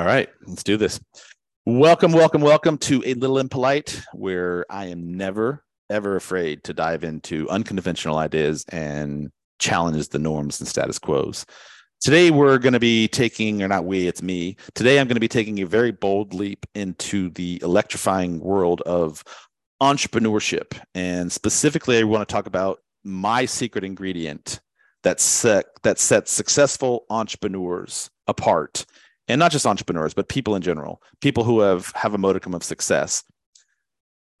All 0.00 0.06
right, 0.06 0.30
let's 0.46 0.64
do 0.64 0.78
this. 0.78 0.98
Welcome, 1.66 2.12
welcome, 2.12 2.40
welcome 2.40 2.78
to 2.78 3.02
A 3.04 3.12
Little 3.12 3.38
Impolite, 3.38 4.02
where 4.14 4.64
I 4.70 4.86
am 4.86 5.18
never, 5.18 5.62
ever 5.90 6.16
afraid 6.16 6.64
to 6.64 6.72
dive 6.72 7.04
into 7.04 7.46
unconventional 7.50 8.16
ideas 8.16 8.64
and 8.70 9.30
challenges 9.58 10.08
the 10.08 10.18
norms 10.18 10.58
and 10.58 10.66
status 10.66 10.98
quos. 10.98 11.44
Today, 12.00 12.30
we're 12.30 12.56
going 12.56 12.72
to 12.72 12.80
be 12.80 13.08
taking, 13.08 13.62
or 13.62 13.68
not 13.68 13.84
we, 13.84 14.08
it's 14.08 14.22
me. 14.22 14.56
Today, 14.74 14.98
I'm 14.98 15.06
going 15.06 15.16
to 15.16 15.20
be 15.20 15.28
taking 15.28 15.60
a 15.60 15.66
very 15.66 15.90
bold 15.90 16.32
leap 16.32 16.64
into 16.74 17.28
the 17.28 17.60
electrifying 17.62 18.40
world 18.40 18.80
of 18.86 19.22
entrepreneurship. 19.82 20.80
And 20.94 21.30
specifically, 21.30 21.98
I 21.98 22.04
want 22.04 22.26
to 22.26 22.32
talk 22.32 22.46
about 22.46 22.78
my 23.04 23.44
secret 23.44 23.84
ingredient 23.84 24.60
that, 25.02 25.20
set, 25.20 25.66
that 25.82 25.98
sets 25.98 26.32
successful 26.32 27.04
entrepreneurs 27.10 28.08
apart 28.26 28.86
and 29.30 29.38
not 29.38 29.52
just 29.52 29.66
entrepreneurs 29.66 30.14
but 30.14 30.28
people 30.28 30.54
in 30.54 30.62
general 30.62 31.02
people 31.20 31.44
who 31.44 31.60
have 31.60 31.92
have 31.94 32.14
a 32.14 32.18
modicum 32.18 32.54
of 32.54 32.64
success. 32.64 33.24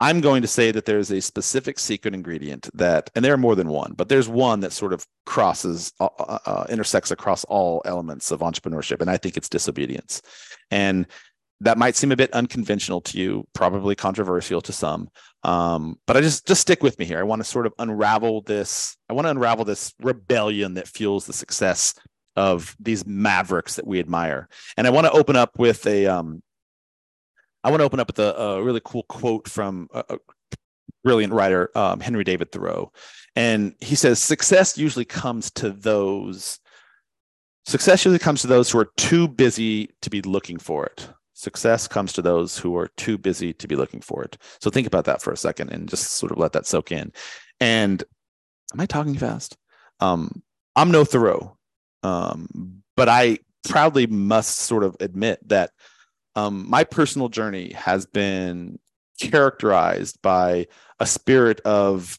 I'm 0.02 0.22
going 0.22 0.40
to 0.40 0.48
say 0.48 0.70
that 0.72 0.86
there's 0.86 1.10
a 1.10 1.20
specific 1.20 1.78
secret 1.78 2.14
ingredient 2.14 2.70
that 2.72 3.10
and 3.14 3.22
there 3.22 3.34
are 3.34 3.38
more 3.38 3.54
than 3.54 3.68
one 3.68 3.92
but 3.94 4.08
there's 4.08 4.28
one 4.28 4.60
that 4.60 4.72
sort 4.72 4.92
of 4.92 5.06
crosses 5.26 5.92
uh, 6.00 6.08
uh, 6.18 6.38
uh 6.46 6.66
intersects 6.68 7.10
across 7.10 7.44
all 7.44 7.82
elements 7.84 8.30
of 8.30 8.40
entrepreneurship 8.40 9.00
and 9.00 9.10
i 9.10 9.16
think 9.16 9.36
it's 9.36 9.48
disobedience. 9.48 10.22
And 10.70 11.06
that 11.62 11.76
might 11.76 11.94
seem 11.94 12.10
a 12.10 12.16
bit 12.16 12.32
unconventional 12.32 13.02
to 13.02 13.18
you 13.18 13.46
probably 13.52 13.94
controversial 13.94 14.62
to 14.62 14.72
some 14.72 15.08
um, 15.42 15.98
but 16.06 16.16
i 16.16 16.20
just 16.20 16.46
just 16.46 16.62
stick 16.62 16.82
with 16.82 16.98
me 16.98 17.04
here. 17.04 17.18
I 17.18 17.22
want 17.22 17.40
to 17.40 17.44
sort 17.44 17.66
of 17.66 17.74
unravel 17.78 18.40
this 18.42 18.96
i 19.10 19.12
want 19.12 19.26
to 19.26 19.30
unravel 19.30 19.64
this 19.64 19.92
rebellion 20.00 20.74
that 20.74 20.88
fuels 20.88 21.26
the 21.26 21.34
success 21.34 21.94
of 22.40 22.74
these 22.80 23.06
mavericks 23.06 23.76
that 23.76 23.86
we 23.86 24.00
admire. 24.00 24.48
And 24.76 24.86
I 24.86 24.90
want 24.90 25.06
to 25.06 25.12
open 25.12 25.36
up 25.36 25.58
with 25.58 25.86
a 25.86 26.06
um, 26.06 26.42
I 27.62 27.70
want 27.70 27.80
to 27.80 27.84
open 27.84 28.00
up 28.00 28.08
with 28.08 28.18
a, 28.18 28.34
a 28.34 28.62
really 28.62 28.80
cool 28.82 29.02
quote 29.04 29.46
from 29.46 29.88
a, 29.92 30.02
a 30.08 30.18
brilliant 31.04 31.32
writer, 31.34 31.70
um, 31.76 32.00
Henry 32.00 32.24
David 32.24 32.50
Thoreau. 32.50 32.92
And 33.36 33.74
he 33.80 33.94
says, 33.94 34.22
success 34.22 34.78
usually 34.78 35.04
comes 35.04 35.50
to 35.52 35.70
those, 35.70 36.58
success 37.66 38.04
usually 38.04 38.18
comes 38.18 38.40
to 38.40 38.46
those 38.46 38.70
who 38.70 38.78
are 38.78 38.90
too 38.96 39.28
busy 39.28 39.90
to 40.00 40.10
be 40.10 40.22
looking 40.22 40.58
for 40.58 40.86
it. 40.86 41.08
Success 41.34 41.86
comes 41.86 42.12
to 42.14 42.22
those 42.22 42.58
who 42.58 42.76
are 42.76 42.88
too 42.96 43.16
busy 43.18 43.52
to 43.54 43.68
be 43.68 43.76
looking 43.76 44.00
for 44.00 44.24
it. 44.24 44.36
So 44.60 44.70
think 44.70 44.86
about 44.86 45.04
that 45.04 45.22
for 45.22 45.32
a 45.32 45.36
second 45.36 45.70
and 45.70 45.88
just 45.88 46.12
sort 46.12 46.32
of 46.32 46.38
let 46.38 46.52
that 46.52 46.66
soak 46.66 46.92
in. 46.92 47.12
And 47.60 48.02
am 48.72 48.80
I 48.80 48.86
talking 48.86 49.16
fast? 49.16 49.56
Um, 50.00 50.42
I'm 50.76 50.90
no 50.90 51.04
Thoreau. 51.04 51.56
Um, 52.02 52.82
but 52.96 53.08
I 53.08 53.38
proudly 53.68 54.06
must 54.06 54.56
sort 54.58 54.84
of 54.84 54.96
admit 55.00 55.46
that 55.48 55.70
um, 56.36 56.68
my 56.68 56.84
personal 56.84 57.28
journey 57.28 57.72
has 57.72 58.06
been 58.06 58.78
characterized 59.20 60.20
by 60.22 60.66
a 60.98 61.06
spirit 61.06 61.60
of 61.60 62.18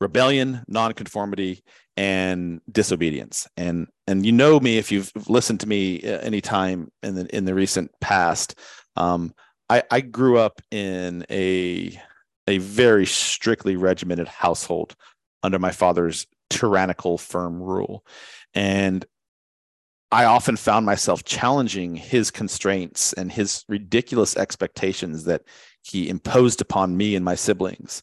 rebellion, 0.00 0.64
nonconformity, 0.68 1.62
and 1.96 2.60
disobedience. 2.70 3.46
And 3.56 3.88
and 4.06 4.24
you 4.24 4.32
know 4.32 4.60
me 4.60 4.78
if 4.78 4.92
you've 4.92 5.10
listened 5.28 5.60
to 5.60 5.68
me 5.68 6.02
any 6.02 6.40
time 6.40 6.90
in 7.02 7.14
the 7.14 7.36
in 7.36 7.44
the 7.44 7.54
recent 7.54 7.90
past. 8.00 8.58
Um, 8.96 9.34
I, 9.68 9.82
I 9.90 10.00
grew 10.00 10.38
up 10.38 10.60
in 10.70 11.26
a 11.30 12.00
a 12.46 12.58
very 12.58 13.06
strictly 13.06 13.76
regimented 13.76 14.28
household 14.28 14.94
under 15.42 15.58
my 15.58 15.72
father's 15.72 16.26
tyrannical, 16.50 17.18
firm 17.18 17.60
rule. 17.60 18.04
And 18.56 19.04
I 20.10 20.24
often 20.24 20.56
found 20.56 20.86
myself 20.86 21.24
challenging 21.24 21.94
his 21.94 22.30
constraints 22.30 23.12
and 23.12 23.30
his 23.30 23.64
ridiculous 23.68 24.36
expectations 24.36 25.24
that 25.24 25.42
he 25.82 26.08
imposed 26.08 26.60
upon 26.60 26.96
me 26.96 27.14
and 27.14 27.24
my 27.24 27.34
siblings 27.34 28.02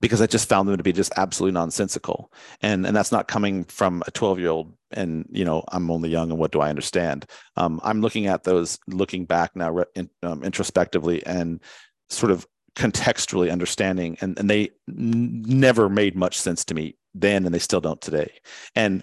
because 0.00 0.22
I 0.22 0.26
just 0.26 0.48
found 0.48 0.68
them 0.68 0.76
to 0.76 0.82
be 0.82 0.92
just 0.92 1.12
absolutely 1.16 1.54
nonsensical. 1.54 2.32
And 2.62 2.86
and 2.86 2.96
that's 2.96 3.10
not 3.10 3.28
coming 3.28 3.64
from 3.64 4.02
a 4.06 4.10
12 4.12 4.38
year 4.38 4.50
old 4.50 4.72
and 4.92 5.26
you 5.30 5.44
know 5.44 5.64
I'm 5.68 5.90
only 5.90 6.08
young 6.08 6.30
and 6.30 6.38
what 6.38 6.52
do 6.52 6.60
I 6.60 6.70
understand? 6.70 7.26
Um, 7.56 7.80
I'm 7.82 8.00
looking 8.00 8.26
at 8.26 8.44
those, 8.44 8.78
looking 8.86 9.24
back 9.24 9.56
now 9.56 9.84
in, 9.94 10.08
um, 10.22 10.44
introspectively 10.44 11.26
and 11.26 11.60
sort 12.08 12.30
of 12.30 12.46
contextually 12.76 13.50
understanding, 13.50 14.16
and 14.20 14.38
and 14.38 14.48
they 14.48 14.70
n- 14.88 15.42
never 15.46 15.88
made 15.88 16.14
much 16.14 16.38
sense 16.38 16.64
to 16.66 16.74
me 16.74 16.96
then, 17.14 17.44
and 17.44 17.54
they 17.54 17.58
still 17.58 17.80
don't 17.80 18.00
today. 18.00 18.32
And 18.76 19.02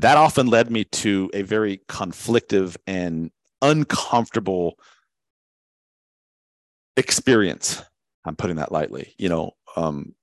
that 0.00 0.16
often 0.16 0.46
led 0.46 0.70
me 0.70 0.84
to 0.84 1.30
a 1.34 1.42
very 1.42 1.80
conflictive 1.88 2.76
and 2.86 3.30
uncomfortable 3.62 4.78
experience. 6.96 7.82
I'm 8.24 8.36
putting 8.36 8.56
that 8.56 8.72
lightly. 8.72 9.14
You 9.18 9.28
know, 9.28 9.52
um, 9.76 10.14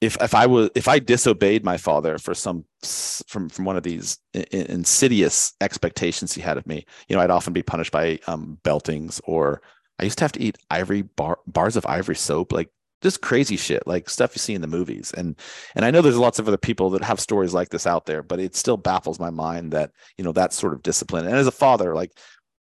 if 0.00 0.20
if 0.20 0.34
I 0.34 0.46
was 0.46 0.70
if 0.74 0.88
I 0.88 0.98
disobeyed 0.98 1.64
my 1.64 1.76
father 1.76 2.18
for 2.18 2.34
some 2.34 2.64
from 2.82 3.48
from 3.48 3.64
one 3.64 3.76
of 3.76 3.82
these 3.82 4.18
insidious 4.52 5.54
expectations 5.60 6.32
he 6.32 6.42
had 6.42 6.58
of 6.58 6.66
me, 6.66 6.84
you 7.08 7.16
know, 7.16 7.22
I'd 7.22 7.30
often 7.30 7.52
be 7.52 7.62
punished 7.62 7.92
by 7.92 8.18
um, 8.26 8.58
beltings 8.62 9.20
or 9.24 9.62
I 9.98 10.04
used 10.04 10.18
to 10.18 10.24
have 10.24 10.32
to 10.32 10.42
eat 10.42 10.58
ivory 10.70 11.02
bar, 11.02 11.38
bars 11.46 11.76
of 11.76 11.86
ivory 11.86 12.16
soap 12.16 12.52
like 12.52 12.68
just 13.02 13.20
crazy 13.20 13.56
shit 13.56 13.86
like 13.86 14.08
stuff 14.08 14.32
you 14.34 14.38
see 14.38 14.54
in 14.54 14.60
the 14.60 14.66
movies 14.66 15.12
and 15.16 15.38
and 15.74 15.84
i 15.84 15.90
know 15.90 16.00
there's 16.00 16.18
lots 16.18 16.38
of 16.38 16.48
other 16.48 16.56
people 16.56 16.90
that 16.90 17.02
have 17.02 17.20
stories 17.20 17.54
like 17.54 17.68
this 17.68 17.86
out 17.86 18.06
there 18.06 18.22
but 18.22 18.40
it 18.40 18.56
still 18.56 18.76
baffles 18.76 19.20
my 19.20 19.30
mind 19.30 19.72
that 19.72 19.90
you 20.16 20.24
know 20.24 20.32
that 20.32 20.52
sort 20.52 20.72
of 20.72 20.82
discipline 20.82 21.26
and 21.26 21.36
as 21.36 21.46
a 21.46 21.52
father 21.52 21.94
like 21.94 22.12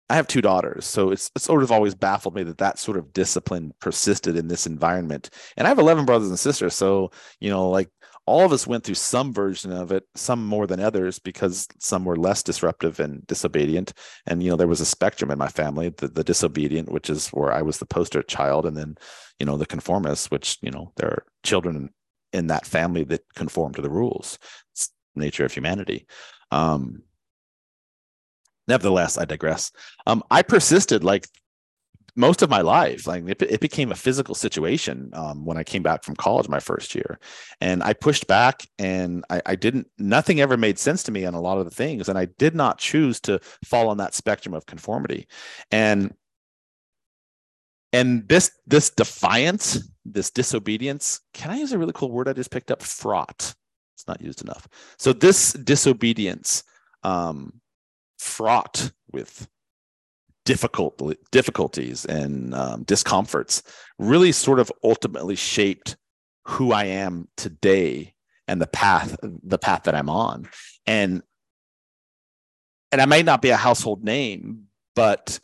i 0.08 0.14
have 0.14 0.26
two 0.26 0.40
daughters 0.40 0.86
so 0.86 1.10
it's, 1.10 1.30
it's 1.34 1.44
sort 1.44 1.62
of 1.62 1.72
always 1.72 1.94
baffled 1.94 2.34
me 2.34 2.42
that 2.42 2.58
that 2.58 2.78
sort 2.78 2.96
of 2.96 3.12
discipline 3.12 3.72
persisted 3.80 4.36
in 4.36 4.48
this 4.48 4.66
environment 4.66 5.30
and 5.56 5.66
i 5.66 5.70
have 5.70 5.78
11 5.78 6.04
brothers 6.04 6.28
and 6.28 6.38
sisters 6.38 6.74
so 6.74 7.10
you 7.40 7.50
know 7.50 7.68
like 7.68 7.88
all 8.30 8.44
of 8.44 8.52
us 8.52 8.64
went 8.64 8.84
through 8.84 8.94
some 8.94 9.32
version 9.32 9.72
of 9.72 9.90
it 9.90 10.04
some 10.14 10.46
more 10.46 10.64
than 10.64 10.78
others 10.78 11.18
because 11.18 11.66
some 11.80 12.04
were 12.04 12.16
less 12.16 12.44
disruptive 12.44 13.00
and 13.00 13.26
disobedient. 13.26 13.92
And 14.26 14.40
you 14.40 14.50
know 14.50 14.56
there 14.56 14.68
was 14.68 14.80
a 14.80 14.86
spectrum 14.86 15.32
in 15.32 15.38
my 15.38 15.48
family 15.48 15.88
the, 15.88 16.06
the 16.06 16.22
disobedient 16.22 16.92
which 16.92 17.10
is 17.10 17.28
where 17.30 17.52
i 17.52 17.62
was 17.62 17.78
the 17.78 17.86
poster 17.86 18.22
child 18.22 18.66
and 18.66 18.76
then 18.76 18.96
you 19.40 19.46
know 19.46 19.56
the 19.56 19.66
conformists 19.66 20.30
which 20.30 20.58
you 20.62 20.70
know 20.70 20.92
there 20.96 21.08
are 21.08 21.24
children 21.42 21.90
in 22.32 22.46
that 22.46 22.66
family 22.66 23.02
that 23.02 23.22
conform 23.34 23.74
to 23.74 23.82
the 23.82 23.90
rules 23.90 24.38
it's 24.72 24.92
nature 25.16 25.44
of 25.44 25.52
humanity. 25.52 26.06
Um 26.52 27.02
nevertheless 28.68 29.18
i 29.18 29.24
digress. 29.24 29.72
Um 30.06 30.22
i 30.30 30.42
persisted 30.42 31.02
like 31.02 31.26
most 32.20 32.42
of 32.42 32.50
my 32.50 32.60
life 32.60 33.06
like 33.06 33.26
it, 33.26 33.42
it 33.42 33.60
became 33.60 33.90
a 33.90 33.96
physical 33.96 34.34
situation 34.34 35.10
um, 35.14 35.44
when 35.44 35.56
i 35.56 35.64
came 35.64 35.82
back 35.82 36.04
from 36.04 36.14
college 36.14 36.48
my 36.48 36.60
first 36.60 36.94
year. 36.94 37.18
And 37.60 37.82
i 37.82 37.92
pushed 37.92 38.26
back 38.26 38.66
and 38.78 39.24
I, 39.30 39.42
I, 39.46 39.56
didn't 39.56 39.88
nothing 39.98 40.40
ever 40.40 40.56
made 40.56 40.78
sense 40.78 41.02
to 41.04 41.12
me 41.12 41.24
on 41.24 41.34
a 41.34 41.40
lot 41.40 41.58
of 41.58 41.64
the 41.64 41.70
things. 41.70 42.08
And 42.08 42.18
i 42.18 42.26
did 42.26 42.54
not 42.54 42.78
choose 42.78 43.20
to 43.22 43.40
fall 43.64 43.88
on 43.88 43.96
that 43.98 44.14
spectrum 44.14 44.54
of 44.54 44.66
conformity. 44.66 45.26
And 45.70 46.14
and 47.92 48.28
this 48.28 48.52
this 48.66 48.90
defiance 48.90 49.88
this 50.04 50.30
disobedience 50.30 51.20
can 51.34 51.50
i 51.50 51.58
use 51.58 51.72
a 51.72 51.78
really 51.78 51.92
cool 51.92 52.10
word 52.10 52.28
i 52.28 52.32
just 52.32 52.50
picked 52.50 52.70
up? 52.70 52.82
Fraught. 52.82 53.54
It's 53.96 54.08
not 54.08 54.20
used 54.20 54.42
enough. 54.42 54.68
So 54.98 55.12
this 55.12 55.52
disobedience 55.52 56.62
um, 57.02 57.60
fraught 58.18 58.92
with 59.12 59.48
difficult 60.44 61.00
difficulties 61.30 62.04
and 62.04 62.54
um, 62.54 62.82
discomforts 62.84 63.62
really 63.98 64.32
sort 64.32 64.58
of 64.58 64.72
ultimately 64.82 65.36
shaped 65.36 65.96
who 66.46 66.72
I 66.72 66.84
am 66.84 67.28
today 67.36 68.14
and 68.48 68.60
the 68.60 68.66
path 68.66 69.16
the 69.22 69.58
path 69.58 69.84
that 69.84 69.94
I'm 69.94 70.08
on. 70.08 70.48
And 70.86 71.22
and 72.92 73.00
I 73.00 73.06
may 73.06 73.22
not 73.22 73.42
be 73.42 73.50
a 73.50 73.56
household 73.56 74.02
name 74.02 74.66
but 74.94 75.40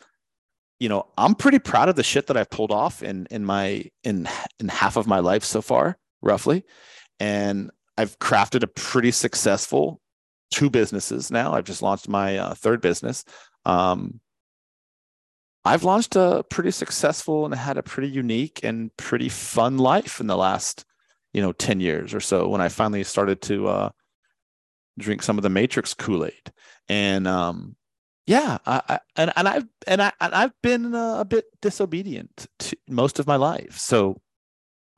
you 0.80 0.88
know 0.88 1.06
I'm 1.16 1.34
pretty 1.34 1.58
proud 1.58 1.88
of 1.88 1.96
the 1.96 2.02
shit 2.02 2.26
that 2.26 2.36
I've 2.36 2.50
pulled 2.50 2.72
off 2.72 3.02
in 3.02 3.26
in 3.30 3.44
my 3.44 3.84
in 4.04 4.28
in 4.60 4.68
half 4.68 4.96
of 4.96 5.06
my 5.06 5.20
life 5.20 5.44
so 5.44 5.62
far 5.62 5.98
roughly. 6.22 6.64
And 7.18 7.70
I've 7.96 8.18
crafted 8.18 8.62
a 8.62 8.66
pretty 8.66 9.10
successful 9.10 10.00
two 10.50 10.68
businesses 10.70 11.30
now. 11.30 11.54
I've 11.54 11.64
just 11.64 11.82
launched 11.82 12.08
my 12.08 12.36
uh, 12.36 12.54
third 12.54 12.80
business. 12.80 13.24
Um, 13.64 14.20
I've 15.66 15.84
launched 15.84 16.14
a 16.16 16.44
pretty 16.48 16.70
successful 16.70 17.44
and 17.44 17.54
had 17.54 17.76
a 17.76 17.82
pretty 17.82 18.08
unique 18.08 18.60
and 18.62 18.96
pretty 18.96 19.28
fun 19.28 19.78
life 19.78 20.20
in 20.20 20.28
the 20.28 20.36
last, 20.36 20.84
you 21.32 21.42
know, 21.42 21.52
10 21.52 21.80
years 21.80 22.14
or 22.14 22.20
so 22.20 22.48
when 22.48 22.60
I 22.60 22.68
finally 22.68 23.02
started 23.02 23.42
to 23.42 23.66
uh, 23.66 23.90
drink 24.98 25.22
some 25.22 25.38
of 25.38 25.42
the 25.42 25.50
Matrix 25.50 25.92
Kool-Aid. 25.92 26.52
And 26.88 27.26
um, 27.26 27.76
yeah, 28.26 28.58
I, 28.64 28.82
I, 28.88 28.98
and 29.16 29.32
and 29.36 29.48
I've 29.48 29.66
and 29.86 30.02
I 30.02 30.12
and 30.20 30.34
I've 30.34 30.52
been 30.62 30.94
uh, 30.94 31.16
a 31.18 31.24
bit 31.24 31.46
disobedient 31.60 32.46
to 32.60 32.76
most 32.88 33.18
of 33.18 33.26
my 33.26 33.36
life. 33.36 33.78
So 33.78 34.20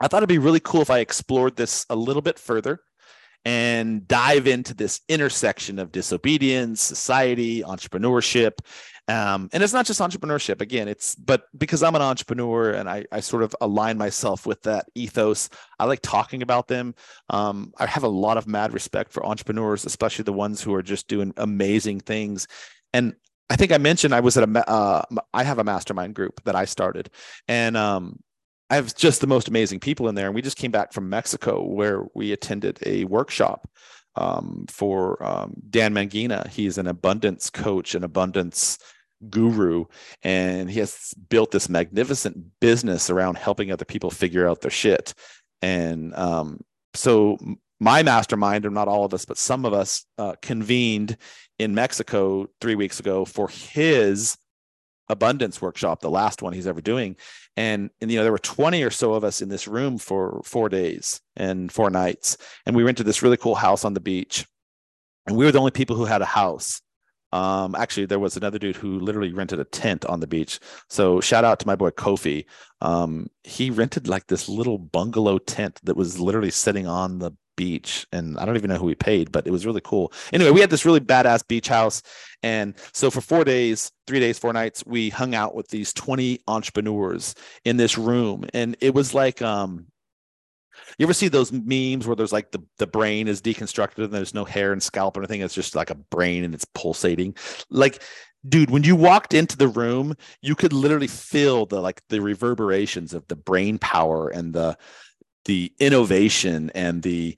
I 0.01 0.09
thought 0.09 0.19
it'd 0.19 0.29
be 0.29 0.39
really 0.39 0.61
cool 0.61 0.83
if 0.83 0.91
I 0.91 0.99
explored 0.99 1.57
this 1.57 1.87
a 1.89 1.97
little 1.97 2.23
bit 2.23 2.39
further 2.39 2.81
and 3.45 4.07
dive 4.07 4.47
into 4.47 4.75
this 4.75 5.01
intersection 5.09 5.79
of 5.79 5.93
disobedience, 5.93 6.83
society, 6.83 7.63
entrepreneurship, 7.63 8.59
Um, 9.09 9.49
and 9.55 9.63
it's 9.63 9.73
not 9.73 9.87
just 9.87 10.01
entrepreneurship. 10.01 10.61
Again, 10.61 10.87
it's 10.87 11.15
but 11.15 11.45
because 11.57 11.83
I'm 11.83 11.95
an 11.95 12.03
entrepreneur 12.03 12.73
and 12.73 12.91
I, 12.91 13.07
I 13.11 13.21
sort 13.21 13.43
of 13.43 13.57
align 13.61 13.97
myself 13.97 14.47
with 14.47 14.63
that 14.63 14.87
ethos. 14.95 15.49
I 15.79 15.87
like 15.87 16.01
talking 16.03 16.43
about 16.43 16.69
them. 16.69 16.95
Um, 17.31 17.73
I 17.79 17.87
have 17.87 18.03
a 18.03 18.09
lot 18.09 18.37
of 18.37 18.47
mad 18.47 18.75
respect 18.75 19.11
for 19.11 19.25
entrepreneurs, 19.25 19.87
especially 19.87 20.25
the 20.25 20.35
ones 20.35 20.61
who 20.61 20.75
are 20.75 20.83
just 20.83 21.09
doing 21.09 21.33
amazing 21.39 22.01
things. 22.01 22.47
And 22.93 23.15
I 23.49 23.57
think 23.57 23.73
I 23.73 23.79
mentioned 23.79 24.15
I 24.15 24.21
was 24.21 24.37
at 24.37 24.47
a 24.47 24.71
uh, 24.71 25.03
I 25.33 25.43
have 25.43 25.59
a 25.59 25.65
mastermind 25.65 26.15
group 26.15 26.45
that 26.45 26.55
I 26.55 26.67
started, 26.67 27.09
and 27.49 27.79
um, 27.79 28.21
I 28.69 28.75
have 28.75 28.95
just 28.95 29.23
the 29.23 29.27
most 29.27 29.49
amazing 29.49 29.81
people 29.81 30.09
in 30.09 30.15
there. 30.15 30.27
And 30.27 30.35
we 30.35 30.43
just 30.43 30.59
came 30.59 30.71
back 30.71 30.93
from 30.93 31.09
Mexico 31.09 31.65
where 31.65 32.05
we 32.15 32.33
attended 32.33 32.79
a 32.85 33.05
workshop 33.05 33.71
um, 34.17 34.67
for 34.69 35.23
um, 35.25 35.55
Dan 35.71 35.95
Mangena. 35.95 36.47
He's 36.49 36.77
an 36.77 36.87
abundance 36.87 37.49
coach, 37.49 37.95
an 37.95 38.05
abundance 38.05 38.79
guru 39.31 39.85
and 40.23 40.71
he 40.71 40.79
has 40.79 41.15
built 41.29 41.51
this 41.51 41.69
magnificent 41.69 42.37
business 42.61 43.11
around 43.11 43.37
helping 43.37 43.73
other 43.73 43.85
people 43.85 44.11
figure 44.11 44.49
out 44.49 44.61
their 44.61 44.71
shit. 44.71 45.15
And 45.61 46.15
um, 46.15 46.61
so 46.95 47.39
my 47.81 48.03
mastermind 48.03 48.65
or 48.65 48.71
not 48.71 48.89
all 48.89 49.05
of 49.05 49.15
us 49.15 49.25
but 49.25 49.39
some 49.39 49.65
of 49.65 49.73
us 49.73 50.05
uh, 50.19 50.35
convened 50.43 51.17
in 51.59 51.75
mexico 51.75 52.49
three 52.61 52.75
weeks 52.75 52.99
ago 52.99 53.25
for 53.25 53.49
his 53.49 54.37
abundance 55.09 55.61
workshop 55.63 56.01
the 56.01 56.11
last 56.11 56.43
one 56.43 56.53
he's 56.53 56.67
ever 56.67 56.81
doing. 56.81 57.17
And, 57.57 57.91
and 58.01 58.11
you 58.11 58.19
know 58.19 58.23
there 58.23 58.33
were 58.33 58.39
20 58.39 58.83
or 58.83 58.91
so 58.91 59.15
of 59.15 59.25
us 59.25 59.43
in 59.43 59.49
this 59.49 59.67
room 59.67 59.99
for 59.99 60.41
four 60.45 60.69
days 60.69 61.21
and 61.37 61.73
four 61.73 61.91
nights. 61.91 62.37
And 62.67 62.77
we 62.77 62.83
rented 62.83 63.07
this 63.07 63.23
really 63.23 63.37
cool 63.37 63.55
house 63.55 63.85
on 63.85 63.95
the 63.95 64.01
beach. 64.01 64.47
And 65.27 65.37
we 65.37 65.45
were 65.45 65.53
the 65.53 65.59
only 65.59 65.71
people 65.71 65.97
who 65.97 66.05
had 66.05 66.23
a 66.23 66.27
house 66.27 66.81
um, 67.33 67.75
actually, 67.75 68.07
there 68.07 68.19
was 68.19 68.37
another 68.37 68.59
dude 68.59 68.77
who 68.77 68.99
literally 68.99 69.33
rented 69.33 69.61
a 69.61 69.65
tent 69.65 70.05
on 70.07 70.21
the 70.21 70.27
beach. 70.27 70.61
So 70.89 71.21
shout 71.21 71.45
out 71.45 71.61
to 71.61 71.67
my 71.67 71.77
boy 71.77 71.91
Kofi. 71.91 72.47
Um, 72.81 73.29
he 73.45 73.71
rented 73.71 74.09
like 74.09 74.27
this 74.27 74.49
little 74.49 74.79
bungalow 74.79 75.39
tent 75.39 75.81
that 75.85 75.97
was 75.97 76.19
literally 76.19 76.51
sitting 76.51 76.87
on 76.87 77.19
the 77.19 77.33
beach, 77.57 78.07
and 78.13 78.39
I 78.39 78.47
don't 78.47 78.57
even 78.57 78.71
know 78.71 78.79
who 78.79 78.89
he 78.89 78.95
paid, 78.95 79.33
but 79.33 79.47
it 79.47 79.51
was 79.51 79.67
really 79.67 79.83
cool. 79.83 80.13
Anyway, 80.33 80.53
we 80.53 80.61
had 80.61 80.71
this 80.71 80.85
really 80.87 81.01
badass 81.01 81.47
beach 81.47 81.69
house, 81.69 82.03
and 82.43 82.75
so 82.93 83.11
for 83.11 83.21
four 83.21 83.45
days, 83.45 83.91
three 84.07 84.21
days, 84.21 84.39
four 84.39 84.53
nights, 84.53 84.85
we 84.87 85.11
hung 85.11 85.35
out 85.35 85.55
with 85.55 85.69
these 85.69 85.93
twenty 85.93 86.41
entrepreneurs 86.47 87.35
in 87.65 87.77
this 87.77 87.99
room, 87.99 88.45
and 88.55 88.77
it 88.81 88.95
was 88.95 89.13
like 89.13 89.43
um 89.43 89.87
you 90.99 91.07
ever 91.07 91.13
see 91.13 91.29
those 91.29 91.53
memes 91.53 92.07
where 92.07 92.17
there's 92.17 92.33
like 92.33 92.51
the, 92.51 92.63
the 92.79 92.87
brain 92.87 93.29
is 93.29 93.41
deconstructed 93.41 94.05
and 94.05 94.13
there's 94.13 94.35
no 94.35 94.45
hair 94.45 94.73
and 94.73 94.83
scalp 94.83 95.17
or 95.17 95.21
anything? 95.21 95.41
It's 95.41 95.55
just 95.55 95.75
like 95.75 95.91
a 95.91 95.95
brain 95.95 96.45
and 96.45 96.55
it's 96.55 96.67
pulsating. 96.75 97.35
Like, 97.71 98.03
dude, 98.49 98.71
when 98.71 98.85
you 98.85 98.97
walked 98.97 99.35
into 99.35 99.57
the 99.57 99.69
room, 99.69 100.15
you 100.43 100.55
could 100.55 100.73
literally 100.73 101.07
feel 101.07 101.67
the 101.67 101.81
like 101.81 102.03
the 102.09 102.21
reverberations 102.21 103.15
of 103.15 103.27
the 103.29 103.37
brain 103.37 103.79
power 103.79 104.29
and 104.29 104.53
the 104.53 104.77
the 105.45 105.73
innovation 105.79 106.71
and 106.75 107.03
the 107.03 107.37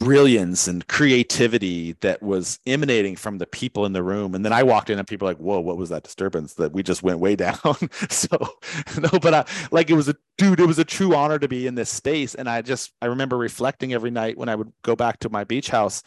brilliance 0.00 0.66
and 0.66 0.86
creativity 0.88 1.92
that 2.00 2.22
was 2.22 2.58
emanating 2.66 3.16
from 3.16 3.38
the 3.38 3.46
people 3.46 3.84
in 3.84 3.92
the 3.92 4.02
room. 4.02 4.34
And 4.34 4.44
then 4.44 4.52
I 4.52 4.62
walked 4.62 4.90
in 4.90 4.98
and 4.98 5.06
people 5.06 5.26
were 5.26 5.32
like, 5.32 5.40
whoa, 5.40 5.60
what 5.60 5.76
was 5.76 5.90
that 5.90 6.02
disturbance 6.02 6.54
that 6.54 6.72
we 6.72 6.82
just 6.82 7.02
went 7.02 7.18
way 7.18 7.36
down? 7.36 7.58
so 8.08 8.28
no, 8.98 9.18
but 9.20 9.34
I 9.34 9.44
like 9.70 9.90
it 9.90 9.94
was 9.94 10.08
a 10.08 10.16
dude, 10.38 10.60
it 10.60 10.66
was 10.66 10.78
a 10.78 10.84
true 10.84 11.14
honor 11.14 11.38
to 11.38 11.48
be 11.48 11.66
in 11.66 11.74
this 11.74 11.90
space. 11.90 12.34
And 12.34 12.48
I 12.48 12.62
just 12.62 12.92
I 13.02 13.06
remember 13.06 13.36
reflecting 13.36 13.92
every 13.92 14.10
night 14.10 14.38
when 14.38 14.48
I 14.48 14.54
would 14.54 14.72
go 14.82 14.96
back 14.96 15.20
to 15.20 15.28
my 15.28 15.44
beach 15.44 15.68
house 15.68 16.02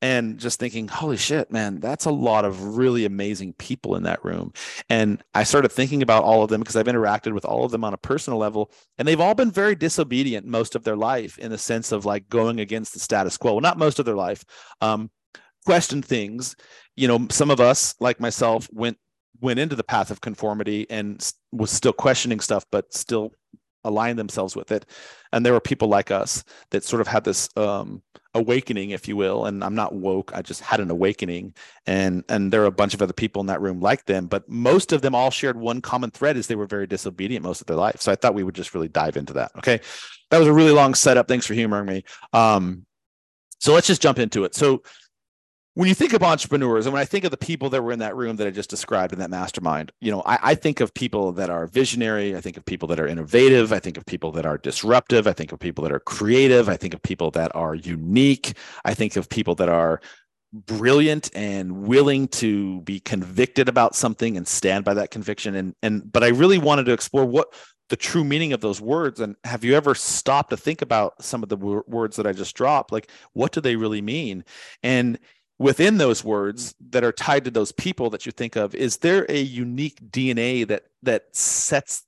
and 0.00 0.38
just 0.38 0.60
thinking, 0.60 0.86
holy 0.86 1.16
shit, 1.16 1.50
man, 1.50 1.80
that's 1.80 2.04
a 2.04 2.10
lot 2.10 2.44
of 2.44 2.76
really 2.76 3.04
amazing 3.04 3.52
people 3.54 3.96
in 3.96 4.04
that 4.04 4.24
room. 4.24 4.52
And 4.88 5.22
I 5.34 5.42
started 5.42 5.70
thinking 5.70 6.02
about 6.02 6.24
all 6.24 6.42
of 6.42 6.50
them 6.50 6.60
because 6.60 6.76
I've 6.76 6.86
interacted 6.86 7.32
with 7.32 7.44
all 7.44 7.64
of 7.64 7.72
them 7.72 7.84
on 7.84 7.94
a 7.94 7.98
personal 7.98 8.38
level, 8.38 8.70
and 8.96 9.08
they've 9.08 9.20
all 9.20 9.34
been 9.34 9.50
very 9.50 9.74
disobedient 9.74 10.46
most 10.46 10.74
of 10.74 10.84
their 10.84 10.96
life 10.96 11.38
in 11.38 11.50
the 11.50 11.58
sense 11.58 11.90
of 11.92 12.04
like 12.04 12.28
going 12.28 12.60
against 12.60 12.92
the 12.92 13.00
status 13.00 13.36
quo. 13.36 13.54
Well, 13.54 13.60
not 13.60 13.78
most 13.78 13.98
of 13.98 14.04
their 14.04 14.14
life. 14.14 14.44
Um, 14.80 15.10
question 15.66 16.02
things. 16.02 16.54
You 16.96 17.08
know, 17.08 17.26
some 17.30 17.50
of 17.50 17.60
us, 17.60 17.94
like 18.00 18.20
myself, 18.20 18.68
went 18.72 18.98
went 19.40 19.58
into 19.58 19.76
the 19.76 19.84
path 19.84 20.10
of 20.10 20.20
conformity 20.20 20.86
and 20.90 21.32
was 21.52 21.70
still 21.70 21.92
questioning 21.92 22.40
stuff, 22.40 22.64
but 22.72 22.92
still 22.92 23.32
aligned 23.84 24.18
themselves 24.18 24.56
with 24.56 24.72
it. 24.72 24.86
And 25.32 25.44
there 25.44 25.52
were 25.52 25.60
people 25.60 25.88
like 25.88 26.10
us 26.10 26.42
that 26.70 26.84
sort 26.84 27.00
of 27.00 27.06
had 27.06 27.24
this 27.24 27.48
um, 27.56 28.02
awakening, 28.38 28.90
if 28.90 29.06
you 29.06 29.16
will. 29.16 29.46
And 29.46 29.62
I'm 29.62 29.74
not 29.74 29.94
woke; 29.94 30.32
I 30.34 30.42
just 30.42 30.60
had 30.60 30.80
an 30.80 30.90
awakening. 30.90 31.54
And 31.86 32.24
and 32.28 32.52
there 32.52 32.62
are 32.62 32.66
a 32.66 32.72
bunch 32.72 32.94
of 32.94 33.02
other 33.02 33.12
people 33.12 33.40
in 33.40 33.46
that 33.46 33.60
room 33.60 33.80
like 33.80 34.06
them, 34.06 34.26
but 34.26 34.48
most 34.48 34.92
of 34.92 35.02
them 35.02 35.14
all 35.14 35.30
shared 35.30 35.56
one 35.56 35.80
common 35.80 36.10
thread: 36.10 36.36
is 36.36 36.46
they 36.46 36.56
were 36.56 36.66
very 36.66 36.86
disobedient 36.86 37.44
most 37.44 37.60
of 37.60 37.66
their 37.66 37.76
life. 37.76 38.00
So 38.00 38.10
I 38.10 38.16
thought 38.16 38.34
we 38.34 38.42
would 38.42 38.54
just 38.54 38.74
really 38.74 38.88
dive 38.88 39.16
into 39.16 39.34
that. 39.34 39.52
Okay, 39.58 39.80
that 40.30 40.38
was 40.38 40.48
a 40.48 40.52
really 40.52 40.72
long 40.72 40.94
setup. 40.94 41.28
Thanks 41.28 41.46
for 41.46 41.54
humoring 41.54 41.86
me. 41.86 42.04
Um, 42.32 42.86
so 43.60 43.74
let's 43.74 43.86
just 43.86 44.02
jump 44.02 44.18
into 44.18 44.44
it. 44.44 44.54
So 44.54 44.82
when 45.78 45.88
you 45.88 45.94
think 45.94 46.12
of 46.12 46.24
entrepreneurs 46.24 46.86
and 46.86 46.92
when 46.92 47.00
I 47.00 47.04
think 47.04 47.22
of 47.22 47.30
the 47.30 47.36
people 47.36 47.70
that 47.70 47.84
were 47.84 47.92
in 47.92 48.00
that 48.00 48.16
room 48.16 48.34
that 48.34 48.48
I 48.48 48.50
just 48.50 48.68
described 48.68 49.12
in 49.12 49.20
that 49.20 49.30
mastermind, 49.30 49.92
you 50.00 50.10
know, 50.10 50.24
I, 50.26 50.38
I, 50.42 50.54
think 50.56 50.80
of 50.80 50.92
people 50.92 51.30
that 51.34 51.50
are 51.50 51.68
visionary. 51.68 52.34
I 52.34 52.40
think 52.40 52.56
of 52.56 52.64
people 52.64 52.88
that 52.88 52.98
are 52.98 53.06
innovative. 53.06 53.72
I 53.72 53.78
think 53.78 53.96
of 53.96 54.04
people 54.04 54.32
that 54.32 54.44
are 54.44 54.58
disruptive. 54.58 55.28
I 55.28 55.32
think 55.32 55.52
of 55.52 55.60
people 55.60 55.84
that 55.84 55.92
are 55.92 56.00
creative. 56.00 56.68
I 56.68 56.76
think 56.76 56.94
of 56.94 57.02
people 57.02 57.30
that 57.30 57.54
are 57.54 57.76
unique. 57.76 58.54
I 58.84 58.92
think 58.92 59.14
of 59.14 59.28
people 59.28 59.54
that 59.54 59.68
are 59.68 60.00
brilliant 60.52 61.30
and 61.36 61.86
willing 61.86 62.26
to 62.26 62.80
be 62.80 62.98
convicted 62.98 63.68
about 63.68 63.94
something 63.94 64.36
and 64.36 64.48
stand 64.48 64.84
by 64.84 64.94
that 64.94 65.12
conviction. 65.12 65.54
And 65.54 65.76
and 65.80 66.12
but 66.12 66.24
I 66.24 66.30
really 66.30 66.58
wanted 66.58 66.86
to 66.86 66.92
explore 66.92 67.24
what 67.24 67.54
the 67.88 67.96
true 67.96 68.24
meaning 68.24 68.52
of 68.52 68.60
those 68.60 68.80
words 68.80 69.20
and 69.20 69.36
have 69.44 69.64
you 69.64 69.74
ever 69.74 69.94
stopped 69.94 70.50
to 70.50 70.56
think 70.56 70.82
about 70.82 71.22
some 71.24 71.42
of 71.42 71.48
the 71.48 71.56
w- 71.56 71.82
words 71.86 72.16
that 72.16 72.26
i 72.26 72.32
just 72.32 72.54
dropped 72.54 72.92
like 72.92 73.10
what 73.32 73.50
do 73.50 73.62
they 73.62 73.76
really 73.76 74.02
mean 74.02 74.44
and 74.82 75.18
within 75.58 75.98
those 75.98 76.24
words 76.24 76.74
that 76.90 77.04
are 77.04 77.12
tied 77.12 77.44
to 77.44 77.50
those 77.50 77.72
people 77.72 78.10
that 78.10 78.26
you 78.26 78.32
think 78.32 78.56
of 78.56 78.74
is 78.74 78.98
there 78.98 79.26
a 79.28 79.40
unique 79.40 79.98
dna 80.10 80.66
that 80.66 80.84
that 81.02 81.24
sets 81.34 82.04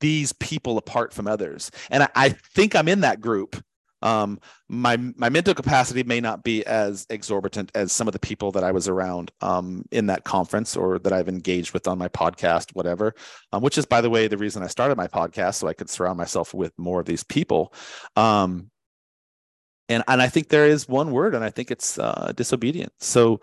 these 0.00 0.32
people 0.34 0.78
apart 0.78 1.12
from 1.12 1.26
others 1.26 1.70
and 1.90 2.02
i, 2.02 2.08
I 2.14 2.28
think 2.30 2.74
i'm 2.74 2.88
in 2.88 3.00
that 3.00 3.20
group 3.20 3.62
um, 4.02 4.40
my 4.68 4.96
my 4.96 5.28
mental 5.28 5.54
capacity 5.54 6.02
may 6.02 6.20
not 6.20 6.42
be 6.42 6.66
as 6.66 7.06
exorbitant 7.08 7.70
as 7.74 7.92
some 7.92 8.08
of 8.08 8.12
the 8.12 8.18
people 8.18 8.52
that 8.52 8.64
I 8.64 8.72
was 8.72 8.88
around 8.88 9.30
um, 9.40 9.84
in 9.90 10.06
that 10.06 10.24
conference 10.24 10.76
or 10.76 10.98
that 11.00 11.12
I've 11.12 11.28
engaged 11.28 11.72
with 11.72 11.86
on 11.86 11.98
my 11.98 12.08
podcast, 12.08 12.74
whatever. 12.74 13.14
Um, 13.52 13.62
which 13.62 13.78
is, 13.78 13.86
by 13.86 14.00
the 14.00 14.10
way, 14.10 14.28
the 14.28 14.36
reason 14.36 14.62
I 14.62 14.66
started 14.66 14.96
my 14.96 15.06
podcast 15.06 15.54
so 15.54 15.68
I 15.68 15.74
could 15.74 15.88
surround 15.88 16.18
myself 16.18 16.52
with 16.52 16.72
more 16.78 17.00
of 17.00 17.06
these 17.06 17.22
people. 17.22 17.72
Um, 18.16 18.71
and 19.92 20.04
and 20.08 20.22
I 20.22 20.28
think 20.28 20.48
there 20.48 20.66
is 20.66 20.88
one 20.88 21.10
word, 21.10 21.34
and 21.34 21.44
I 21.44 21.50
think 21.50 21.70
it's 21.70 21.98
uh, 21.98 22.32
disobedience. 22.34 22.94
So 23.00 23.40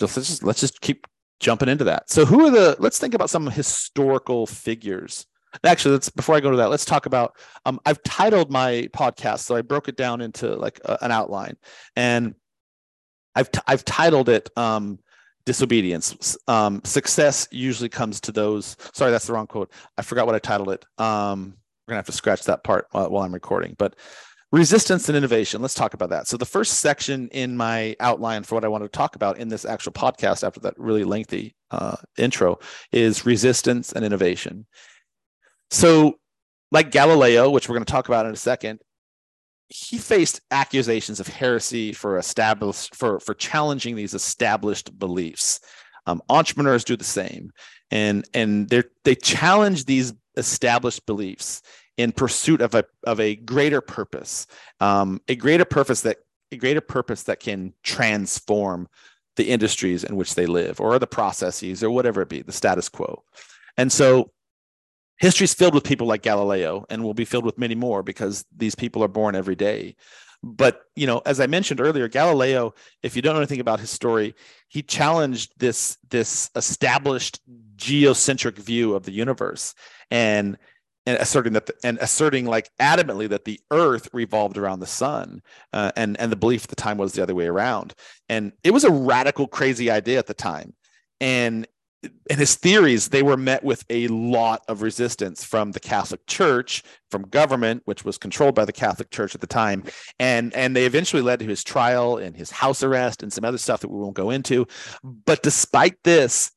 let's 0.00 0.14
just 0.14 0.42
let's 0.42 0.60
just 0.60 0.80
keep 0.80 1.06
jumping 1.40 1.68
into 1.68 1.84
that. 1.84 2.10
So 2.10 2.24
who 2.24 2.46
are 2.46 2.50
the? 2.50 2.76
Let's 2.78 2.98
think 2.98 3.14
about 3.14 3.30
some 3.30 3.46
historical 3.46 4.46
figures. 4.46 5.26
Actually, 5.64 5.92
let's 5.92 6.08
before 6.08 6.36
I 6.36 6.40
go 6.40 6.50
to 6.50 6.56
that, 6.58 6.70
let's 6.70 6.84
talk 6.84 7.06
about. 7.06 7.36
Um, 7.66 7.80
I've 7.84 8.02
titled 8.04 8.50
my 8.50 8.88
podcast, 8.92 9.40
so 9.40 9.56
I 9.56 9.62
broke 9.62 9.88
it 9.88 9.96
down 9.96 10.20
into 10.20 10.54
like 10.54 10.80
a, 10.84 10.98
an 11.04 11.10
outline, 11.10 11.56
and 11.96 12.34
I've 13.34 13.50
t- 13.50 13.60
I've 13.66 13.84
titled 13.84 14.28
it 14.28 14.48
um, 14.56 15.00
disobedience. 15.46 16.36
Um, 16.46 16.82
success 16.84 17.48
usually 17.50 17.88
comes 17.88 18.20
to 18.22 18.32
those. 18.32 18.76
Sorry, 18.94 19.10
that's 19.10 19.26
the 19.26 19.32
wrong 19.32 19.48
quote. 19.48 19.72
I 19.98 20.02
forgot 20.02 20.26
what 20.26 20.36
I 20.36 20.38
titled 20.38 20.70
it. 20.70 20.84
Um, 20.98 21.56
we're 21.86 21.92
gonna 21.92 21.98
have 21.98 22.06
to 22.06 22.12
scratch 22.12 22.44
that 22.44 22.62
part 22.62 22.86
while, 22.92 23.10
while 23.10 23.24
I'm 23.24 23.34
recording, 23.34 23.74
but 23.76 23.96
resistance 24.52 25.08
and 25.08 25.16
innovation. 25.16 25.62
Let's 25.62 25.74
talk 25.74 25.94
about 25.94 26.10
that. 26.10 26.26
So 26.26 26.36
the 26.36 26.44
first 26.44 26.80
section 26.80 27.28
in 27.28 27.56
my 27.56 27.94
outline 28.00 28.42
for 28.42 28.56
what 28.56 28.64
i 28.64 28.68
want 28.68 28.82
to 28.82 28.88
talk 28.88 29.14
about 29.14 29.38
in 29.38 29.48
this 29.48 29.64
actual 29.64 29.92
podcast 29.92 30.44
after 30.44 30.60
that 30.60 30.74
really 30.76 31.04
lengthy 31.04 31.54
uh, 31.70 31.96
intro 32.18 32.58
is 32.92 33.24
resistance 33.24 33.92
and 33.92 34.04
innovation. 34.04 34.66
So 35.70 36.18
like 36.72 36.90
galileo 36.90 37.50
which 37.50 37.68
we're 37.68 37.76
going 37.76 37.84
to 37.84 37.92
talk 37.92 38.08
about 38.08 38.26
in 38.26 38.32
a 38.32 38.36
second 38.36 38.80
he 39.70 39.98
faced 39.98 40.40
accusations 40.50 41.20
of 41.20 41.28
heresy 41.28 41.92
for 41.92 42.18
established 42.18 42.94
for 42.94 43.20
for 43.20 43.34
challenging 43.34 43.94
these 43.94 44.14
established 44.14 44.98
beliefs. 44.98 45.60
Um, 46.06 46.20
entrepreneurs 46.28 46.82
do 46.84 46.96
the 46.96 47.04
same. 47.04 47.52
And 47.92 48.24
and 48.34 48.68
they 48.68 48.82
they 49.04 49.14
challenge 49.14 49.84
these 49.84 50.12
established 50.36 51.06
beliefs 51.06 51.62
in 52.00 52.12
pursuit 52.12 52.60
of 52.60 52.74
a 52.74 52.84
of 53.04 53.20
a 53.20 53.36
greater 53.36 53.80
purpose, 53.80 54.46
um, 54.80 55.20
a 55.28 55.36
greater 55.36 55.64
purpose 55.64 56.02
that 56.02 56.18
a 56.52 56.56
greater 56.56 56.80
purpose 56.80 57.24
that 57.24 57.40
can 57.40 57.72
transform 57.82 58.88
the 59.36 59.50
industries 59.50 60.04
in 60.04 60.16
which 60.16 60.34
they 60.34 60.46
live, 60.46 60.80
or 60.80 60.98
the 60.98 61.06
processes, 61.06 61.82
or 61.82 61.90
whatever 61.90 62.22
it 62.22 62.28
be, 62.28 62.42
the 62.42 62.52
status 62.52 62.88
quo. 62.88 63.22
And 63.76 63.90
so, 63.90 64.32
history 65.18 65.44
is 65.44 65.54
filled 65.54 65.74
with 65.74 65.84
people 65.84 66.06
like 66.06 66.22
Galileo 66.22 66.84
and 66.90 67.04
will 67.04 67.14
be 67.14 67.24
filled 67.24 67.44
with 67.44 67.58
many 67.58 67.74
more 67.74 68.02
because 68.02 68.44
these 68.56 68.74
people 68.74 69.04
are 69.04 69.08
born 69.08 69.34
every 69.34 69.54
day. 69.54 69.96
But, 70.42 70.80
you 70.96 71.06
know, 71.06 71.20
as 71.26 71.38
I 71.38 71.46
mentioned 71.46 71.80
earlier, 71.80 72.08
Galileo, 72.08 72.74
if 73.02 73.14
you 73.14 73.20
don't 73.20 73.34
know 73.34 73.40
anything 73.40 73.60
about 73.60 73.80
his 73.80 73.90
story, 73.90 74.34
he 74.68 74.82
challenged 74.82 75.52
this 75.58 75.98
this 76.08 76.50
established 76.56 77.40
geocentric 77.76 78.56
view 78.56 78.94
of 78.94 79.04
the 79.04 79.12
universe 79.12 79.74
and 80.10 80.58
and 81.06 81.18
asserting 81.18 81.54
that 81.54 81.66
the, 81.66 81.74
and 81.82 81.98
asserting 81.98 82.46
like 82.46 82.70
adamantly 82.78 83.28
that 83.28 83.44
the 83.44 83.60
earth 83.70 84.08
revolved 84.12 84.58
around 84.58 84.80
the 84.80 84.86
sun 84.86 85.42
uh, 85.72 85.92
and 85.96 86.18
and 86.20 86.30
the 86.30 86.36
belief 86.36 86.64
at 86.64 86.68
the 86.68 86.76
time 86.76 86.98
was 86.98 87.12
the 87.12 87.22
other 87.22 87.34
way 87.34 87.46
around. 87.46 87.94
And 88.28 88.52
it 88.62 88.72
was 88.72 88.84
a 88.84 88.90
radical 88.90 89.46
crazy 89.46 89.90
idea 89.90 90.18
at 90.18 90.26
the 90.26 90.34
time. 90.34 90.74
And 91.20 91.66
and 92.30 92.38
his 92.38 92.54
theories 92.54 93.08
they 93.08 93.22
were 93.22 93.36
met 93.36 93.62
with 93.62 93.84
a 93.90 94.08
lot 94.08 94.62
of 94.68 94.80
resistance 94.80 95.44
from 95.44 95.72
the 95.72 95.80
catholic 95.80 96.26
church 96.26 96.82
from 97.10 97.22
government 97.28 97.82
which 97.84 98.06
was 98.06 98.16
controlled 98.16 98.54
by 98.54 98.64
the 98.64 98.72
catholic 98.72 99.10
church 99.10 99.34
at 99.34 99.40
the 99.40 99.46
time. 99.46 99.84
And 100.18 100.54
and 100.54 100.76
they 100.76 100.86
eventually 100.86 101.22
led 101.22 101.40
to 101.40 101.46
his 101.46 101.64
trial 101.64 102.18
and 102.18 102.36
his 102.36 102.50
house 102.50 102.82
arrest 102.82 103.22
and 103.22 103.32
some 103.32 103.44
other 103.44 103.58
stuff 103.58 103.80
that 103.80 103.90
we 103.90 103.98
won't 103.98 104.14
go 104.14 104.30
into. 104.30 104.66
But 105.02 105.42
despite 105.42 106.02
this 106.04 106.52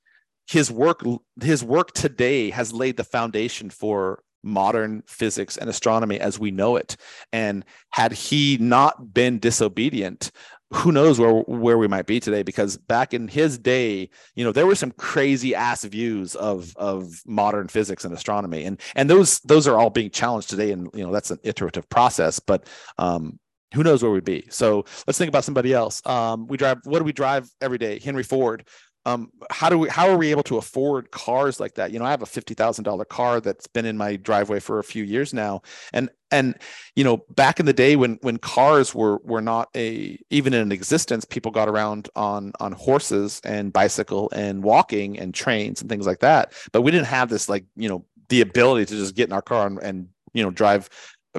his 0.48 0.70
work 0.70 1.02
his 1.42 1.64
work 1.64 1.94
today 1.94 2.50
has 2.50 2.74
laid 2.74 2.98
the 2.98 3.04
foundation 3.04 3.70
for 3.70 4.22
modern 4.44 5.04
physics 5.08 5.58
and 5.58 5.70
astronomy 5.70 6.20
as 6.20 6.38
we 6.38 6.52
know 6.52 6.76
it. 6.76 6.98
And 7.32 7.66
had 7.92 8.12
he 8.12 8.58
not 8.60 9.14
been 9.14 9.40
disobedient 9.40 10.32
who 10.74 10.92
knows 10.92 11.20
where 11.20 11.32
where 11.32 11.78
we 11.78 11.88
might 11.88 12.08
be 12.08 12.20
today? 12.20 12.42
Because 12.42 12.78
back 12.78 13.14
in 13.14 13.28
his 13.28 13.58
day 13.58 14.10
you 14.36 14.44
know 14.44 14.52
there 14.52 14.66
were 14.66 14.76
some 14.76 14.92
crazy 14.92 15.54
ass 15.54 15.84
views 15.84 16.36
of 16.36 16.76
of 16.78 17.22
modern 17.26 17.68
physics 17.68 18.06
and 18.06 18.14
astronomy. 18.14 18.64
And 18.64 18.80
and 18.96 19.10
those 19.10 19.40
those 19.42 19.68
are 19.68 19.78
all 19.78 19.90
being 19.90 20.10
challenged 20.10 20.50
today. 20.50 20.72
And 20.72 20.90
you 20.94 21.04
know 21.06 21.12
that's 21.12 21.32
an 21.32 21.40
iterative 21.44 21.88
process 21.90 22.40
but 22.40 22.68
um 22.98 23.40
who 23.74 23.84
knows 23.84 24.04
where 24.04 24.12
we'd 24.12 24.24
be? 24.24 24.46
So 24.52 24.86
let's 25.08 25.18
think 25.18 25.30
about 25.30 25.44
somebody 25.44 25.74
else. 25.74 26.02
Um 26.06 26.48
we 26.48 26.58
drive 26.58 26.80
what 26.86 27.00
do 27.00 27.06
we 27.06 27.14
drive 27.14 27.50
every 27.62 27.78
day? 27.78 28.00
Henry 28.00 28.24
ford 28.24 28.68
um, 29.06 29.32
how 29.50 29.70
do 29.70 29.78
we 29.78 29.90
how 29.90 30.10
are 30.10 30.18
we 30.18 30.32
able 30.32 30.44
to 30.44 30.58
afford 30.58 31.12
cars 31.12 31.60
like 31.60 31.76
that? 31.76 31.92
You 31.92 32.00
know 32.00 32.06
i 32.06 32.12
have 32.12 32.22
a 32.22 32.26
$50000 32.26 33.08
car 33.10 33.42
that's 33.42 33.68
been 33.68 33.86
in 33.86 33.98
my 33.98 34.16
driveway 34.16 34.60
for 34.60 34.80
a 34.80 34.84
few 34.84 35.04
years 35.04 35.34
now. 35.34 35.62
And 35.92 36.10
and 36.32 36.56
you 36.96 37.04
know 37.04 37.18
back 37.30 37.60
in 37.60 37.66
the 37.66 37.74
day 37.74 37.96
when 37.96 38.18
when 38.22 38.38
cars 38.38 38.96
were 38.96 39.18
were 39.24 39.42
not 39.42 39.70
a 39.76 40.18
even 40.30 40.54
in 40.54 40.72
existence 40.72 41.26
people 41.26 41.52
got 41.52 41.68
around 41.68 42.10
on 42.16 42.54
on 42.60 42.72
horses 42.72 43.42
and 43.44 43.74
bicycle 43.74 44.30
and 44.34 44.64
walking 44.64 45.20
and 45.20 45.34
trains 45.34 45.82
and 45.82 45.90
things 45.90 46.08
like 46.08 46.20
that. 46.20 46.54
But 46.72 46.82
we 46.82 46.92
didn't 46.92 47.08
have 47.08 47.30
this 47.30 47.50
like 47.50 47.66
you 47.76 47.90
know 47.90 48.06
the 48.30 48.42
ability 48.42 48.86
to 48.86 48.96
just 48.96 49.16
get 49.16 49.28
in 49.28 49.34
our 49.34 49.42
car 49.42 49.68
and, 49.68 49.80
and 49.80 50.08
you 50.34 50.44
know 50.44 50.50
drive 50.50 50.90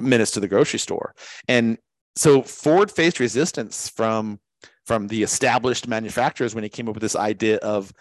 minutes 0.01 0.31
to 0.31 0.39
the 0.39 0.47
grocery 0.47 0.79
store. 0.79 1.15
And 1.47 1.77
so 2.15 2.41
ford 2.41 2.91
faced 2.91 3.19
resistance 3.19 3.89
from 3.89 4.39
from 4.85 5.07
the 5.07 5.23
established 5.23 5.87
manufacturers 5.87 6.53
when 6.53 6.63
he 6.63 6.69
came 6.69 6.87
up 6.87 6.95
with 6.95 7.01
this 7.01 7.15
idea 7.15 7.57
of 7.57 7.91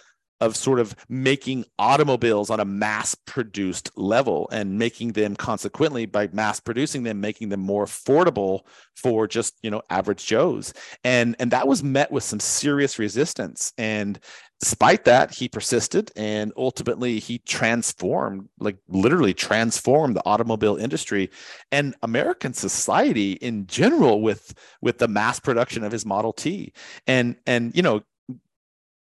of 0.45 0.57
sort 0.57 0.79
of 0.79 0.95
making 1.09 1.65
automobiles 1.79 2.51
on 2.51 2.61
a 2.61 2.65
mass 2.65 3.15
produced 3.15 3.91
level 3.97 4.49
and 4.53 4.79
making 4.79 5.13
them 5.13 5.35
consequently 5.35 6.05
by 6.05 6.29
mass 6.33 6.61
producing 6.61 7.03
them 7.03 7.21
making 7.21 7.49
them 7.49 7.61
more 7.61 7.85
affordable 7.87 8.61
for 8.95 9.27
just 9.27 9.55
you 9.63 9.71
know 9.71 9.83
average 9.91 10.27
joes. 10.27 10.75
And 11.03 11.35
and 11.39 11.51
that 11.51 11.67
was 11.67 11.83
met 11.83 12.13
with 12.13 12.23
some 12.23 12.41
serious 12.41 12.99
resistance. 12.99 13.73
And 13.79 14.21
despite 14.61 15.05
that 15.05 15.35
he 15.35 15.49
persisted 15.49 16.13
and 16.17 16.53
ultimately 16.57 17.19
he 17.19 17.39
transformed 17.39 18.49
like 18.61 18.77
literally 18.89 19.35
transformed 19.35 20.15
the 20.15 20.27
automobile 20.27 20.77
industry. 20.77 21.31
And 21.73 21.95
american 22.03 22.53
society 22.53 23.33
in 23.33 23.67
general 23.67 24.21
with 24.21 24.55
with 24.83 24.99
the 24.99 25.09
mass 25.09 25.41
production 25.41 25.85
of 25.85 25.93
his 25.93 26.05
model 26.05 26.33
t. 26.33 26.73
And 27.07 27.37
and 27.47 27.75
you 27.75 27.83
know 27.83 28.03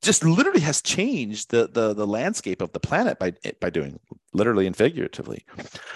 just 0.04 0.24
literally 0.24 0.60
has 0.60 0.82
changed 0.82 1.50
the 1.50 1.68
the 1.68 1.94
the 1.94 2.06
landscape 2.06 2.62
of 2.62 2.72
the 2.74 2.80
planet 2.80 3.18
by 3.20 3.34
by 3.60 3.70
doing 3.70 4.00
literally 4.34 4.68
and 4.68 4.76
figuratively. 4.76 5.46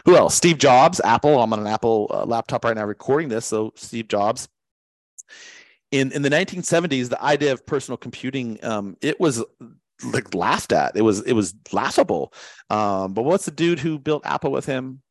Who 0.06 0.16
else? 0.16 0.36
Steve 0.36 0.58
Jobs, 0.58 1.00
Apple. 1.04 1.42
I'm 1.42 1.54
on 1.54 1.60
an 1.60 1.68
Apple 1.68 2.08
uh, 2.12 2.26
laptop 2.26 2.66
right 2.66 2.76
now 2.76 2.86
recording 2.86 3.30
this. 3.30 3.46
So 3.46 3.74
Steve 3.76 4.08
Jobs. 4.08 4.48
In 5.92 6.12
in 6.12 6.22
the 6.22 6.30
1970s, 6.30 7.10
the 7.10 7.22
idea 7.24 7.54
of 7.54 7.66
personal 7.66 7.98
computing 7.98 8.64
um, 8.64 8.98
it 9.02 9.20
was 9.20 9.44
like 10.04 10.34
laughed 10.34 10.72
at. 10.72 10.96
It 10.96 11.02
was 11.02 11.22
it 11.22 11.34
was 11.34 11.54
laughable. 11.72 12.34
Um, 12.70 13.14
but 13.14 13.24
what's 13.24 13.46
the 13.46 13.52
dude 13.52 13.80
who 13.80 14.00
built 14.00 14.26
Apple 14.26 14.52
with 14.52 14.66
him? 14.66 15.02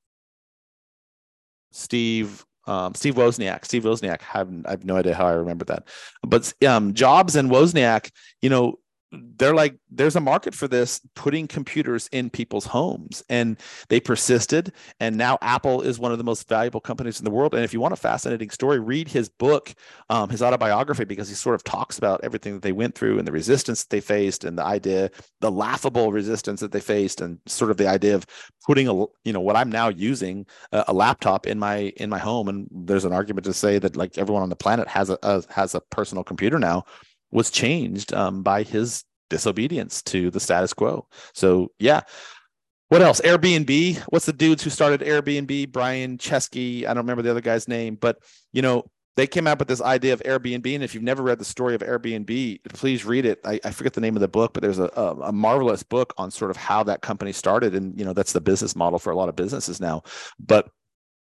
Steve 1.73 2.45
um, 2.67 2.95
Steve 2.95 3.15
Wozniak. 3.15 3.65
Steve 3.65 3.85
Wozniak. 3.85 4.23
I 4.35 4.39
have, 4.39 4.51
I 4.65 4.71
have 4.71 4.85
no 4.85 4.97
idea 4.97 5.15
how 5.15 5.27
I 5.27 5.33
remember 5.33 5.65
that. 5.67 5.87
But 6.27 6.53
um, 6.67 6.95
Jobs 6.95 7.37
and 7.37 7.51
Wozniak, 7.51 8.11
you 8.43 8.51
know, 8.51 8.79
they're 9.13 9.55
like 9.55 9.77
there's 9.91 10.17
a 10.17 10.21
market 10.21 10.55
for 10.55 10.67
this 10.69 11.01
putting 11.15 11.47
computers 11.47 12.09
in 12.13 12.29
people's 12.29 12.67
homes. 12.67 13.23
And 13.29 13.59
they 13.89 14.01
persisted. 14.01 14.73
And 15.01 15.17
now 15.17 15.39
apple 15.43 15.83
is 15.83 15.99
one 15.99 16.13
of 16.13 16.19
the 16.19 16.25
most 16.25 16.49
valuable 16.49 16.81
companies 16.81 17.19
in 17.19 17.25
the 17.25 17.31
world. 17.31 17.55
And 17.55 17.65
if 17.65 17.73
you 17.73 17.81
want 17.81 17.95
a 17.95 17.97
fascinating 17.97 18.51
story 18.51 18.81
read 18.81 19.09
his 19.09 19.29
book 19.29 19.75
um, 20.11 20.29
his 20.29 20.43
autobiography 20.43 21.05
because 21.05 21.29
he 21.29 21.35
sort 21.35 21.55
of 21.55 21.65
talks 21.65 21.99
about 21.99 22.21
everything 22.25 22.55
that 22.55 22.63
they 22.63 22.73
went 22.73 22.95
through 22.95 23.19
and 23.19 23.27
the 23.27 23.33
resistance 23.33 23.85
that 23.85 23.91
they 23.91 24.01
faced 24.01 24.45
and 24.45 24.59
the 24.59 24.65
idea 24.65 25.11
the 25.41 25.51
laughable 25.51 26.13
resistance 26.13 26.61
that 26.61 26.73
they 26.73 26.81
faced 26.81 27.21
and 27.21 27.39
sort 27.47 27.71
of 27.71 27.77
the 27.77 27.89
idea 27.89 28.15
of 28.15 28.27
putting 28.67 28.89
a 28.89 28.95
you 29.25 29.33
know 29.33 29.41
what 29.41 29.57
i'm 29.57 29.71
now 29.71 29.89
using 29.89 30.47
a, 30.73 30.85
a 30.89 30.93
laptop 30.93 31.47
in 31.47 31.59
my 31.59 31.93
in 31.97 32.11
my 32.11 32.19
home. 32.19 32.49
And 32.49 32.69
there's 32.71 33.05
an 33.05 33.13
argument 33.13 33.45
to 33.45 33.53
say 33.53 33.79
that 33.79 33.97
like 33.97 34.19
everyone 34.19 34.43
on 34.43 34.49
the 34.49 34.57
planet 34.57 34.89
has 34.89 35.11
a, 35.11 35.19
a 35.23 35.43
has 35.51 35.75
a 35.75 35.81
personal 35.81 36.25
computer 36.25 36.59
now 36.59 36.85
was 37.37 37.51
changed 37.51 38.15
um, 38.15 38.43
by 38.43 38.63
his 38.63 39.05
disobedience 39.29 40.03
to 40.03 40.31
the 40.31 40.41
status 40.41 40.73
quo. 40.73 41.07
So 41.35 41.71
yeah. 41.79 42.01
What 42.89 43.03
else? 43.03 43.21
Airbnb. 43.21 43.99
What's 44.09 44.27
the 44.27 44.33
dudes 44.33 44.63
who 44.63 44.71
started 44.71 45.01
Airbnb? 45.01 45.71
Brian 45.71 46.19
Chesky. 46.19 46.85
I 46.85 46.95
don't 46.95 46.99
remember 46.99 47.23
the 47.23 47.31
other 47.31 47.41
guy's 47.41 47.69
name, 47.69 47.97
but 47.97 48.19
you 48.53 48.63
know, 48.63 48.85
they 49.17 49.27
came 49.27 49.47
up 49.47 49.59
with 49.59 49.69
this 49.69 49.83
idea 49.83 50.15
of 50.15 50.23
Airbnb. 50.23 50.75
And 50.75 50.85
if 50.85 50.95
you've 50.95 51.03
never 51.03 51.23
read 51.23 51.39
the 51.39 51.45
story 51.45 51.75
of 51.75 51.83
Airbnb, 51.83 52.61
please 52.71 53.05
read 53.05 53.27
it. 53.27 53.41
I, 53.45 53.61
I 53.65 53.71
forget 53.71 53.93
the 53.93 54.01
name 54.01 54.17
of 54.17 54.21
the 54.21 54.29
book, 54.29 54.55
but 54.55 54.63
there's 54.63 54.79
a, 54.79 54.91
a, 54.97 55.15
a, 55.25 55.33
marvelous 55.33 55.83
book 55.83 56.15
on 56.17 56.31
sort 56.31 56.51
of 56.51 56.57
how 56.57 56.85
that 56.85 57.03
company 57.03 57.33
started. 57.33 57.75
And, 57.75 57.99
you 57.99 58.05
know, 58.05 58.13
that's 58.13 58.33
the 58.33 58.41
business 58.41 58.77
model 58.77 58.99
for 58.99 59.11
a 59.11 59.17
lot 59.17 59.29
of 59.29 59.37
businesses 59.37 59.81
now. 59.81 60.03
But 60.39 60.69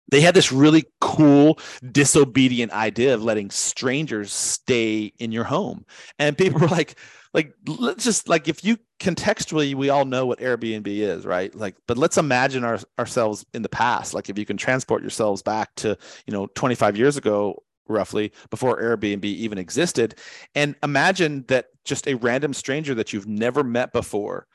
they 0.09 0.21
had 0.21 0.33
this 0.33 0.51
really 0.51 0.85
cool 1.01 1.59
disobedient 1.91 2.71
idea 2.71 3.13
of 3.13 3.23
letting 3.23 3.49
strangers 3.49 4.31
stay 4.31 5.13
in 5.19 5.31
your 5.31 5.43
home. 5.43 5.85
And 6.19 6.37
people 6.37 6.59
were 6.61 6.67
like 6.67 6.97
like 7.33 7.53
let's 7.67 8.03
just 8.03 8.29
like 8.29 8.47
if 8.47 8.63
you 8.63 8.77
contextually 8.99 9.75
we 9.75 9.89
all 9.89 10.05
know 10.05 10.25
what 10.25 10.39
airbnb 10.39 10.87
is 10.87 11.25
right? 11.25 11.53
Like 11.53 11.75
but 11.87 11.97
let's 11.97 12.17
imagine 12.17 12.63
our, 12.63 12.79
ourselves 12.97 13.45
in 13.53 13.61
the 13.61 13.69
past. 13.69 14.13
Like 14.13 14.29
if 14.29 14.37
you 14.37 14.45
can 14.45 14.57
transport 14.57 15.01
yourselves 15.01 15.41
back 15.41 15.73
to 15.75 15.97
you 16.25 16.33
know 16.33 16.47
25 16.47 16.97
years 16.97 17.17
ago 17.17 17.63
roughly 17.89 18.33
before 18.49 18.81
airbnb 18.81 19.23
even 19.23 19.57
existed 19.57 20.15
and 20.55 20.75
imagine 20.83 21.45
that 21.47 21.67
just 21.85 22.05
a 22.05 22.15
random 22.15 22.53
stranger 22.53 22.93
that 22.93 23.13
you've 23.13 23.27
never 23.27 23.63
met 23.63 23.93
before 23.93 24.45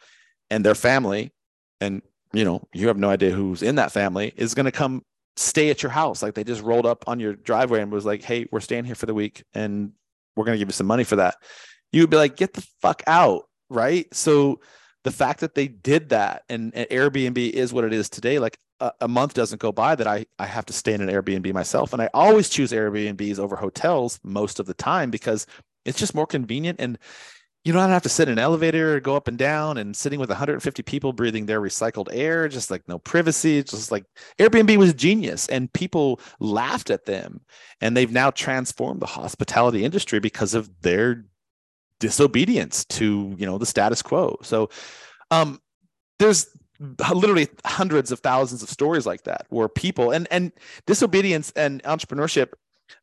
and 0.51 0.67
their 0.67 0.75
family 0.75 1.33
and 1.81 2.03
you 2.35 2.45
know 2.45 2.63
you 2.75 2.89
have 2.89 2.99
no 2.99 3.09
idea 3.09 3.31
who's 3.31 3.63
in 3.63 3.77
that 3.77 3.91
family 3.91 4.35
is 4.37 4.53
going 4.53 4.67
to 4.67 4.73
come 4.73 5.03
stay 5.37 5.71
at 5.71 5.83
your 5.83 5.91
house. 5.91 6.23
Like 6.23 6.35
they 6.35 6.45
just 6.45 6.63
rolled 6.63 6.87
up 6.87 7.05
on 7.07 7.21
your 7.21 7.35
driveway 7.35 7.81
and 7.81 7.91
was 7.91 8.07
like, 8.07 8.23
"Hey, 8.23 8.47
we're 8.51 8.61
staying 8.61 8.85
here 8.85 8.95
for 8.95 9.07
the 9.07 9.15
week, 9.15 9.45
and 9.55 9.93
we're 10.37 10.45
going 10.45 10.55
to 10.55 10.59
give 10.59 10.69
you 10.69 10.73
some 10.73 10.87
money 10.87 11.05
for 11.05 11.17
that." 11.17 11.37
You 11.93 12.03
would 12.03 12.11
be 12.11 12.17
like, 12.17 12.37
"Get 12.37 12.55
the 12.55 12.67
fuck 12.81 13.03
out!" 13.07 13.49
Right? 13.71 14.13
So 14.15 14.61
the 15.05 15.11
fact 15.11 15.41
that 15.41 15.55
they 15.55 15.69
did 15.69 16.11
that, 16.11 16.45
and, 16.49 16.75
and 16.75 16.89
Airbnb 16.89 17.51
is 17.51 17.73
what 17.73 17.85
it 17.85 17.93
is 17.93 18.09
today. 18.09 18.39
Like 18.39 18.59
a, 18.81 18.93
a, 19.03 19.09
month 19.09 19.35
doesn't 19.35 19.61
go 19.61 19.73
by 19.73 19.95
that 19.95 20.07
I 20.07 20.27
I 20.39 20.47
have 20.47 20.67
to 20.67 20.73
stay 20.73 20.93
in 20.93 21.01
an 21.01 21.09
Airbnb 21.09 21.53
myself, 21.53 21.93
and 21.93 22.03
I 22.03 22.09
always 22.15 22.49
choose 22.49 22.73
Airbnbs 22.73 23.39
over 23.39 23.57
hotels 23.57 24.21
most 24.23 24.61
of 24.61 24.67
the 24.67 24.75
time 24.75 25.11
because 25.11 25.47
it's 25.85 25.99
just 25.99 26.15
more 26.15 26.27
convenient 26.27 26.81
and 26.81 26.99
you 27.65 27.73
don't 27.73 27.91
have 27.91 28.03
to 28.03 28.09
sit 28.09 28.29
in 28.29 28.33
an 28.33 28.39
elevator 28.39 28.97
or 28.97 29.01
go 29.01 29.15
up 29.15 29.29
and 29.29 29.39
down 29.39 29.79
and 29.79 29.97
sitting 29.97 30.19
with 30.19 30.29
150 30.29 30.83
people 30.83 31.13
breathing 31.13 31.47
their 31.47 31.61
recycled 31.61 32.09
air 32.11 32.49
just 32.49 32.71
like 32.71 32.87
no 32.89 32.99
privacy 32.99 33.63
just 33.63 33.93
like 33.93 34.05
airbnb 34.39 34.77
was 34.77 34.93
genius 34.95 35.49
and 35.49 35.73
people 35.73 36.21
laughed 36.41 36.91
at 36.91 37.07
them. 37.07 37.41
And 37.81 37.97
they've 37.97 38.11
now 38.11 38.31
transformed 38.31 39.01
the 39.01 39.07
hospitality 39.07 39.85
industry 39.85 40.19
because 40.19 40.55
of 40.55 40.71
their 40.83 41.25
disobedience 42.01 42.85
to 42.87 43.35
you 43.39 43.47
know 43.47 43.59
the 43.59 43.67
status 43.67 44.03
quo. 44.03 44.39
So 44.43 44.69
um 45.31 45.61
there's 46.19 46.49
literally 47.15 47.49
hundreds 47.65 48.11
of 48.11 48.19
thousands 48.21 48.63
of 48.63 48.69
stories 48.69 49.07
like 49.07 49.23
that 49.23 49.47
where 49.51 49.69
people 49.69 50.11
and 50.11 50.27
and 50.33 50.51
disobedience 50.87 51.53
and 51.55 51.81
entrepreneurship 51.85 52.55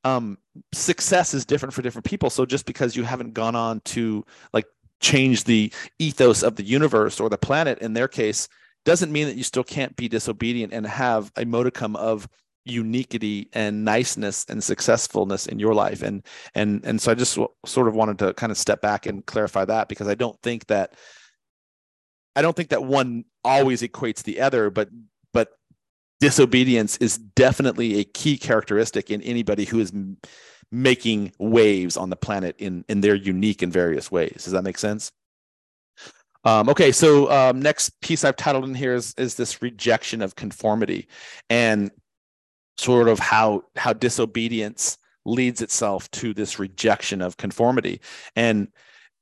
um, 0.03 0.37
success 0.73 1.33
is 1.33 1.45
different 1.45 1.73
for 1.73 1.81
different 1.81 2.05
people. 2.05 2.29
So 2.29 2.45
just 2.45 2.65
because 2.65 2.95
you 2.95 3.03
haven't 3.03 3.33
gone 3.33 3.55
on 3.55 3.81
to 3.85 4.25
like 4.53 4.65
change 4.99 5.45
the 5.45 5.71
ethos 5.99 6.43
of 6.43 6.55
the 6.55 6.63
universe 6.63 7.19
or 7.19 7.29
the 7.29 7.37
planet 7.37 7.79
in 7.79 7.93
their 7.93 8.07
case, 8.07 8.47
doesn't 8.85 9.11
mean 9.11 9.27
that 9.27 9.35
you 9.35 9.43
still 9.43 9.63
can't 9.63 9.95
be 9.95 10.07
disobedient 10.07 10.73
and 10.73 10.85
have 10.85 11.31
a 11.35 11.45
modicum 11.45 11.95
of 11.95 12.27
uniquity 12.65 13.49
and 13.53 13.83
niceness 13.83 14.45
and 14.49 14.63
successfulness 14.63 15.47
in 15.47 15.59
your 15.59 15.73
life 15.73 16.03
and 16.03 16.25
and 16.55 16.81
and 16.85 17.01
so 17.01 17.11
i 17.11 17.15
just 17.15 17.37
sort 17.65 17.87
of 17.87 17.95
wanted 17.95 18.19
to 18.19 18.33
kind 18.33 18.51
of 18.51 18.57
step 18.57 18.81
back 18.81 19.05
and 19.05 19.25
clarify 19.25 19.65
that 19.65 19.87
because 19.87 20.07
i 20.07 20.13
don't 20.13 20.39
think 20.41 20.67
that 20.67 20.93
i 22.35 22.41
don't 22.41 22.55
think 22.55 22.69
that 22.69 22.83
one 22.83 23.23
always 23.43 23.81
equates 23.81 24.23
the 24.23 24.41
other 24.41 24.69
but 24.69 24.89
disobedience 26.19 26.97
is 26.97 27.17
definitely 27.17 27.99
a 27.99 28.03
key 28.03 28.37
characteristic 28.37 29.09
in 29.09 29.21
anybody 29.21 29.65
who 29.65 29.79
is 29.79 29.91
making 30.71 31.31
waves 31.39 31.97
on 31.97 32.09
the 32.09 32.15
planet 32.15 32.55
in 32.59 32.85
in 32.89 33.01
their 33.01 33.15
unique 33.15 33.61
and 33.61 33.73
various 33.73 34.11
ways. 34.11 34.43
Does 34.43 34.53
that 34.53 34.63
make 34.63 34.77
sense? 34.77 35.11
Um, 36.45 36.69
okay, 36.69 36.91
so 36.91 37.29
um, 37.31 37.61
next 37.61 37.99
piece 38.01 38.23
I've 38.23 38.37
titled 38.37 38.63
in 38.63 38.73
here 38.73 38.95
is, 38.95 39.13
is 39.17 39.35
this 39.35 39.61
rejection 39.61 40.21
of 40.21 40.35
conformity, 40.35 41.07
and 41.49 41.91
sort 42.77 43.09
of 43.09 43.19
how 43.19 43.63
how 43.75 43.93
disobedience 43.93 44.97
leads 45.25 45.61
itself 45.61 46.09
to 46.11 46.33
this 46.33 46.59
rejection 46.59 47.21
of 47.21 47.37
conformity. 47.37 47.99
And 48.35 48.69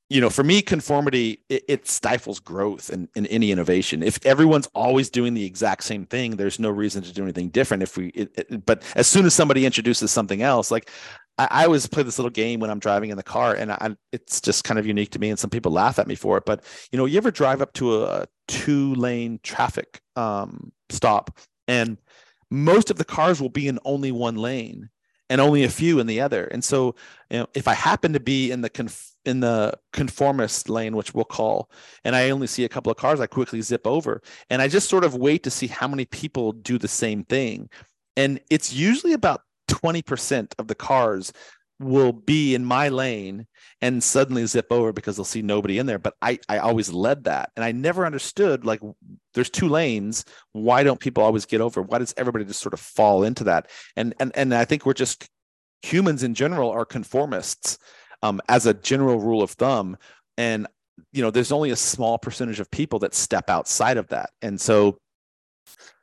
you 0.08 0.20
know 0.20 0.30
for 0.30 0.42
me 0.42 0.62
conformity 0.62 1.40
it, 1.48 1.64
it 1.68 1.88
stifles 1.88 2.40
growth 2.40 2.90
in, 2.90 3.08
in 3.14 3.26
any 3.26 3.50
innovation 3.50 4.02
if 4.02 4.24
everyone's 4.24 4.68
always 4.74 5.10
doing 5.10 5.34
the 5.34 5.44
exact 5.44 5.84
same 5.84 6.04
thing 6.06 6.36
there's 6.36 6.58
no 6.58 6.70
reason 6.70 7.02
to 7.02 7.12
do 7.12 7.22
anything 7.22 7.48
different 7.48 7.82
if 7.82 7.96
we 7.96 8.08
it, 8.08 8.30
it, 8.36 8.66
but 8.66 8.82
as 8.96 9.06
soon 9.06 9.26
as 9.26 9.34
somebody 9.34 9.66
introduces 9.66 10.10
something 10.10 10.42
else 10.42 10.70
like 10.70 10.90
I, 11.36 11.48
I 11.50 11.64
always 11.64 11.86
play 11.86 12.02
this 12.02 12.18
little 12.18 12.30
game 12.30 12.60
when 12.60 12.70
i'm 12.70 12.78
driving 12.78 13.10
in 13.10 13.16
the 13.16 13.22
car 13.22 13.54
and 13.54 13.72
I, 13.72 13.96
it's 14.12 14.40
just 14.40 14.64
kind 14.64 14.78
of 14.78 14.86
unique 14.86 15.10
to 15.10 15.18
me 15.18 15.30
and 15.30 15.38
some 15.38 15.50
people 15.50 15.72
laugh 15.72 15.98
at 15.98 16.06
me 16.06 16.14
for 16.14 16.38
it 16.38 16.44
but 16.44 16.64
you 16.92 16.96
know 16.96 17.04
you 17.04 17.18
ever 17.18 17.30
drive 17.30 17.60
up 17.60 17.72
to 17.74 18.04
a 18.04 18.26
two 18.46 18.94
lane 18.94 19.40
traffic 19.42 20.00
um, 20.16 20.72
stop 20.90 21.38
and 21.66 21.98
most 22.50 22.90
of 22.90 22.96
the 22.96 23.04
cars 23.04 23.40
will 23.40 23.50
be 23.50 23.68
in 23.68 23.78
only 23.84 24.10
one 24.10 24.36
lane 24.36 24.88
and 25.30 25.40
only 25.40 25.64
a 25.64 25.68
few 25.68 26.00
in 26.00 26.06
the 26.06 26.20
other. 26.20 26.44
And 26.44 26.64
so, 26.64 26.94
you 27.30 27.40
know, 27.40 27.46
if 27.54 27.68
I 27.68 27.74
happen 27.74 28.14
to 28.14 28.20
be 28.20 28.50
in 28.50 28.62
the 28.62 28.70
conf- 28.70 29.14
in 29.28 29.40
the 29.40 29.78
conformist 29.92 30.68
lane, 30.68 30.96
which 30.96 31.14
we'll 31.14 31.24
call, 31.24 31.70
and 32.04 32.16
I 32.16 32.30
only 32.30 32.46
see 32.46 32.64
a 32.64 32.68
couple 32.68 32.90
of 32.90 32.98
cars, 32.98 33.20
I 33.20 33.26
quickly 33.26 33.60
zip 33.60 33.86
over, 33.86 34.22
and 34.50 34.60
I 34.60 34.68
just 34.68 34.88
sort 34.88 35.04
of 35.04 35.14
wait 35.14 35.42
to 35.44 35.50
see 35.50 35.66
how 35.66 35.86
many 35.86 36.04
people 36.06 36.52
do 36.52 36.78
the 36.78 36.88
same 36.88 37.24
thing. 37.24 37.68
And 38.16 38.40
it's 38.50 38.72
usually 38.72 39.12
about 39.12 39.42
20% 39.68 40.54
of 40.58 40.66
the 40.66 40.74
cars 40.74 41.32
will 41.80 42.12
be 42.12 42.54
in 42.54 42.64
my 42.64 42.88
lane 42.88 43.46
and 43.80 44.02
suddenly 44.02 44.44
zip 44.46 44.66
over 44.70 44.92
because 44.92 45.16
they'll 45.16 45.24
see 45.24 45.42
nobody 45.42 45.78
in 45.78 45.86
there. 45.86 45.98
But 45.98 46.14
i 46.20 46.38
i 46.48 46.58
always 46.58 46.92
led 46.92 47.24
that. 47.24 47.50
And 47.54 47.64
i 47.64 47.70
never 47.70 48.04
understood 48.04 48.64
like 48.64 48.80
there's 49.34 49.50
two 49.50 49.68
lanes. 49.68 50.24
Why 50.52 50.82
don't 50.82 50.98
people 50.98 51.22
always 51.22 51.46
get 51.46 51.60
over? 51.60 51.82
Why 51.82 51.98
does 51.98 52.14
everybody 52.16 52.44
just 52.44 52.60
sort 52.60 52.74
of 52.74 52.80
fall 52.80 53.22
into 53.22 53.44
that? 53.44 53.70
And 53.96 54.14
and 54.18 54.32
and 54.34 54.52
i 54.54 54.64
think 54.64 54.84
we're 54.84 54.94
just 54.94 55.28
humans 55.82 56.24
in 56.24 56.34
general 56.34 56.70
are 56.70 56.84
conformists 56.84 57.78
um, 58.22 58.40
as 58.48 58.66
a 58.66 58.74
general 58.74 59.20
rule 59.20 59.42
of 59.42 59.50
thumb 59.52 59.96
and 60.36 60.66
you 61.12 61.22
know 61.22 61.30
there's 61.30 61.52
only 61.52 61.70
a 61.70 61.76
small 61.76 62.18
percentage 62.18 62.60
of 62.60 62.70
people 62.70 62.98
that 63.00 63.14
step 63.14 63.50
outside 63.50 63.96
of 63.96 64.08
that. 64.08 64.30
And 64.42 64.60
so 64.60 64.98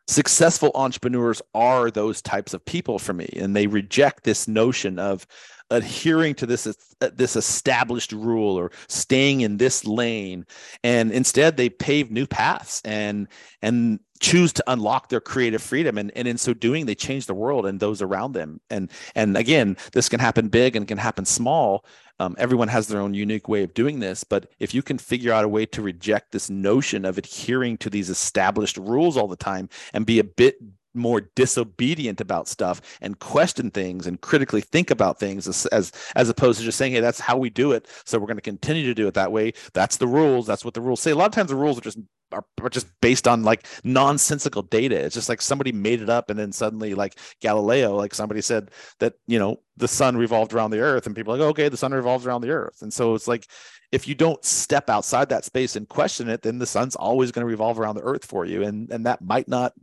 successful 0.07 0.71
entrepreneurs 0.75 1.41
are 1.55 1.89
those 1.89 2.21
types 2.21 2.53
of 2.53 2.63
people 2.63 2.99
for 2.99 3.13
me 3.13 3.27
and 3.37 3.55
they 3.55 3.65
reject 3.65 4.23
this 4.23 4.47
notion 4.47 4.99
of 4.99 5.25
adhering 5.71 6.35
to 6.35 6.45
this 6.45 6.67
uh, 7.01 7.09
this 7.15 7.35
established 7.35 8.11
rule 8.11 8.55
or 8.55 8.71
staying 8.87 9.41
in 9.41 9.57
this 9.57 9.85
lane. 9.85 10.45
And 10.83 11.11
instead 11.11 11.57
they 11.57 11.69
pave 11.69 12.11
new 12.11 12.27
paths 12.27 12.81
and 12.85 13.27
and 13.61 13.99
choose 14.21 14.53
to 14.53 14.63
unlock 14.67 15.09
their 15.09 15.19
creative 15.19 15.61
freedom. 15.61 15.97
And, 15.97 16.11
and 16.15 16.27
in 16.27 16.37
so 16.37 16.53
doing 16.53 16.85
they 16.85 16.95
change 16.95 17.25
the 17.25 17.33
world 17.33 17.65
and 17.65 17.79
those 17.79 18.01
around 18.01 18.33
them. 18.33 18.61
And 18.69 18.91
and 19.15 19.35
again 19.35 19.75
this 19.93 20.07
can 20.07 20.19
happen 20.19 20.49
big 20.49 20.75
and 20.75 20.87
can 20.87 20.99
happen 20.99 21.25
small 21.25 21.83
um, 22.19 22.35
everyone 22.37 22.67
has 22.67 22.87
their 22.87 23.01
own 23.01 23.13
unique 23.13 23.47
way 23.47 23.63
of 23.63 23.73
doing 23.73 23.99
this 23.99 24.23
but 24.23 24.49
if 24.59 24.73
you 24.73 24.81
can 24.81 24.97
figure 24.97 25.33
out 25.33 25.45
a 25.45 25.49
way 25.49 25.65
to 25.65 25.81
reject 25.81 26.31
this 26.31 26.49
notion 26.49 27.05
of 27.05 27.17
adhering 27.17 27.77
to 27.77 27.89
these 27.89 28.09
established 28.09 28.77
rules 28.77 29.17
all 29.17 29.27
the 29.27 29.35
time 29.35 29.69
and 29.93 30.05
be 30.05 30.19
a 30.19 30.23
bit 30.23 30.57
more 30.95 31.21
disobedient 31.35 32.21
about 32.21 32.47
stuff 32.47 32.81
and 33.01 33.19
question 33.19 33.71
things 33.71 34.07
and 34.07 34.21
critically 34.21 34.61
think 34.61 34.91
about 34.91 35.19
things 35.19 35.47
as 35.47 35.65
as, 35.67 35.91
as 36.15 36.29
opposed 36.29 36.59
to 36.59 36.65
just 36.65 36.77
saying 36.77 36.93
hey 36.93 36.99
that's 36.99 37.19
how 37.19 37.37
we 37.37 37.49
do 37.49 37.71
it 37.71 37.87
so 38.05 38.19
we're 38.19 38.27
going 38.27 38.37
to 38.37 38.41
continue 38.41 38.85
to 38.85 38.93
do 38.93 39.07
it 39.07 39.13
that 39.15 39.31
way. 39.31 39.53
That's 39.73 39.97
the 39.97 40.07
rules 40.07 40.47
that's 40.47 40.65
what 40.65 40.73
the 40.73 40.81
rules 40.81 41.01
say. 41.01 41.11
A 41.11 41.15
lot 41.15 41.27
of 41.27 41.31
times 41.31 41.49
the 41.49 41.55
rules 41.55 41.77
are 41.77 41.81
just 41.81 41.99
are, 42.31 42.45
are 42.61 42.69
just 42.69 42.87
based 43.01 43.27
on 43.27 43.43
like 43.43 43.67
nonsensical 43.83 44.63
data. 44.63 44.97
It's 44.97 45.15
just 45.15 45.29
like 45.29 45.41
somebody 45.41 45.71
made 45.71 46.01
it 46.01 46.09
up 46.09 46.29
and 46.29 46.39
then 46.39 46.51
suddenly 46.51 46.95
like 46.95 47.19
galileo 47.41 47.95
like 47.95 48.13
somebody 48.13 48.41
said 48.41 48.71
that 48.99 49.13
you 49.27 49.39
know 49.39 49.57
the 49.77 49.87
sun 49.87 50.17
revolved 50.17 50.53
around 50.53 50.71
the 50.71 50.79
earth 50.79 51.05
and 51.05 51.15
people 51.15 51.33
are 51.33 51.37
like 51.37 51.49
okay 51.49 51.69
the 51.69 51.77
sun 51.77 51.93
revolves 51.93 52.25
around 52.25 52.41
the 52.41 52.51
earth. 52.51 52.81
And 52.81 52.93
so 52.93 53.15
it's 53.15 53.27
like 53.27 53.47
if 53.91 54.07
you 54.07 54.15
don't 54.15 54.43
step 54.43 54.89
outside 54.89 55.29
that 55.29 55.45
space 55.45 55.75
and 55.75 55.87
question 55.87 56.29
it 56.29 56.41
then 56.41 56.59
the 56.59 56.65
sun's 56.65 56.95
always 56.95 57.31
going 57.31 57.43
to 57.43 57.49
revolve 57.49 57.79
around 57.79 57.95
the 57.95 58.01
earth 58.01 58.25
for 58.25 58.45
you 58.45 58.63
and 58.63 58.91
and 58.91 59.05
that 59.05 59.21
might 59.21 59.47
not 59.47 59.73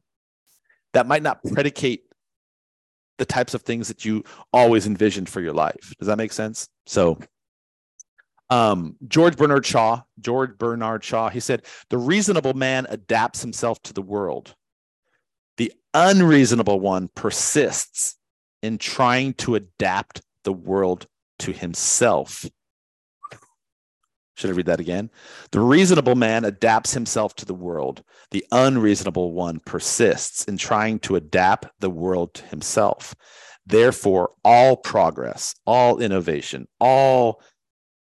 that 0.93 1.07
might 1.07 1.23
not 1.23 1.43
predicate 1.45 2.05
the 3.19 3.25
types 3.25 3.55
of 3.55 3.63
things 3.63 3.89
that 3.89 4.05
you 4.05 4.25
always 4.53 4.87
envisioned 4.87 5.29
for 5.29 5.41
your 5.41 5.53
life. 5.53 5.95
Does 5.99 6.09
that 6.09 6.19
make 6.19 6.33
sense? 6.33 6.69
So, 6.87 7.19
um, 8.51 8.97
George 9.09 9.37
Bernard 9.37 9.65
Shaw, 9.65 10.03
George 10.21 10.59
Bernard 10.59 11.03
Shaw, 11.05 11.31
he 11.31 11.41
said, 11.41 11.65
the 11.89 11.99
reasonable 11.99 12.55
man 12.55 12.87
adapts 12.91 13.41
himself 13.41 13.81
to 13.83 13.93
the 13.93 14.03
world. 14.03 14.55
The 15.57 15.73
unreasonable 15.95 16.81
one 16.81 17.09
persists 17.15 18.17
in 18.63 18.79
trying 18.79 19.35
to 19.35 19.55
adapt 19.55 20.23
the 20.45 20.53
world 20.53 21.07
to 21.41 21.53
himself. 21.53 22.45
Should 24.43 24.51
I 24.51 24.55
read 24.55 24.67
that 24.67 24.81
again? 24.81 25.09
The 25.53 25.61
reasonable 25.61 26.17
man 26.17 26.45
adapts 26.45 26.95
himself 26.95 27.37
to 27.37 27.45
the 27.45 27.55
world. 27.55 28.03
The 28.33 28.45
unreasonable 28.51 29.33
one 29.35 29.61
persists 29.61 30.47
in 30.47 30.57
trying 30.57 30.99
to 31.01 31.15
adapt 31.15 31.69
the 31.79 31.89
world 31.89 32.35
to 32.35 32.47
himself. 32.47 33.15
Therefore, 33.65 34.33
all 34.45 34.77
progress, 34.77 35.55
all 35.65 36.01
innovation, 36.01 36.67
all 36.81 37.41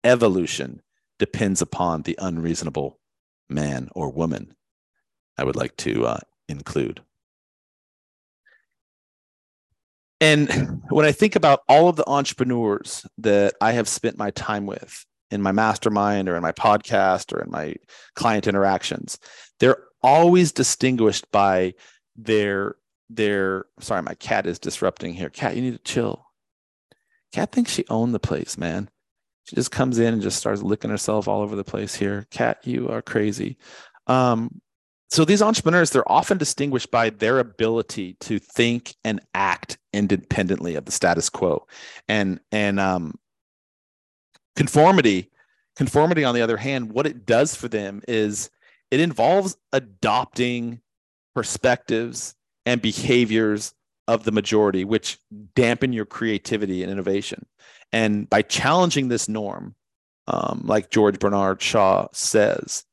evolution 0.04 0.84
depends 1.17 1.60
upon 1.60 2.04
the 2.04 2.15
unreasonable 2.21 3.00
man 3.50 3.89
or 3.95 4.12
woman. 4.12 4.54
I 5.39 5.43
would 5.43 5.56
like 5.56 5.76
to 5.78 6.06
uh, 6.06 6.19
include. 6.47 7.02
And 10.21 10.84
when 10.89 11.08
I 11.08 11.13
think 11.13 11.36
about 11.36 11.62
all 11.67 11.89
of 11.89 11.95
the 11.95 12.08
entrepreneurs 12.08 13.08
that 13.17 13.56
I 13.60 13.71
have 13.71 13.88
spent 13.88 14.19
my 14.19 14.30
time 14.30 14.67
with, 14.67 15.04
in 15.31 15.41
my 15.41 15.51
mastermind 15.51 16.29
or 16.29 16.35
in 16.35 16.41
my 16.41 16.51
podcast 16.51 17.33
or 17.33 17.41
in 17.41 17.51
my 17.51 17.75
client 18.15 18.47
interactions. 18.47 19.19
They're 19.59 19.83
always 20.01 20.51
distinguished 20.51 21.29
by 21.31 21.73
their 22.15 22.75
their 23.09 23.65
sorry 23.79 24.01
my 24.01 24.15
cat 24.15 24.45
is 24.45 24.59
disrupting 24.59 25.13
here. 25.13 25.29
Cat 25.29 25.55
you 25.55 25.61
need 25.61 25.73
to 25.73 25.91
chill. 25.91 26.25
Cat 27.31 27.51
thinks 27.51 27.71
she 27.71 27.85
owned 27.89 28.13
the 28.13 28.19
place 28.19 28.57
man. 28.57 28.89
She 29.43 29.55
just 29.55 29.71
comes 29.71 29.97
in 29.99 30.13
and 30.13 30.21
just 30.21 30.37
starts 30.37 30.61
licking 30.61 30.89
herself 30.89 31.27
all 31.27 31.41
over 31.41 31.55
the 31.55 31.63
place 31.63 31.95
here. 31.95 32.27
Cat 32.31 32.59
you 32.65 32.89
are 32.89 33.01
crazy. 33.01 33.57
Um, 34.07 34.61
so 35.09 35.23
these 35.23 35.41
entrepreneurs 35.41 35.89
they're 35.89 36.09
often 36.11 36.37
distinguished 36.37 36.91
by 36.91 37.09
their 37.09 37.39
ability 37.39 38.17
to 38.21 38.39
think 38.39 38.95
and 39.03 39.21
act 39.33 39.77
independently 39.93 40.75
of 40.75 40.85
the 40.85 40.91
status 40.91 41.29
quo. 41.29 41.65
And 42.07 42.39
and 42.51 42.79
um, 42.79 43.15
Conformity, 44.57 45.29
conformity, 45.75 46.23
on 46.23 46.33
the 46.35 46.41
other 46.41 46.57
hand, 46.57 46.91
what 46.91 47.05
it 47.05 47.25
does 47.27 47.55
for 47.55 47.67
them 47.67 48.01
is 48.07 48.49
it 48.89 48.99
involves 48.99 49.55
adopting 49.71 50.81
perspectives 51.35 52.35
and 52.65 52.81
behaviors 52.81 53.75
of 54.07 54.23
the 54.23 54.31
majority, 54.31 54.83
which 54.83 55.19
dampen 55.53 55.93
your 55.93 56.05
creativity 56.05 56.81
and 56.81 56.91
innovation. 56.91 57.45
And 57.93 58.27
by 58.29 58.41
challenging 58.41 59.09
this 59.09 59.29
norm, 59.29 59.75
um, 60.25 60.63
like 60.65 60.89
George 60.89 61.19
Bernard 61.19 61.61
Shaw 61.61 62.07
says, 62.11 62.83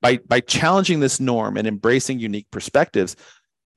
by, 0.00 0.18
by 0.26 0.40
challenging 0.40 0.98
this 0.98 1.20
norm 1.20 1.56
and 1.56 1.68
embracing 1.68 2.18
unique 2.18 2.50
perspectives, 2.50 3.14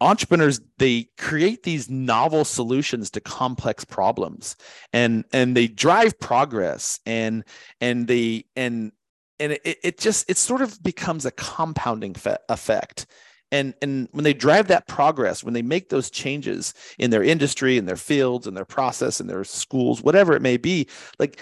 entrepreneurs 0.02 0.60
they 0.80 1.08
create 1.18 1.64
these 1.64 1.90
novel 1.90 2.44
solutions 2.44 3.10
to 3.12 3.22
complex 3.22 3.86
problems 3.86 4.56
and 4.92 5.24
and 5.32 5.56
they 5.56 5.68
drive 5.68 6.20
progress 6.20 7.00
and 7.06 7.44
and 7.80 8.08
they 8.08 8.44
and 8.56 8.92
and 9.40 9.54
it, 9.54 9.78
it 9.84 10.00
just 10.00 10.30
it 10.30 10.38
sort 10.38 10.62
of 10.62 10.82
becomes 10.84 11.26
a 11.26 11.32
compounding 11.32 12.16
fe- 12.16 12.38
effect. 12.50 13.06
And 13.52 13.74
and 13.82 14.08
when 14.12 14.24
they 14.24 14.34
drive 14.34 14.68
that 14.70 14.88
progress 14.88 15.44
when 15.44 15.54
they 15.54 15.62
make 15.62 15.90
those 15.90 16.10
changes 16.10 16.74
in 16.98 17.12
their 17.12 17.24
industry 17.24 17.78
in 17.78 17.86
their 17.86 17.96
fields 17.96 18.48
in 18.48 18.54
their 18.54 18.66
process 18.66 19.20
in 19.20 19.28
their 19.28 19.44
schools 19.44 20.02
whatever 20.02 20.34
it 20.34 20.42
may 20.42 20.58
be 20.58 20.88
like 21.20 21.42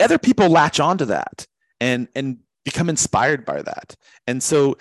other 0.00 0.18
people 0.18 0.48
latch 0.48 0.80
onto 0.80 1.06
that 1.06 1.46
and 1.80 2.08
and 2.14 2.38
become 2.64 2.88
inspired 2.88 3.44
by 3.44 3.62
that. 3.62 3.94
And 4.26 4.42
so 4.42 4.76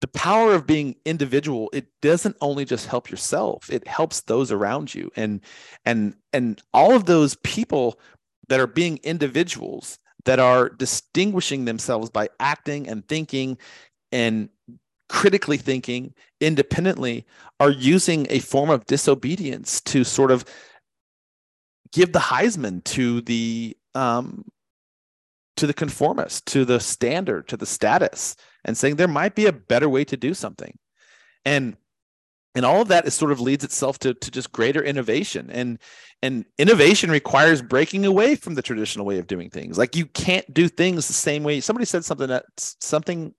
the 0.00 0.08
power 0.08 0.54
of 0.54 0.66
being 0.66 0.96
individual 1.04 1.68
it 1.72 1.86
doesn't 2.00 2.36
only 2.40 2.64
just 2.64 2.86
help 2.86 3.10
yourself 3.10 3.70
it 3.70 3.86
helps 3.86 4.22
those 4.22 4.50
around 4.50 4.94
you. 4.94 5.10
And 5.16 5.40
and 5.84 6.14
and 6.32 6.62
all 6.72 6.94
of 6.94 7.06
those 7.06 7.36
people 7.36 8.00
that 8.48 8.60
are 8.60 8.66
being 8.66 8.98
individuals 9.02 9.98
that 10.24 10.38
are 10.38 10.68
distinguishing 10.68 11.64
themselves 11.64 12.10
by 12.10 12.28
acting 12.38 12.88
and 12.88 13.06
thinking 13.08 13.58
and 14.12 14.48
critically 15.08 15.56
thinking 15.56 16.14
independently 16.40 17.26
are 17.58 17.70
using 17.70 18.26
a 18.30 18.38
form 18.38 18.70
of 18.70 18.86
disobedience 18.86 19.80
to 19.80 20.04
sort 20.04 20.30
of 20.30 20.44
give 21.92 22.12
the 22.12 22.18
Heisman 22.18 22.84
to 22.84 23.20
the 23.22 23.76
um, 23.94 24.44
to 25.56 25.66
the 25.66 25.74
conformist, 25.74 26.46
to 26.46 26.64
the 26.64 26.80
standard, 26.80 27.48
to 27.48 27.56
the 27.56 27.66
status, 27.66 28.36
and 28.64 28.76
saying 28.76 28.96
there 28.96 29.08
might 29.08 29.34
be 29.34 29.46
a 29.46 29.52
better 29.52 29.88
way 29.88 30.04
to 30.04 30.16
do 30.16 30.34
something. 30.34 30.78
And 31.44 31.76
and 32.56 32.64
all 32.64 32.82
of 32.82 32.88
that 32.88 33.06
is 33.06 33.14
sort 33.14 33.30
of 33.30 33.40
leads 33.40 33.62
itself 33.62 34.00
to, 34.00 34.12
to 34.12 34.30
just 34.30 34.50
greater 34.50 34.82
innovation. 34.82 35.50
And 35.50 35.78
and 36.22 36.44
innovation 36.58 37.10
requires 37.10 37.62
breaking 37.62 38.04
away 38.04 38.34
from 38.34 38.54
the 38.54 38.62
traditional 38.62 39.06
way 39.06 39.18
of 39.18 39.26
doing 39.26 39.50
things. 39.50 39.78
Like 39.78 39.96
you 39.96 40.06
can't 40.06 40.52
do 40.52 40.68
things 40.68 41.06
the 41.06 41.14
same 41.14 41.44
way. 41.44 41.60
Somebody 41.60 41.86
said 41.86 42.04
something 42.04 42.28
that 42.28 42.44
something 42.56 43.34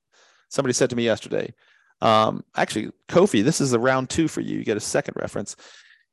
somebody 0.50 0.74
said 0.74 0.90
to 0.92 0.96
me 0.96 1.04
yesterday. 1.04 1.54
Um, 2.02 2.44
actually 2.56 2.92
kofi 3.10 3.44
this 3.44 3.62
is 3.62 3.74
a 3.74 3.80
round 3.80 4.10
two 4.10 4.28
for 4.28 4.42
you. 4.42 4.58
You 4.58 4.64
get 4.64 4.78
a 4.78 4.82
second 4.82 5.16
reference. 5.18 5.56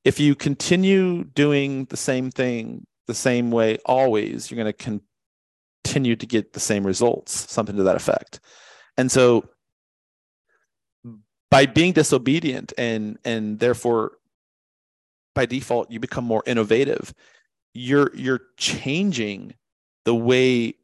If 0.05 0.21
you 0.21 0.35
continue 0.35 1.25
doing 1.25 1.87
the 1.87 1.97
same 1.97 2.31
thing 2.31 2.87
the 3.07 3.14
same 3.14 3.51
way 3.51 3.79
always 3.87 4.51
you're 4.51 4.62
going 4.62 4.73
to 4.73 5.01
continue 5.83 6.14
to 6.14 6.27
get 6.27 6.53
the 6.53 6.61
same 6.61 6.87
results 6.87 7.51
something 7.51 7.75
to 7.77 7.83
that 7.83 7.97
effect 7.97 8.40
and 8.99 9.11
so 9.11 9.49
by 11.51 11.65
being 11.65 11.93
disobedient 11.93 12.75
and 12.77 13.19
and 13.25 13.59
therefore 13.59 14.13
by 15.35 15.47
default 15.47 15.91
you 15.91 15.99
become 15.99 16.25
more 16.25 16.43
innovative 16.47 17.15
you're 17.73 18.15
you're 18.15 18.43
changing 18.59 19.55
the 20.05 20.15
way 20.15 20.75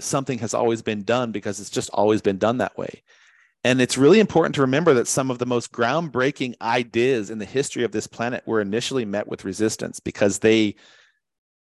something 0.00 0.38
has 0.38 0.54
always 0.54 0.82
been 0.82 1.02
done 1.02 1.32
because 1.32 1.60
it's 1.60 1.70
just 1.70 1.90
always 1.90 2.22
been 2.22 2.38
done 2.38 2.58
that 2.58 2.76
way. 2.78 3.02
And 3.64 3.80
it's 3.80 3.98
really 3.98 4.20
important 4.20 4.54
to 4.54 4.60
remember 4.60 4.94
that 4.94 5.08
some 5.08 5.30
of 5.30 5.38
the 5.38 5.46
most 5.46 5.72
groundbreaking 5.72 6.54
ideas 6.60 7.30
in 7.30 7.38
the 7.38 7.44
history 7.44 7.82
of 7.82 7.92
this 7.92 8.06
planet 8.06 8.46
were 8.46 8.60
initially 8.60 9.04
met 9.04 9.26
with 9.26 9.44
resistance 9.44 10.00
because 10.00 10.38
they 10.38 10.76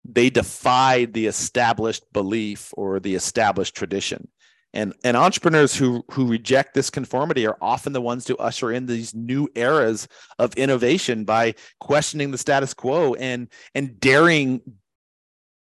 they 0.05 0.29
defied 0.29 1.13
the 1.13 1.27
established 1.27 2.03
belief 2.11 2.73
or 2.73 2.99
the 2.99 3.15
established 3.15 3.75
tradition 3.75 4.27
and 4.73 4.93
and 5.03 5.15
entrepreneurs 5.15 5.75
who 5.75 6.03
who 6.11 6.27
reject 6.27 6.73
this 6.73 6.89
conformity 6.89 7.45
are 7.45 7.57
often 7.61 7.93
the 7.93 8.01
ones 8.01 8.25
to 8.25 8.37
usher 8.37 8.71
in 8.71 8.85
these 8.85 9.13
new 9.13 9.47
eras 9.55 10.07
of 10.39 10.53
innovation 10.55 11.23
by 11.25 11.53
questioning 11.79 12.31
the 12.31 12.37
status 12.37 12.73
quo 12.73 13.13
and 13.15 13.47
and 13.75 13.99
daring 13.99 14.61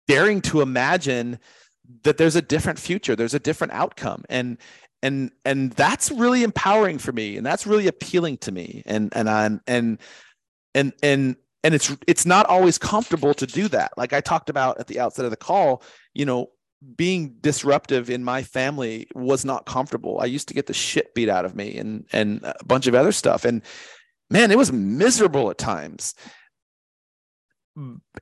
daring 0.06 0.40
to 0.42 0.60
imagine 0.60 1.38
that 2.02 2.16
there's 2.18 2.36
a 2.36 2.42
different 2.42 2.78
future 2.78 3.16
there's 3.16 3.34
a 3.34 3.38
different 3.38 3.72
outcome. 3.72 4.24
And 4.28 4.58
and 5.02 5.30
and 5.44 5.72
that's 5.72 6.10
really 6.10 6.42
empowering 6.42 6.98
for 6.98 7.12
me 7.12 7.36
and 7.36 7.44
that's 7.44 7.66
really 7.66 7.86
appealing 7.86 8.38
to 8.38 8.52
me. 8.52 8.82
And 8.86 9.12
and 9.14 9.28
and 9.28 9.60
and 9.66 9.98
and 10.74 10.92
and 11.02 11.36
and 11.62 11.74
it's 11.74 11.94
it's 12.06 12.26
not 12.26 12.46
always 12.46 12.78
comfortable 12.78 13.34
to 13.34 13.46
do 13.46 13.68
that. 13.68 13.92
Like 13.96 14.12
i 14.12 14.20
talked 14.20 14.50
about 14.50 14.78
at 14.78 14.86
the 14.86 15.00
outset 15.00 15.24
of 15.24 15.30
the 15.30 15.36
call 15.36 15.82
you 16.14 16.24
know 16.24 16.50
being 16.96 17.36
disruptive 17.40 18.10
in 18.10 18.24
my 18.24 18.42
family 18.42 19.06
was 19.14 19.44
not 19.44 19.66
comfortable. 19.66 20.18
I 20.20 20.26
used 20.26 20.48
to 20.48 20.54
get 20.54 20.66
the 20.66 20.74
shit 20.74 21.14
beat 21.14 21.28
out 21.28 21.44
of 21.44 21.54
me 21.54 21.76
and 21.76 22.06
and 22.12 22.40
a 22.42 22.64
bunch 22.64 22.86
of 22.86 22.94
other 22.94 23.12
stuff. 23.12 23.44
And 23.44 23.62
man, 24.30 24.50
it 24.50 24.58
was 24.58 24.72
miserable 24.72 25.50
at 25.50 25.58
times. 25.58 26.14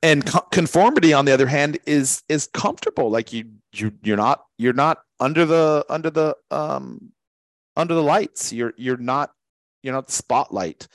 And 0.01 0.25
co- 0.25 0.47
conformity, 0.51 1.13
on 1.13 1.25
the 1.25 1.31
other 1.31 1.45
hand, 1.45 1.77
is 1.85 2.23
is 2.27 2.47
comfortable. 2.53 3.11
Like 3.11 3.31
you 3.31 3.45
you 3.73 3.91
you're 4.01 4.17
not 4.17 4.43
you're 4.57 4.73
not 4.73 5.03
under 5.19 5.45
the 5.45 5.85
under 5.89 6.09
the 6.09 6.35
um 6.49 7.11
under 7.75 7.93
the 7.93 8.03
lights. 8.03 8.51
You're 8.51 8.73
you're 8.77 8.97
not 8.97 9.31
you're 9.83 9.93
not 9.93 10.07
the 10.07 10.13
spotlight. 10.13 10.87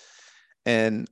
And 0.67 1.09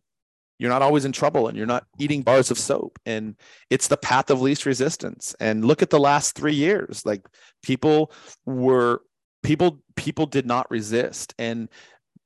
you're 0.58 0.70
not 0.70 0.82
always 0.82 1.04
in 1.04 1.12
trouble 1.12 1.48
and 1.48 1.56
you're 1.56 1.66
not 1.66 1.86
eating 1.98 2.22
bars 2.22 2.50
of 2.50 2.58
soap. 2.58 2.98
And 3.04 3.36
it's 3.70 3.88
the 3.88 3.96
path 3.96 4.30
of 4.30 4.40
least 4.40 4.66
resistance. 4.66 5.34
And 5.38 5.64
look 5.64 5.82
at 5.82 5.90
the 5.90 6.00
last 6.00 6.34
3 6.34 6.54
years. 6.54 7.04
Like 7.04 7.26
people 7.62 8.12
were 8.44 9.02
people 9.42 9.82
people 9.96 10.26
did 10.26 10.46
not 10.46 10.70
resist. 10.70 11.34
And 11.38 11.68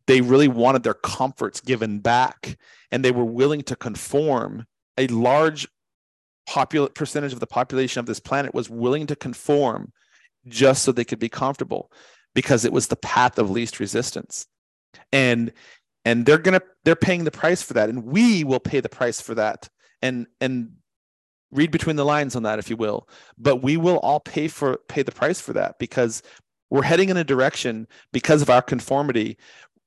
they 0.07 0.21
really 0.21 0.49
wanted 0.49 0.83
their 0.83 0.95
comforts 0.95 1.61
given 1.61 1.99
back. 1.99 2.57
And 2.90 3.05
they 3.05 3.11
were 3.11 3.25
willing 3.25 3.62
to 3.62 3.77
conform. 3.77 4.66
A 4.99 5.07
large 5.09 5.66
popular 6.47 6.88
percentage 6.88 7.33
of 7.33 7.40
the 7.40 7.47
population 7.47 8.01
of 8.01 8.07
this 8.07 8.21
planet 8.21 8.55
was 8.55 8.69
willing 8.69 9.07
to 9.07 9.16
conform 9.16 9.93
just 10.47 10.83
so 10.83 10.93
they 10.93 11.05
could 11.05 11.19
be 11.19 11.29
comfortable 11.29 11.90
because 12.35 12.64
it 12.64 12.73
was 12.73 12.88
the 12.88 12.97
path 12.97 13.38
of 13.38 13.51
least 13.51 13.81
resistance. 13.81 14.47
And 15.12 15.53
and 16.11 16.27
they're 16.27 16.38
gonna 16.38 16.62
they're 16.85 16.96
paying 16.96 17.23
the 17.23 17.31
price 17.31 17.62
for 17.62 17.75
that. 17.75 17.88
And 17.88 18.05
we 18.05 18.42
will 18.42 18.59
pay 18.59 18.81
the 18.81 18.88
price 18.88 19.20
for 19.20 19.35
that 19.37 19.68
and 20.03 20.27
and 20.40 20.73
read 21.53 21.70
between 21.70 21.94
the 21.94 22.05
lines 22.05 22.35
on 22.35 22.42
that 22.42 22.59
if 22.59 22.68
you 22.68 22.77
will. 22.77 23.09
But 23.38 23.62
we 23.62 23.77
will 23.77 23.99
all 23.99 24.18
pay 24.18 24.49
for 24.49 24.79
pay 24.88 25.05
the 25.05 25.12
price 25.12 25.40
for 25.40 25.53
that 25.53 25.79
because 25.79 26.23
we're 26.68 26.83
heading 26.83 27.11
in 27.11 27.16
a 27.16 27.23
direction 27.23 27.87
because 28.12 28.42
of 28.42 28.51
our 28.51 28.61
conformity 28.61 29.38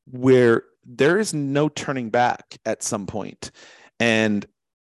where 0.06 0.64
there 0.86 1.20
is 1.20 1.34
no 1.34 1.68
turning 1.68 2.10
back 2.10 2.58
at 2.66 2.84
some 2.84 3.06
point. 3.06 3.52
And 4.00 4.46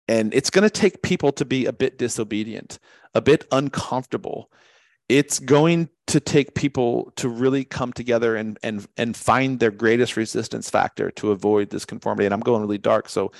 and 0.06 0.32
it's 0.32 0.50
going 0.50 0.62
to 0.62 0.70
take 0.70 1.02
people 1.02 1.32
to 1.32 1.44
be 1.44 1.66
a 1.66 1.72
bit 1.72 1.98
disobedient 1.98 2.78
a 3.14 3.20
bit 3.20 3.46
uncomfortable 3.50 4.52
it's 5.08 5.38
going 5.38 5.88
to 6.08 6.20
take 6.20 6.54
people 6.54 7.12
to 7.16 7.28
really 7.28 7.64
come 7.64 7.92
together 7.92 8.36
and 8.36 8.58
and 8.62 8.86
and 8.96 9.16
find 9.16 9.58
their 9.58 9.70
greatest 9.70 10.16
resistance 10.16 10.70
factor 10.70 11.10
to 11.12 11.30
avoid 11.30 11.70
this 11.70 11.84
conformity. 11.84 12.26
And 12.26 12.34
I'm 12.34 12.40
going 12.40 12.62
really 12.62 12.78
dark, 12.78 13.08
so 13.08 13.32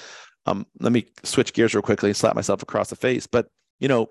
um, 0.46 0.66
let 0.80 0.92
me 0.92 1.06
switch 1.24 1.52
gears 1.52 1.74
real 1.74 1.82
quickly 1.82 2.10
and 2.10 2.16
slap 2.16 2.34
myself 2.34 2.62
across 2.62 2.90
the 2.90 2.96
face. 2.96 3.26
But 3.26 3.48
you 3.78 3.88
know, 3.88 4.08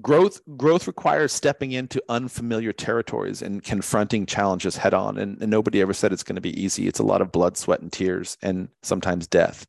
growth 0.00 0.40
growth 0.56 0.86
requires 0.86 1.32
stepping 1.32 1.72
into 1.72 2.02
unfamiliar 2.08 2.72
territories 2.72 3.42
and 3.42 3.62
confronting 3.62 4.26
challenges 4.26 4.76
head 4.76 4.94
on. 4.94 5.18
And, 5.18 5.40
and 5.40 5.50
nobody 5.50 5.80
ever 5.80 5.92
said 5.92 6.12
it's 6.12 6.22
going 6.22 6.36
to 6.36 6.42
be 6.42 6.62
easy. 6.62 6.88
It's 6.88 7.00
a 7.00 7.04
lot 7.04 7.20
of 7.20 7.32
blood, 7.32 7.56
sweat, 7.56 7.80
and 7.80 7.92
tears, 7.92 8.36
and 8.42 8.68
sometimes 8.82 9.26
death. 9.26 9.66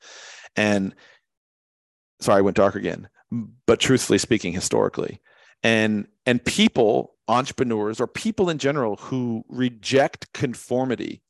And 0.55 0.95
sorry, 2.21 2.39
I 2.39 2.41
went 2.41 2.57
dark 2.57 2.75
again. 2.75 3.09
But 3.65 3.79
truthfully 3.79 4.19
speaking, 4.19 4.53
historically, 4.53 5.19
and 5.63 6.07
and 6.25 6.43
people 6.43 7.15
entrepreneurs 7.27 8.01
or 8.01 8.07
people 8.07 8.49
in 8.49 8.57
general 8.57 8.97
who 8.97 9.45
reject 9.47 10.31
conformity 10.33 11.23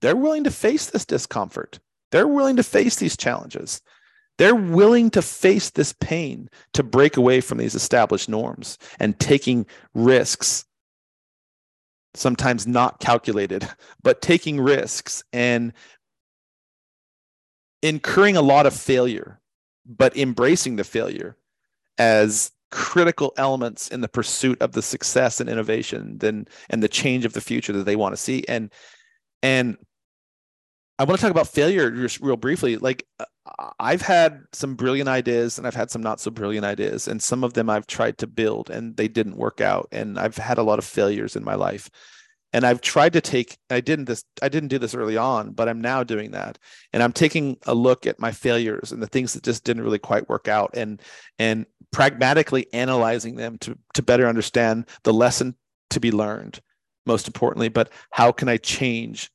they're 0.00 0.16
willing 0.16 0.44
to 0.44 0.50
face 0.50 0.90
this 0.90 1.04
discomfort. 1.04 1.78
They're 2.12 2.28
willing 2.28 2.56
to 2.56 2.62
face 2.62 2.96
these 2.96 3.16
challenges. 3.16 3.80
They're 4.38 4.54
willing 4.54 5.10
to 5.10 5.22
face 5.22 5.70
this 5.70 5.94
pain 5.94 6.50
to 6.74 6.82
break 6.82 7.16
away 7.16 7.40
from 7.40 7.58
these 7.58 7.74
established 7.74 8.28
norms 8.28 8.78
and 9.00 9.18
taking 9.18 9.66
risks 9.94 10.64
sometimes 12.14 12.66
not 12.66 12.98
calculated 12.98 13.68
but 14.02 14.22
taking 14.22 14.58
risks 14.58 15.22
and 15.34 15.72
incurring 17.82 18.36
a 18.36 18.42
lot 18.42 18.64
of 18.64 18.74
failure 18.74 19.38
but 19.84 20.16
embracing 20.16 20.76
the 20.76 20.84
failure 20.84 21.36
as 21.98 22.52
critical 22.70 23.32
elements 23.36 23.88
in 23.88 24.00
the 24.00 24.08
pursuit 24.08 24.60
of 24.60 24.72
the 24.72 24.82
success 24.82 25.40
and 25.40 25.48
innovation 25.48 26.18
then 26.18 26.46
and 26.70 26.82
the 26.82 26.88
change 26.88 27.24
of 27.24 27.32
the 27.32 27.40
future 27.40 27.72
that 27.72 27.84
they 27.84 27.96
want 27.96 28.12
to 28.12 28.16
see. 28.16 28.44
And 28.48 28.72
and 29.42 29.76
i 30.98 31.04
want 31.04 31.18
to 31.18 31.22
talk 31.22 31.30
about 31.30 31.48
failure 31.48 31.90
just 31.90 32.20
real 32.20 32.36
briefly. 32.36 32.76
Like 32.76 33.06
uh, 33.20 33.24
i've 33.78 34.02
had 34.02 34.42
some 34.52 34.74
brilliant 34.74 35.08
ideas 35.08 35.58
and 35.58 35.66
i've 35.66 35.74
had 35.74 35.90
some 35.90 36.02
not 36.02 36.20
so 36.20 36.30
brilliant 36.30 36.66
ideas 36.66 37.06
and 37.06 37.22
some 37.22 37.44
of 37.44 37.52
them 37.52 37.70
i've 37.70 37.86
tried 37.86 38.18
to 38.18 38.26
build 38.26 38.70
and 38.70 38.96
they 38.96 39.08
didn't 39.08 39.36
work 39.36 39.60
out 39.60 39.88
and 39.92 40.18
i've 40.18 40.36
had 40.36 40.58
a 40.58 40.62
lot 40.62 40.78
of 40.78 40.84
failures 40.84 41.36
in 41.36 41.44
my 41.44 41.54
life. 41.54 41.88
And 42.52 42.64
i've 42.64 42.80
tried 42.80 43.12
to 43.12 43.20
take 43.20 43.58
i 43.70 43.80
didn't 43.80 44.06
this 44.06 44.24
i 44.42 44.48
didn't 44.48 44.68
do 44.68 44.78
this 44.78 44.94
early 44.94 45.16
on 45.16 45.52
but 45.52 45.68
i'm 45.68 45.80
now 45.80 46.02
doing 46.02 46.32
that. 46.32 46.58
And 46.92 47.02
i'm 47.02 47.12
taking 47.12 47.58
a 47.66 47.74
look 47.74 48.06
at 48.06 48.18
my 48.18 48.32
failures 48.32 48.92
and 48.92 49.02
the 49.02 49.06
things 49.06 49.34
that 49.34 49.44
just 49.44 49.64
didn't 49.64 49.84
really 49.84 49.98
quite 49.98 50.28
work 50.28 50.48
out. 50.48 50.70
And 50.74 51.00
and 51.38 51.66
pragmatically 51.96 52.66
analyzing 52.74 53.36
them 53.36 53.56
to 53.56 53.76
to 53.94 54.02
better 54.02 54.26
understand 54.26 54.84
the 55.04 55.12
lesson 55.12 55.54
to 55.88 55.98
be 55.98 56.12
learned 56.12 56.60
most 57.06 57.26
importantly 57.26 57.70
but 57.70 57.90
how 58.10 58.30
can 58.30 58.48
i 58.48 58.56
change 58.58 59.30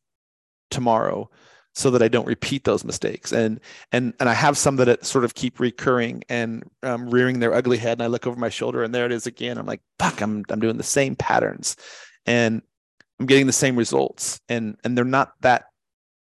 tomorrow 0.70 1.28
so 1.74 1.90
that 1.90 2.02
I 2.02 2.10
don't 2.10 2.28
repeat 2.28 2.66
those 2.66 2.84
mistakes. 2.84 3.32
And 3.32 3.60
and 3.94 4.14
and 4.20 4.28
I 4.28 4.34
have 4.34 4.58
some 4.58 4.76
that 4.76 5.06
sort 5.06 5.24
of 5.24 5.36
keep 5.36 5.58
recurring 5.58 6.22
and 6.28 6.64
um, 6.84 7.10
rearing 7.10 7.40
their 7.40 7.54
ugly 7.54 7.78
head. 7.78 7.94
And 7.94 8.04
I 8.04 8.08
look 8.08 8.28
over 8.28 8.38
my 8.38 8.50
shoulder, 8.50 8.84
and 8.84 8.94
there 8.94 9.06
it 9.06 9.12
is 9.14 9.26
again. 9.26 9.58
I'm 9.58 9.66
like, 9.66 9.80
fuck, 9.98 10.20
I'm 10.20 10.44
I'm 10.50 10.60
doing 10.60 10.76
the 10.76 10.84
same 10.84 11.16
patterns. 11.16 11.78
And 12.26 12.62
I'm 13.22 13.26
getting 13.28 13.46
the 13.46 13.54
same 13.54 13.78
results 13.78 14.42
and 14.50 14.78
and 14.84 14.98
they're 14.98 15.06
not 15.06 15.34
that 15.42 15.66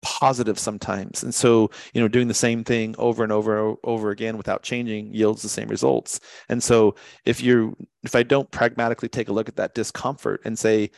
positive 0.05 0.59
sometimes. 0.59 1.23
And 1.23 1.33
so, 1.33 1.71
you 1.95 1.99
know, 1.99 2.07
doing 2.07 2.27
the 2.27 2.33
same 2.35 2.63
thing 2.63 2.93
over 2.99 3.23
and 3.23 3.31
over 3.31 3.73
over 3.83 4.11
again 4.11 4.37
without 4.37 4.61
changing 4.61 5.11
yields 5.11 5.41
the 5.41 5.49
same 5.49 5.67
results. 5.67 6.19
And 6.47 6.61
so 6.61 6.93
if 7.25 7.41
you 7.41 7.75
if 8.03 8.15
I 8.15 8.21
don't 8.21 8.49
pragmatically 8.51 9.09
take 9.09 9.29
a 9.29 9.33
look 9.33 9.49
at 9.49 9.55
that 9.55 9.73
discomfort 9.73 10.41
and 10.45 10.57
say, 10.57 10.91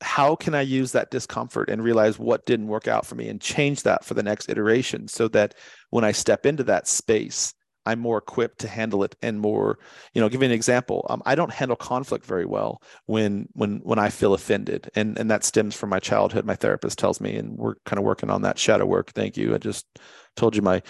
how 0.00 0.34
can 0.34 0.54
I 0.54 0.62
use 0.62 0.92
that 0.92 1.10
discomfort 1.10 1.68
and 1.68 1.84
realize 1.84 2.18
what 2.18 2.46
didn't 2.46 2.68
work 2.68 2.88
out 2.88 3.04
for 3.04 3.16
me 3.16 3.28
and 3.28 3.38
change 3.38 3.82
that 3.82 4.02
for 4.02 4.14
the 4.14 4.22
next 4.22 4.48
iteration 4.48 5.08
so 5.08 5.28
that 5.28 5.54
when 5.90 6.04
I 6.04 6.12
step 6.12 6.46
into 6.46 6.64
that 6.64 6.88
space, 6.88 7.52
I'm 7.86 8.00
more 8.00 8.18
equipped 8.18 8.58
to 8.60 8.68
handle 8.68 9.04
it 9.04 9.16
and 9.22 9.40
more, 9.40 9.78
you 10.12 10.20
know, 10.20 10.28
give 10.28 10.42
you 10.42 10.46
an 10.46 10.52
example. 10.52 11.06
Um, 11.08 11.22
I 11.24 11.34
don't 11.34 11.52
handle 11.52 11.76
conflict 11.76 12.26
very 12.26 12.44
well 12.44 12.82
when 13.06 13.48
when 13.52 13.78
when 13.84 13.98
I 13.98 14.10
feel 14.10 14.34
offended, 14.34 14.90
and 14.94 15.18
and 15.18 15.30
that 15.30 15.44
stems 15.44 15.76
from 15.76 15.90
my 15.90 16.00
childhood. 16.00 16.44
My 16.44 16.56
therapist 16.56 16.98
tells 16.98 17.20
me, 17.20 17.36
and 17.36 17.56
we're 17.56 17.76
kind 17.86 17.98
of 17.98 18.04
working 18.04 18.30
on 18.30 18.42
that 18.42 18.58
shadow 18.58 18.84
work. 18.84 19.12
Thank 19.12 19.36
you. 19.36 19.54
I 19.54 19.58
just 19.58 19.86
told 20.34 20.56
you 20.56 20.62
my 20.62 20.82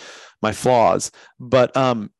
my 0.42 0.52
flaws, 0.52 1.10
but 1.38 1.76
um, 1.76 2.10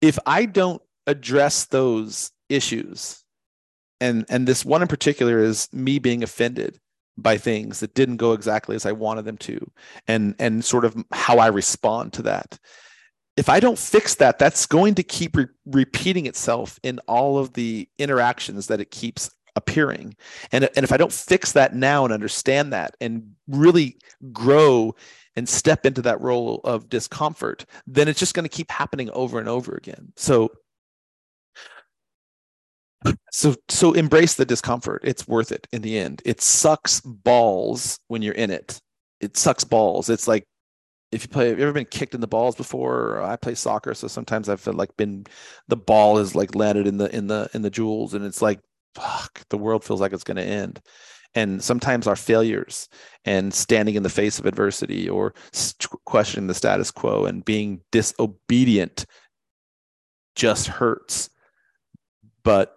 if 0.00 0.18
I 0.26 0.46
don't 0.46 0.82
address 1.06 1.66
those 1.66 2.32
issues, 2.48 3.22
and 4.00 4.24
and 4.28 4.48
this 4.48 4.64
one 4.64 4.82
in 4.82 4.88
particular 4.88 5.38
is 5.38 5.68
me 5.72 5.98
being 5.98 6.22
offended 6.22 6.80
by 7.18 7.36
things 7.36 7.80
that 7.80 7.94
didn't 7.94 8.16
go 8.16 8.32
exactly 8.32 8.76
as 8.76 8.86
I 8.86 8.92
wanted 8.92 9.24
them 9.24 9.38
to 9.38 9.70
and 10.06 10.34
and 10.38 10.64
sort 10.64 10.84
of 10.84 10.96
how 11.12 11.38
I 11.38 11.48
respond 11.48 12.12
to 12.14 12.22
that. 12.22 12.58
If 13.36 13.48
I 13.48 13.60
don't 13.60 13.78
fix 13.78 14.14
that, 14.16 14.38
that's 14.38 14.66
going 14.66 14.94
to 14.94 15.02
keep 15.02 15.36
re- 15.36 15.46
repeating 15.66 16.26
itself 16.26 16.78
in 16.82 16.98
all 17.00 17.38
of 17.38 17.52
the 17.52 17.88
interactions 17.98 18.66
that 18.68 18.80
it 18.80 18.90
keeps 18.90 19.30
appearing. 19.56 20.16
And, 20.52 20.68
and 20.76 20.84
if 20.84 20.92
I 20.92 20.96
don't 20.96 21.12
fix 21.12 21.52
that 21.52 21.74
now 21.74 22.04
and 22.04 22.12
understand 22.12 22.72
that 22.72 22.96
and 23.00 23.34
really 23.48 23.98
grow 24.32 24.94
and 25.34 25.48
step 25.48 25.84
into 25.84 26.02
that 26.02 26.20
role 26.20 26.60
of 26.64 26.88
discomfort, 26.88 27.66
then 27.86 28.08
it's 28.08 28.20
just 28.20 28.34
going 28.34 28.44
to 28.44 28.54
keep 28.54 28.70
happening 28.70 29.10
over 29.10 29.38
and 29.38 29.48
over 29.48 29.74
again. 29.74 30.12
So 30.16 30.52
so 33.30 33.54
so 33.68 33.92
embrace 33.92 34.34
the 34.34 34.44
discomfort. 34.44 35.02
It's 35.04 35.28
worth 35.28 35.52
it 35.52 35.66
in 35.72 35.82
the 35.82 35.98
end. 35.98 36.22
It 36.24 36.40
sucks 36.40 37.00
balls 37.00 37.98
when 38.08 38.22
you're 38.22 38.34
in 38.34 38.50
it. 38.50 38.80
It 39.20 39.36
sucks 39.36 39.64
balls. 39.64 40.10
It's 40.10 40.26
like 40.28 40.44
if 41.12 41.22
you 41.22 41.28
play 41.28 41.48
have 41.48 41.58
you 41.58 41.64
ever 41.64 41.72
been 41.72 41.86
kicked 41.86 42.14
in 42.14 42.20
the 42.20 42.26
balls 42.26 42.56
before? 42.56 43.22
I 43.22 43.36
play 43.36 43.54
soccer 43.54 43.94
so 43.94 44.08
sometimes 44.08 44.48
i've 44.48 44.66
like 44.66 44.96
been 44.96 45.24
the 45.68 45.76
ball 45.76 46.18
is 46.18 46.34
like 46.34 46.54
landed 46.54 46.86
in 46.86 46.96
the 46.98 47.14
in 47.14 47.28
the 47.28 47.48
in 47.54 47.62
the 47.62 47.70
jewels 47.70 48.14
and 48.14 48.24
it's 48.24 48.42
like 48.42 48.60
fuck 48.96 49.42
the 49.50 49.58
world 49.58 49.84
feels 49.84 50.00
like 50.00 50.12
it's 50.12 50.24
going 50.24 50.38
to 50.38 50.42
end. 50.42 50.80
And 51.34 51.62
sometimes 51.62 52.06
our 52.06 52.16
failures 52.16 52.88
and 53.26 53.52
standing 53.52 53.94
in 53.94 54.02
the 54.02 54.08
face 54.08 54.38
of 54.38 54.46
adversity 54.46 55.08
or 55.08 55.34
questioning 56.06 56.46
the 56.46 56.54
status 56.54 56.90
quo 56.90 57.26
and 57.26 57.44
being 57.44 57.82
disobedient 57.92 59.04
just 60.34 60.66
hurts. 60.66 61.28
But 62.42 62.75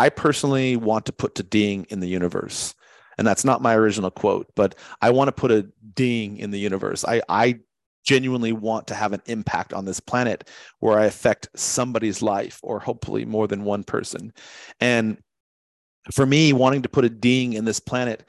I 0.00 0.08
personally 0.08 0.76
want 0.76 1.04
to 1.06 1.12
put 1.12 1.34
to 1.34 1.42
ding 1.42 1.86
in 1.90 2.00
the 2.00 2.08
universe. 2.08 2.74
And 3.18 3.26
that's 3.26 3.44
not 3.44 3.60
my 3.60 3.76
original 3.76 4.10
quote, 4.10 4.46
but 4.56 4.74
I 5.02 5.10
want 5.10 5.28
to 5.28 5.32
put 5.32 5.50
a 5.50 5.68
ding 5.94 6.38
in 6.38 6.52
the 6.52 6.58
universe. 6.58 7.04
I, 7.04 7.20
I 7.28 7.58
genuinely 8.02 8.52
want 8.52 8.86
to 8.86 8.94
have 8.94 9.12
an 9.12 9.20
impact 9.26 9.74
on 9.74 9.84
this 9.84 10.00
planet 10.00 10.48
where 10.78 10.98
I 10.98 11.04
affect 11.04 11.50
somebody's 11.54 12.22
life 12.22 12.60
or 12.62 12.80
hopefully 12.80 13.26
more 13.26 13.46
than 13.46 13.64
one 13.64 13.84
person. 13.84 14.32
And 14.80 15.18
for 16.10 16.24
me, 16.24 16.54
wanting 16.54 16.80
to 16.80 16.88
put 16.88 17.04
a 17.04 17.10
ding 17.10 17.52
in 17.52 17.66
this 17.66 17.78
planet, 17.78 18.24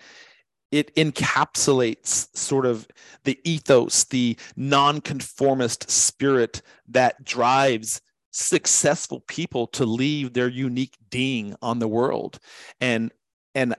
it 0.74 0.94
encapsulates 0.96 2.28
sort 2.36 2.66
of 2.66 2.86
the 3.24 3.40
ethos, 3.46 4.04
the 4.04 4.38
nonconformist 4.58 5.90
spirit 5.90 6.62
that 6.90 7.24
drives 7.24 8.02
successful 8.32 9.22
people 9.28 9.68
to 9.68 9.86
leave 9.86 10.34
their 10.34 10.48
unique 10.48 10.98
ding 11.10 11.56
on 11.62 11.80
the 11.80 11.88
world. 11.88 12.40
And 12.80 13.12
and 13.54 13.76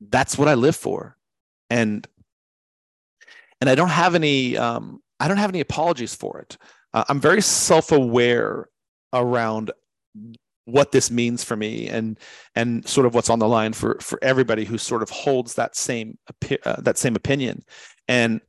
that's 0.00 0.36
what 0.36 0.48
i 0.48 0.54
live 0.54 0.76
for. 0.76 1.16
And 1.70 2.06
and 3.60 3.70
i 3.70 3.74
don't 3.74 3.88
have 3.88 4.14
any 4.14 4.56
um 4.56 5.02
i 5.18 5.28
don't 5.28 5.38
have 5.38 5.50
any 5.50 5.60
apologies 5.60 6.14
for 6.14 6.38
it. 6.40 6.56
Uh, 6.92 7.04
i'm 7.08 7.20
very 7.20 7.42
self-aware 7.42 8.68
around 9.12 9.70
what 10.66 10.90
this 10.90 11.10
means 11.10 11.44
for 11.44 11.56
me 11.56 11.88
and 11.88 12.18
and 12.56 12.86
sort 12.86 13.06
of 13.06 13.14
what's 13.14 13.30
on 13.30 13.38
the 13.38 13.48
line 13.48 13.72
for 13.72 13.96
for 14.00 14.18
everybody 14.20 14.64
who 14.64 14.76
sort 14.76 15.02
of 15.02 15.08
holds 15.08 15.54
that 15.54 15.76
same 15.76 16.18
uh, 16.64 16.80
that 16.80 16.98
same 16.98 17.16
opinion. 17.16 17.62
And 18.08 18.40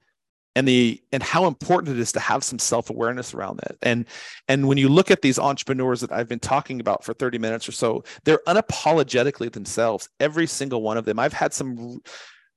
and 0.57 0.67
the 0.67 0.99
and 1.11 1.21
how 1.21 1.45
important 1.45 1.95
it 1.95 2.01
is 2.01 2.11
to 2.11 2.19
have 2.19 2.43
some 2.43 2.57
self-awareness 2.57 3.35
around 3.35 3.57
that. 3.57 3.77
And 3.83 4.07
and 4.47 4.67
when 4.67 4.79
you 4.79 4.89
look 4.89 5.11
at 5.11 5.21
these 5.21 5.37
entrepreneurs 5.37 6.01
that 6.01 6.11
i've 6.11 6.27
been 6.27 6.39
talking 6.39 6.79
about 6.79 7.03
for 7.03 7.13
30 7.13 7.37
minutes 7.37 7.69
or 7.69 7.73
so 7.73 8.03
they're 8.25 8.41
unapologetically 8.47 9.51
themselves 9.51 10.09
every 10.19 10.47
single 10.47 10.81
one 10.81 10.97
of 10.97 11.05
them. 11.05 11.19
I've 11.19 11.33
had 11.33 11.53
some 11.53 11.99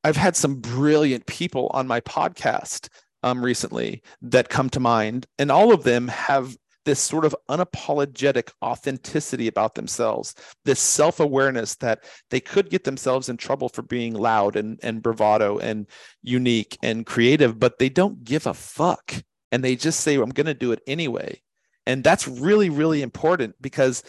i've 0.02 0.16
had 0.16 0.34
some 0.34 0.56
brilliant 0.56 1.26
people 1.26 1.70
on 1.74 1.86
my 1.86 2.00
podcast 2.00 2.88
um, 3.22 3.44
recently 3.44 4.02
that 4.22 4.48
come 4.48 4.70
to 4.70 4.80
mind 4.80 5.26
and 5.38 5.50
all 5.50 5.74
of 5.74 5.84
them 5.84 6.08
have 6.08 6.56
this 6.84 7.00
sort 7.00 7.24
of 7.24 7.34
unapologetic 7.48 8.50
authenticity 8.62 9.46
about 9.46 9.74
themselves, 9.74 10.34
this 10.64 10.80
self 10.80 11.20
awareness 11.20 11.76
that 11.76 12.04
they 12.30 12.40
could 12.40 12.70
get 12.70 12.84
themselves 12.84 13.28
in 13.28 13.36
trouble 13.36 13.68
for 13.68 13.82
being 13.82 14.14
loud 14.14 14.56
and, 14.56 14.78
and 14.82 15.02
bravado 15.02 15.58
and 15.58 15.86
unique 16.22 16.78
and 16.82 17.06
creative, 17.06 17.58
but 17.58 17.78
they 17.78 17.88
don't 17.88 18.24
give 18.24 18.46
a 18.46 18.54
fuck. 18.54 19.14
And 19.52 19.64
they 19.64 19.76
just 19.76 20.00
say, 20.00 20.14
I'm 20.14 20.30
going 20.30 20.46
to 20.46 20.54
do 20.54 20.72
it 20.72 20.82
anyway. 20.86 21.40
And 21.86 22.04
that's 22.04 22.28
really, 22.28 22.70
really 22.70 23.02
important 23.02 23.56
because 23.60 24.02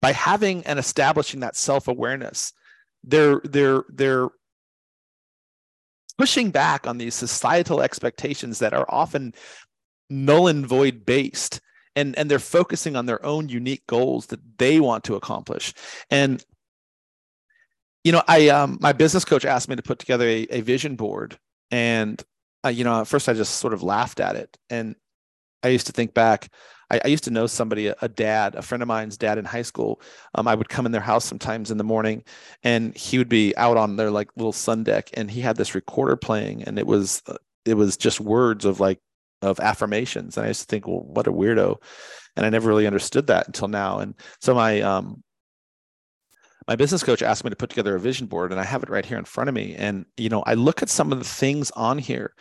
by 0.00 0.12
having 0.12 0.64
and 0.64 0.78
establishing 0.78 1.40
that 1.40 1.56
self 1.56 1.88
awareness, 1.88 2.52
they're, 3.04 3.40
they're, 3.44 3.84
they're, 3.88 4.28
pushing 6.18 6.50
back 6.50 6.86
on 6.86 6.98
these 6.98 7.14
societal 7.14 7.80
expectations 7.80 8.58
that 8.58 8.74
are 8.74 8.84
often 8.88 9.32
null 10.10 10.48
and 10.48 10.66
void 10.66 11.04
based 11.04 11.60
and 11.96 12.16
and 12.16 12.30
they're 12.30 12.38
focusing 12.38 12.96
on 12.96 13.06
their 13.06 13.24
own 13.24 13.48
unique 13.48 13.86
goals 13.86 14.26
that 14.26 14.40
they 14.58 14.80
want 14.80 15.04
to 15.04 15.14
accomplish 15.14 15.74
and 16.10 16.44
you 18.04 18.12
know 18.12 18.22
i 18.28 18.48
um 18.48 18.78
my 18.80 18.92
business 18.92 19.24
coach 19.24 19.44
asked 19.44 19.68
me 19.68 19.76
to 19.76 19.82
put 19.82 19.98
together 19.98 20.26
a, 20.26 20.46
a 20.50 20.60
vision 20.60 20.96
board 20.96 21.38
and 21.70 22.22
uh, 22.64 22.68
you 22.68 22.84
know 22.84 23.00
at 23.00 23.08
first 23.08 23.28
i 23.28 23.32
just 23.32 23.56
sort 23.56 23.74
of 23.74 23.82
laughed 23.82 24.20
at 24.20 24.36
it 24.36 24.56
and 24.70 24.96
i 25.62 25.68
used 25.68 25.86
to 25.86 25.92
think 25.92 26.14
back 26.14 26.48
I, 26.90 27.00
I 27.04 27.08
used 27.08 27.24
to 27.24 27.30
know 27.30 27.46
somebody, 27.46 27.88
a, 27.88 27.96
a, 28.00 28.08
dad, 28.08 28.54
a 28.54 28.62
friend 28.62 28.82
of 28.82 28.88
mine's 28.88 29.16
dad 29.16 29.38
in 29.38 29.44
high 29.44 29.62
school. 29.62 30.00
Um, 30.34 30.48
I 30.48 30.54
would 30.54 30.68
come 30.68 30.86
in 30.86 30.92
their 30.92 31.00
house 31.00 31.24
sometimes 31.24 31.70
in 31.70 31.78
the 31.78 31.84
morning, 31.84 32.24
and 32.62 32.96
he 32.96 33.18
would 33.18 33.28
be 33.28 33.56
out 33.56 33.76
on 33.76 33.96
their 33.96 34.10
like 34.10 34.30
little 34.36 34.52
sun 34.52 34.84
deck, 34.84 35.10
and 35.14 35.30
he 35.30 35.40
had 35.40 35.56
this 35.56 35.74
recorder 35.74 36.16
playing, 36.16 36.62
and 36.64 36.78
it 36.78 36.86
was 36.86 37.22
uh, 37.26 37.36
it 37.64 37.74
was 37.74 37.96
just 37.96 38.20
words 38.20 38.64
of 38.64 38.80
like 38.80 39.00
of 39.42 39.60
affirmations. 39.60 40.36
And 40.36 40.44
I 40.44 40.48
used 40.48 40.60
to 40.60 40.66
think, 40.66 40.86
well, 40.86 41.00
what 41.00 41.26
a 41.26 41.32
weirdo. 41.32 41.76
And 42.36 42.46
I 42.46 42.50
never 42.50 42.68
really 42.68 42.86
understood 42.86 43.26
that 43.28 43.46
until 43.46 43.68
now. 43.68 43.98
And 43.98 44.14
so 44.40 44.54
my 44.54 44.80
um 44.80 45.22
my 46.66 46.76
business 46.76 47.02
coach 47.02 47.22
asked 47.22 47.44
me 47.44 47.50
to 47.50 47.56
put 47.56 47.70
together 47.70 47.96
a 47.96 48.00
vision 48.00 48.26
board 48.26 48.52
and 48.52 48.60
I 48.60 48.64
have 48.64 48.82
it 48.82 48.90
right 48.90 49.06
here 49.06 49.18
in 49.18 49.24
front 49.24 49.48
of 49.48 49.54
me. 49.54 49.74
And 49.74 50.06
you 50.16 50.28
know, 50.28 50.42
I 50.46 50.54
look 50.54 50.82
at 50.82 50.90
some 50.90 51.12
of 51.12 51.18
the 51.18 51.24
things 51.24 51.70
on 51.72 51.98
here 51.98 52.34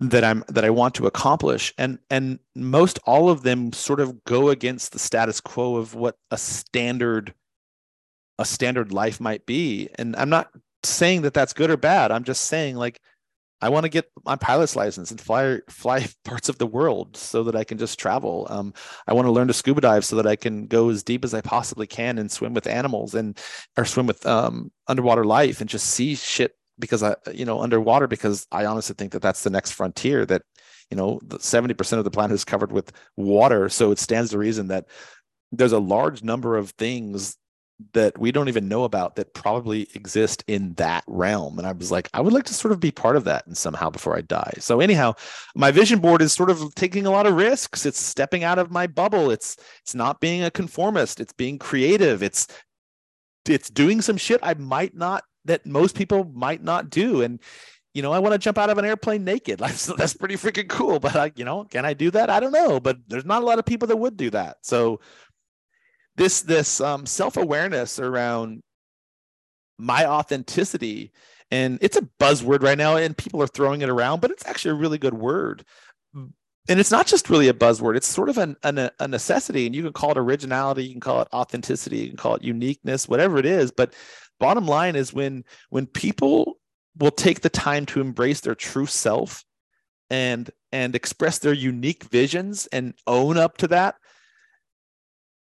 that 0.00 0.24
I'm 0.24 0.44
that 0.48 0.64
I 0.64 0.70
want 0.70 0.94
to 0.96 1.06
accomplish 1.06 1.72
and 1.78 1.98
and 2.10 2.38
most 2.54 2.98
all 3.04 3.30
of 3.30 3.42
them 3.42 3.72
sort 3.72 4.00
of 4.00 4.24
go 4.24 4.50
against 4.50 4.92
the 4.92 4.98
status 4.98 5.40
quo 5.40 5.76
of 5.76 5.94
what 5.94 6.16
a 6.30 6.36
standard 6.36 7.32
a 8.38 8.44
standard 8.44 8.92
life 8.92 9.20
might 9.20 9.46
be 9.46 9.88
and 9.94 10.14
I'm 10.16 10.28
not 10.28 10.50
saying 10.84 11.22
that 11.22 11.32
that's 11.32 11.54
good 11.54 11.70
or 11.70 11.78
bad 11.78 12.10
I'm 12.12 12.24
just 12.24 12.42
saying 12.42 12.76
like 12.76 13.00
I 13.60 13.70
want 13.70 13.84
to 13.84 13.88
get 13.88 14.10
my 14.24 14.36
pilot's 14.36 14.76
license 14.76 15.10
and 15.10 15.20
fly 15.20 15.60
fly 15.68 16.06
parts 16.24 16.48
of 16.48 16.58
the 16.58 16.66
world 16.66 17.16
so 17.16 17.44
that 17.44 17.56
I 17.56 17.64
can 17.64 17.78
just 17.78 17.98
travel. 17.98 18.46
Um, 18.50 18.74
I 19.06 19.14
want 19.14 19.26
to 19.26 19.32
learn 19.32 19.48
to 19.48 19.54
scuba 19.54 19.80
dive 19.80 20.04
so 20.04 20.16
that 20.16 20.26
I 20.26 20.36
can 20.36 20.66
go 20.66 20.90
as 20.90 21.02
deep 21.02 21.24
as 21.24 21.34
I 21.34 21.40
possibly 21.40 21.86
can 21.86 22.18
and 22.18 22.30
swim 22.30 22.54
with 22.54 22.66
animals 22.66 23.14
and 23.14 23.38
or 23.76 23.84
swim 23.84 24.06
with 24.06 24.24
um, 24.26 24.70
underwater 24.88 25.24
life 25.24 25.60
and 25.60 25.70
just 25.70 25.86
see 25.86 26.14
shit 26.14 26.56
because 26.78 27.02
I 27.02 27.16
you 27.32 27.44
know 27.44 27.60
underwater 27.60 28.06
because 28.06 28.46
I 28.52 28.66
honestly 28.66 28.94
think 28.94 29.12
that 29.12 29.22
that's 29.22 29.42
the 29.42 29.50
next 29.50 29.72
frontier 29.72 30.26
that 30.26 30.42
you 30.90 30.96
know 30.96 31.20
seventy 31.40 31.74
percent 31.74 31.98
of 31.98 32.04
the 32.04 32.10
planet 32.10 32.34
is 32.34 32.44
covered 32.44 32.72
with 32.72 32.92
water, 33.16 33.68
so 33.68 33.90
it 33.90 33.98
stands 33.98 34.30
to 34.30 34.38
reason 34.38 34.68
that 34.68 34.86
there's 35.52 35.72
a 35.72 35.78
large 35.78 36.22
number 36.22 36.56
of 36.56 36.70
things 36.70 37.36
that 37.92 38.16
we 38.18 38.32
don't 38.32 38.48
even 38.48 38.68
know 38.68 38.84
about 38.84 39.16
that 39.16 39.34
probably 39.34 39.88
exist 39.94 40.42
in 40.46 40.72
that 40.74 41.04
realm. 41.06 41.58
And 41.58 41.66
I 41.66 41.72
was 41.72 41.90
like, 41.90 42.08
I 42.14 42.20
would 42.20 42.32
like 42.32 42.44
to 42.44 42.54
sort 42.54 42.72
of 42.72 42.80
be 42.80 42.90
part 42.90 43.16
of 43.16 43.24
that 43.24 43.46
and 43.46 43.56
somehow 43.56 43.90
before 43.90 44.16
I 44.16 44.22
die. 44.22 44.54
So 44.58 44.80
anyhow, 44.80 45.14
my 45.54 45.70
vision 45.70 45.98
board 45.98 46.22
is 46.22 46.32
sort 46.32 46.50
of 46.50 46.74
taking 46.74 47.06
a 47.06 47.10
lot 47.10 47.26
of 47.26 47.34
risks. 47.34 47.84
It's 47.84 48.00
stepping 48.00 48.44
out 48.44 48.58
of 48.58 48.70
my 48.70 48.86
bubble. 48.86 49.30
It's 49.30 49.56
it's 49.82 49.94
not 49.94 50.20
being 50.20 50.42
a 50.42 50.50
conformist. 50.50 51.20
It's 51.20 51.34
being 51.34 51.58
creative. 51.58 52.22
It's 52.22 52.46
it's 53.46 53.68
doing 53.68 54.00
some 54.00 54.16
shit 54.16 54.40
I 54.42 54.54
might 54.54 54.94
not 54.94 55.24
that 55.44 55.66
most 55.66 55.96
people 55.96 56.24
might 56.34 56.62
not 56.62 56.90
do. 56.90 57.22
And 57.22 57.40
you 57.96 58.02
know, 58.02 58.12
I 58.12 58.18
want 58.18 58.34
to 58.34 58.38
jump 58.38 58.58
out 58.58 58.68
of 58.68 58.76
an 58.76 58.84
airplane 58.84 59.24
naked. 59.24 59.58
That's 59.60 59.86
that's 59.86 60.12
pretty 60.12 60.34
freaking 60.34 60.68
cool. 60.68 61.00
But 61.00 61.16
I, 61.16 61.32
you 61.34 61.46
know, 61.46 61.64
can 61.64 61.86
I 61.86 61.94
do 61.94 62.10
that? 62.10 62.28
I 62.28 62.40
don't 62.40 62.52
know. 62.52 62.78
But 62.78 62.98
there's 63.08 63.24
not 63.24 63.42
a 63.42 63.46
lot 63.46 63.58
of 63.58 63.64
people 63.64 63.88
that 63.88 63.96
would 63.96 64.18
do 64.18 64.28
that. 64.30 64.58
So 64.60 65.00
this 66.16 66.42
this 66.42 66.80
um, 66.80 67.06
self 67.06 67.36
awareness 67.36 67.98
around 67.98 68.62
my 69.78 70.06
authenticity. 70.06 71.12
And 71.50 71.78
it's 71.80 71.96
a 71.96 72.08
buzzword 72.18 72.62
right 72.62 72.78
now 72.78 72.96
and 72.96 73.16
people 73.16 73.40
are 73.40 73.46
throwing 73.46 73.82
it 73.82 73.88
around 73.88 74.20
but 74.20 74.30
it's 74.30 74.46
actually 74.46 74.72
a 74.72 74.80
really 74.80 74.98
good 74.98 75.14
word. 75.14 75.64
And 76.14 76.80
it's 76.80 76.90
not 76.90 77.06
just 77.06 77.30
really 77.30 77.46
a 77.46 77.54
buzzword. 77.54 77.96
It's 77.96 78.08
sort 78.08 78.28
of 78.28 78.38
an, 78.38 78.56
an, 78.64 78.90
a 78.98 79.06
necessity 79.06 79.66
and 79.66 79.74
you 79.74 79.84
can 79.84 79.92
call 79.92 80.10
it 80.10 80.18
originality 80.18 80.84
you 80.84 80.92
can 80.92 81.00
call 81.00 81.22
it 81.22 81.28
authenticity 81.32 81.98
you 81.98 82.08
can 82.08 82.16
call 82.16 82.34
it 82.34 82.42
uniqueness 82.42 83.08
whatever 83.08 83.38
it 83.38 83.46
is. 83.46 83.70
But 83.70 83.94
bottom 84.40 84.66
line 84.66 84.96
is 84.96 85.12
when 85.12 85.44
when 85.70 85.86
people 85.86 86.58
will 86.98 87.10
take 87.10 87.42
the 87.42 87.50
time 87.50 87.86
to 87.86 88.00
embrace 88.00 88.40
their 88.40 88.54
true 88.54 88.86
self 88.86 89.44
and 90.10 90.50
and 90.72 90.94
express 90.94 91.38
their 91.38 91.52
unique 91.52 92.04
visions 92.04 92.66
and 92.68 92.94
own 93.06 93.36
up 93.36 93.56
to 93.58 93.68
that 93.68 93.96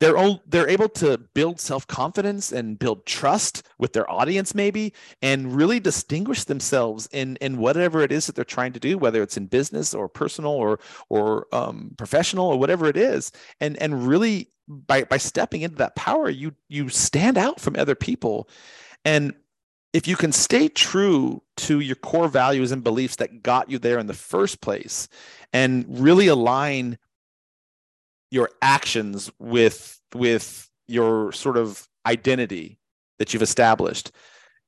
they're 0.04 0.18
all, 0.18 0.42
they're 0.46 0.70
able 0.70 0.90
to 0.90 1.18
build 1.34 1.62
self-confidence 1.62 2.52
and 2.52 2.78
build 2.78 3.06
trust 3.06 3.64
with 3.78 3.94
their 3.94 4.10
audience 4.12 4.54
maybe 4.54 4.94
and 5.22 5.56
really 5.56 5.80
distinguish 5.80 6.44
themselves 6.44 7.08
in 7.14 7.38
in 7.38 7.58
whatever 7.58 8.02
it 8.02 8.12
is 8.12 8.26
that 8.26 8.36
they're 8.36 8.44
trying 8.44 8.74
to 8.74 8.80
do 8.80 8.98
whether 8.98 9.24
it's 9.24 9.38
in 9.38 9.46
business 9.46 9.94
or 9.94 10.10
personal 10.10 10.52
or 10.52 10.80
or 11.10 11.48
um, 11.54 11.94
professional 11.98 12.48
or 12.48 12.60
whatever 12.60 12.88
it 12.88 12.98
is. 12.98 13.32
And 13.62 13.78
and 13.78 14.06
really 14.06 14.50
by 14.68 15.06
by 15.06 15.18
stepping 15.18 15.62
into 15.62 15.78
that 15.78 15.96
power 15.96 16.30
you 16.30 16.54
you 16.68 16.90
stand 16.90 17.38
out 17.38 17.62
from 17.62 17.76
other 17.78 17.96
people. 17.96 18.50
And 19.06 19.34
if 19.94 20.08
you 20.08 20.16
can 20.16 20.32
stay 20.32 20.68
true 20.68 21.42
to 21.56 21.80
your 21.80 21.96
core 21.96 22.28
values 22.28 22.72
and 22.72 22.84
beliefs 22.84 23.18
that 23.18 23.44
got 23.44 23.70
you 23.70 23.80
there 23.80 24.00
in 24.00 24.08
the 24.08 24.14
first 24.14 24.60
place 24.60 25.08
and 25.54 25.86
really 25.88 26.28
align 26.28 26.98
your 28.34 28.50
actions 28.64 29.32
with 29.38 30.02
with 30.16 30.68
your 30.88 31.32
sort 31.32 31.56
of 31.56 31.88
identity 32.06 32.80
that 33.20 33.32
you've 33.32 33.44
established. 33.44 34.12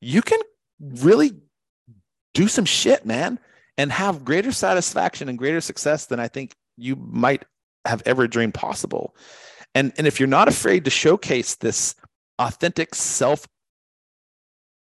You 0.01 0.21
can 0.21 0.39
really 0.79 1.31
do 2.35 2.47
some 2.47 2.65
shit 2.65 3.05
man 3.07 3.39
and 3.77 3.91
have 3.91 4.23
greater 4.23 4.51
satisfaction 4.51 5.29
and 5.29 5.37
greater 5.37 5.61
success 5.61 6.05
than 6.05 6.19
i 6.19 6.27
think 6.27 6.53
you 6.77 6.95
might 6.95 7.45
have 7.85 8.03
ever 8.05 8.27
dreamed 8.27 8.53
possible. 8.53 9.15
And 9.73 9.93
and 9.97 10.05
if 10.05 10.19
you're 10.19 10.27
not 10.27 10.47
afraid 10.47 10.85
to 10.85 10.91
showcase 10.91 11.55
this 11.55 11.95
authentic 12.37 12.93
self 12.93 13.47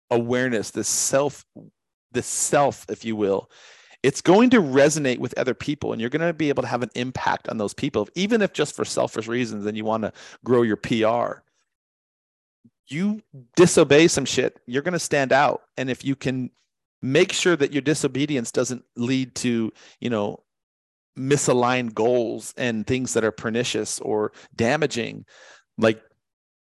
awareness 0.10 0.72
this 0.72 0.88
self 0.88 1.46
this 2.12 2.28
self 2.28 2.86
if 2.90 3.04
you 3.06 3.16
will 3.16 3.50
it's 4.04 4.22
going 4.22 4.50
to 4.50 4.62
resonate 4.62 5.18
with 5.18 5.38
other 5.38 5.54
people 5.54 5.94
and 5.94 6.02
you're 6.02 6.10
going 6.10 6.28
to 6.28 6.34
be 6.34 6.50
able 6.50 6.62
to 6.62 6.68
have 6.68 6.84
an 6.84 6.92
impact 6.94 7.50
on 7.50 7.58
those 7.58 7.74
people 7.74 8.08
even 8.16 8.42
if 8.42 8.54
just 8.54 8.76
for 8.76 8.86
selfish 8.86 9.28
reasons 9.28 9.66
and 9.66 9.78
you 9.78 9.86
want 9.86 10.04
to 10.04 10.14
grow 10.44 10.62
your 10.62 10.76
pr 10.76 11.42
you 12.88 13.22
disobey 13.56 14.08
some 14.08 14.26
shit 14.26 14.60
you're 14.68 14.82
going 14.82 14.94
to 14.94 15.00
stand 15.00 15.32
out 15.32 15.64
and 15.78 15.90
if 15.90 16.04
you 16.06 16.16
can 16.16 16.52
make 17.02 17.34
sure 17.34 17.56
that 17.56 17.74
your 17.74 17.82
disobedience 17.82 18.52
doesn't 18.52 18.84
lead 18.96 19.34
to 19.36 19.72
you 20.00 20.10
know 20.10 20.40
misaligned 21.18 21.94
goals 21.94 22.54
and 22.58 22.88
things 22.88 23.14
that 23.14 23.24
are 23.24 23.32
pernicious 23.32 24.00
or 24.00 24.32
damaging 24.56 25.26
like 25.78 26.02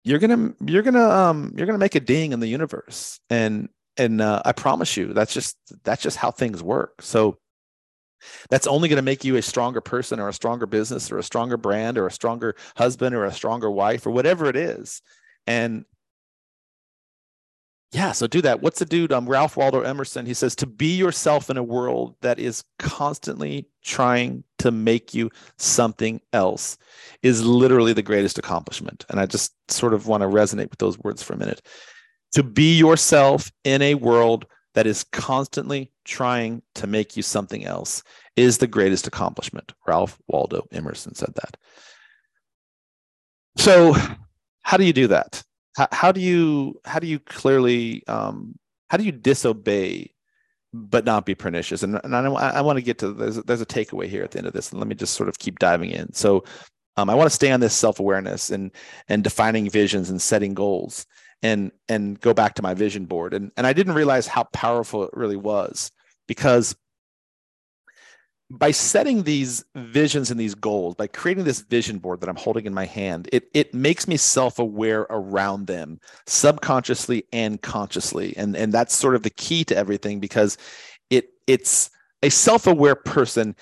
you're 0.03 0.19
gonna 0.19 0.55
you're 0.65 0.83
gonna 0.83 1.09
um 1.09 1.53
you're 1.57 1.67
gonna 1.67 1.79
make 1.79 1.95
a 1.95 2.01
ding 2.01 2.33
in 2.33 2.41
the 2.41 2.47
universe 2.47 3.21
and 3.29 3.69
and 3.97 4.21
uh, 4.21 4.43
I 4.45 4.53
promise 4.53 4.97
you, 4.97 5.13
that's 5.13 5.35
just 5.35 5.57
that's 5.85 6.03
just 6.03 6.17
how 6.17 6.31
things 6.31 6.63
work. 6.63 7.03
So 7.03 7.39
that's 8.51 8.67
only 8.67 8.89
going 8.89 8.97
to 8.97 9.03
make 9.03 9.25
you 9.25 9.37
a 9.37 9.43
stronger 9.43 9.81
person 9.81 10.21
or 10.21 10.29
a 10.29 10.33
stronger 10.33 10.67
business 10.67 11.11
or 11.11 11.19
a 11.19 11.23
stronger 11.23 11.57
brand 11.57 11.99
or 11.99 12.07
a 12.07 12.13
stronger 12.13 12.55
husband 12.77 13.15
or 13.15 13.25
a 13.25 13.33
stronger 13.33 13.71
wife 13.71 14.07
or 14.07 14.11
whatever 14.11 14.47
it 14.47 14.57
is. 14.57 15.03
And 15.47 15.85
yeah, 17.93 18.13
so 18.13 18.29
do 18.29 18.41
that. 18.43 18.63
What's 18.63 18.79
the 18.79 18.85
dude? 18.85 19.13
Um, 19.13 19.29
Ralph 19.29 19.57
Waldo 19.57 19.81
Emerson. 19.81 20.25
He 20.25 20.35
says 20.35 20.55
to 20.57 20.67
be 20.67 20.95
yourself 20.97 21.51
in 21.51 21.57
a 21.57 21.63
world 21.63 22.15
that 22.21 22.39
is 22.39 22.63
constantly 22.79 23.69
trying 23.83 24.45
to 24.59 24.71
make 24.71 25.13
you 25.13 25.31
something 25.59 26.21
else 26.33 26.79
is 27.23 27.45
literally 27.45 27.93
the 27.93 28.03
greatest 28.03 28.39
accomplishment. 28.39 29.05
And 29.09 29.19
I 29.19 29.27
just 29.27 29.53
sort 29.69 29.93
of 29.93 30.07
want 30.07 30.21
to 30.21 30.29
resonate 30.29 30.71
with 30.71 30.79
those 30.79 30.99
words 31.01 31.23
for 31.23 31.33
a 31.33 31.39
minute 31.39 31.63
to 32.33 32.43
be 32.43 32.77
yourself 32.77 33.51
in 33.65 33.83
a 33.83 33.95
world 33.95 34.47
that 34.75 34.87
is 34.87 35.05
constantly 35.05 35.91
trying 36.05 36.63
to 36.75 36.87
make 36.87 37.17
you 37.17 37.23
something 37.23 37.65
else 37.65 38.03
is 38.37 38.59
the 38.59 38.67
greatest 38.67 39.07
accomplishment. 39.07 39.73
Ralph 39.87 40.19
Waldo 40.29 40.67
Emerson 40.73 41.15
said 41.15 41.35
that. 41.35 41.57
So, 43.57 43.95
how 44.63 44.77
do 44.77 44.85
you 44.85 44.93
do 44.93 45.09
that? 45.09 45.43
How, 45.77 45.89
how 45.93 46.13
do 46.13 46.21
you 46.21 46.81
how 46.85 46.99
do 46.99 47.07
you 47.07 47.19
clearly 47.19 48.07
um, 48.07 48.59
how 48.89 48.97
do 48.97 49.05
you 49.05 49.13
disobey 49.13 50.15
but 50.73 51.05
not 51.05 51.27
be 51.27 51.35
pernicious? 51.35 51.83
And, 51.83 52.01
and 52.05 52.15
I, 52.15 52.23
I 52.27 52.61
want 52.61 52.79
to 52.79 52.83
get 52.83 52.99
to 52.99 53.13
there's 53.13 53.37
there's 53.37 53.61
a 53.61 53.67
takeaway 53.67 54.07
here 54.07 54.23
at 54.23 54.31
the 54.31 54.39
end 54.39 54.47
of 54.47 54.53
this, 54.53 54.71
and 54.71 54.79
let 54.81 54.89
me 54.89 54.95
just 54.95 55.15
sort 55.15 55.29
of 55.29 55.39
keep 55.39 55.59
diving 55.59 55.91
in. 55.91 56.13
So, 56.13 56.45
um, 56.97 57.11
I 57.11 57.15
want 57.15 57.27
to 57.27 57.35
stay 57.35 57.51
on 57.51 57.61
this 57.61 57.75
self 57.75 57.99
awareness 57.99 58.51
and 58.51 58.71
and 59.09 59.25
defining 59.25 59.69
visions 59.69 60.11
and 60.11 60.23
setting 60.23 60.55
goals 60.55 61.07
and 61.43 61.73
and 61.89 62.21
go 62.21 62.35
back 62.35 62.55
to 62.55 62.63
my 62.63 62.75
vision 62.75 63.07
board. 63.07 63.35
And 63.35 63.51
and 63.57 63.67
I 63.67 63.73
didn't 63.73 63.95
realize 63.95 64.27
how 64.27 64.45
powerful 64.53 65.05
it 65.05 65.11
really 65.13 65.37
was 65.37 65.91
because 66.27 66.77
by 68.53 68.73
setting 68.73 69.23
these 69.23 69.65
visions 69.77 70.31
and 70.33 70.41
these 70.41 70.57
goals 70.57 70.97
by 70.97 71.07
creating 71.07 71.45
this 71.45 71.61
vision 71.61 71.99
board 71.99 72.21
that 72.21 72.29
i'm 72.29 72.35
holding 72.35 72.67
in 72.67 72.75
my 72.75 72.85
hand 72.85 73.29
it 73.33 73.45
it 73.55 73.73
makes 73.73 74.09
me 74.09 74.17
self-aware 74.17 75.03
around 75.09 75.69
them 75.69 76.01
subconsciously 76.27 77.25
and 77.33 77.63
consciously. 77.63 78.37
And 78.37 78.57
and 78.57 78.73
that's 78.73 78.95
sort 78.95 79.15
of 79.15 79.23
the 79.23 79.31
key 79.31 79.65
to 79.65 79.77
everything 79.77 80.21
because 80.21 80.59
it 81.11 81.31
it's 81.47 81.91
a 82.23 82.29
self-aware 82.29 82.97
person 82.97 83.57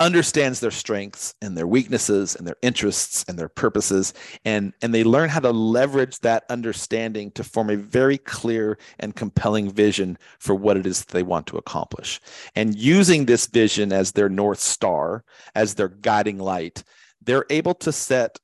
understands 0.00 0.60
their 0.60 0.70
strengths 0.70 1.34
and 1.42 1.56
their 1.56 1.66
weaknesses 1.66 2.34
and 2.34 2.46
their 2.46 2.56
interests 2.62 3.22
and 3.28 3.38
their 3.38 3.50
purposes 3.50 4.14
and 4.46 4.72
and 4.80 4.94
they 4.94 5.04
learn 5.04 5.28
how 5.28 5.38
to 5.38 5.50
leverage 5.50 6.18
that 6.20 6.44
understanding 6.48 7.30
to 7.32 7.44
form 7.44 7.68
a 7.68 7.76
very 7.76 8.16
clear 8.16 8.78
and 8.98 9.14
compelling 9.14 9.70
vision 9.70 10.16
for 10.38 10.54
what 10.54 10.78
it 10.78 10.86
is 10.86 11.00
that 11.00 11.12
they 11.12 11.22
want 11.22 11.46
to 11.46 11.58
accomplish. 11.58 12.18
And 12.56 12.74
using 12.74 13.26
this 13.26 13.46
vision 13.46 13.92
as 13.92 14.12
their 14.12 14.30
north 14.30 14.60
star 14.60 15.22
as 15.54 15.74
their 15.74 15.88
guiding 15.88 16.38
light 16.38 16.82
they're 17.22 17.46
able 17.50 17.74
to 17.74 17.92
set 17.92 18.38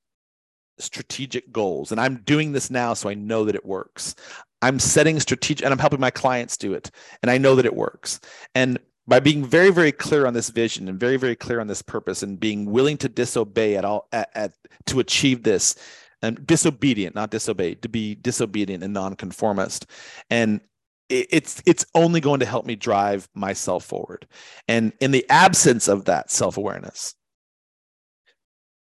strategic 0.79 1.51
goals. 1.51 1.91
And 1.91 1.99
i'm 1.99 2.17
doing 2.17 2.53
this 2.53 2.71
now 2.71 2.93
so 2.93 3.09
i 3.09 3.15
know 3.15 3.47
that 3.47 3.55
it 3.55 3.65
works. 3.65 4.15
I'm 4.61 4.79
setting 4.79 5.19
strategic 5.21 5.65
and 5.65 5.73
i'm 5.73 5.79
helping 5.79 6.01
my 6.01 6.11
clients 6.11 6.59
do 6.59 6.75
it 6.75 6.91
and 7.23 7.31
i 7.31 7.39
know 7.39 7.55
that 7.55 7.65
it 7.65 7.75
works. 7.75 8.21
And 8.55 8.79
by 9.07 9.21
being 9.21 9.45
very 9.45 9.71
very 9.71 9.93
clear 9.93 10.27
on 10.27 10.35
this 10.35 10.51
vision 10.51 10.89
and 10.89 10.99
very 10.99 11.17
very 11.17 11.37
clear 11.37 11.61
on 11.61 11.67
this 11.67 11.83
purpose 11.83 12.23
and 12.23 12.41
being 12.41 12.67
willing 12.67 12.97
to 12.99 13.09
disobey 13.09 13.77
at 13.77 13.85
all 13.85 14.09
at, 14.13 14.31
at 14.35 14.53
to 14.87 15.01
achieve 15.01 15.43
this 15.43 15.77
and 16.23 16.47
disobedient 16.47 17.15
not 17.15 17.31
disobey 17.31 17.75
to 17.75 17.89
be 17.89 18.15
disobedient 18.17 18.83
and 18.83 18.93
nonconformist. 18.93 19.87
And 20.31 20.61
it, 21.09 21.27
it's 21.31 21.63
it's 21.67 21.87
only 21.95 22.21
going 22.21 22.41
to 22.41 22.47
help 22.47 22.67
me 22.67 22.77
drive 22.77 23.29
myself 23.35 23.85
forward. 23.85 24.27
And 24.67 24.93
in 25.01 25.11
the 25.11 25.29
absence 25.31 25.89
of 25.89 26.07
that 26.07 26.31
self-awareness 26.31 27.15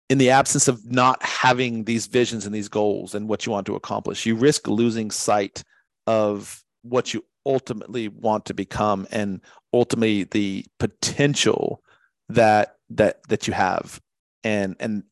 in 0.10 0.17
the 0.17 0.32
absence 0.32 0.67
of 0.67 0.91
not 0.91 1.21
having 1.21 1.83
these 1.83 2.08
visions 2.08 2.48
and 2.48 2.56
these 2.56 2.67
goals 2.67 3.13
and 3.13 3.29
what 3.29 3.46
you 3.46 3.52
want 3.52 3.67
to 3.67 3.75
accomplish 3.75 4.25
you 4.25 4.35
risk 4.35 4.67
losing 4.67 5.12
sight 5.12 5.63
of 6.08 6.63
what 6.81 7.13
you 7.13 7.23
ultimately 7.46 8.08
want 8.08 8.46
to 8.46 8.54
become. 8.54 9.08
And 9.12 9.41
ultimately 9.74 10.24
the 10.24 10.65
potential 10.80 11.82
that 12.30 12.76
that 12.90 13.22
that 13.28 13.48
you 13.48 13.54
have 13.54 14.02
and 14.44 14.76
and 14.80 15.04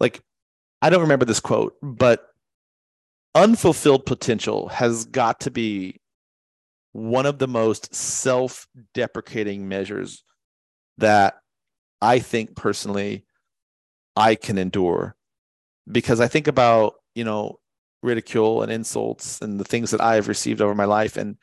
like 0.00 0.22
i 0.82 0.90
don't 0.90 1.02
remember 1.02 1.24
this 1.24 1.40
quote 1.40 1.76
but 1.82 2.28
unfulfilled 3.34 4.04
potential 4.06 4.68
has 4.68 5.04
got 5.06 5.40
to 5.40 5.50
be 5.50 6.00
one 6.92 7.26
of 7.26 7.38
the 7.38 7.48
most 7.48 7.94
self-deprecating 7.94 9.68
measures 9.68 10.24
that 10.96 11.34
i 12.00 12.18
think 12.18 12.56
personally 12.56 13.24
i 14.16 14.34
can 14.34 14.58
endure 14.58 15.14
because 15.90 16.20
i 16.20 16.26
think 16.26 16.48
about 16.48 16.94
you 17.14 17.24
know 17.24 17.58
ridicule 18.02 18.62
and 18.62 18.70
insults 18.70 19.40
and 19.40 19.58
the 19.58 19.64
things 19.64 19.90
that 19.90 20.00
I 20.00 20.14
have 20.14 20.28
received 20.28 20.60
over 20.60 20.74
my 20.74 20.84
life. 20.84 21.16
And 21.16 21.36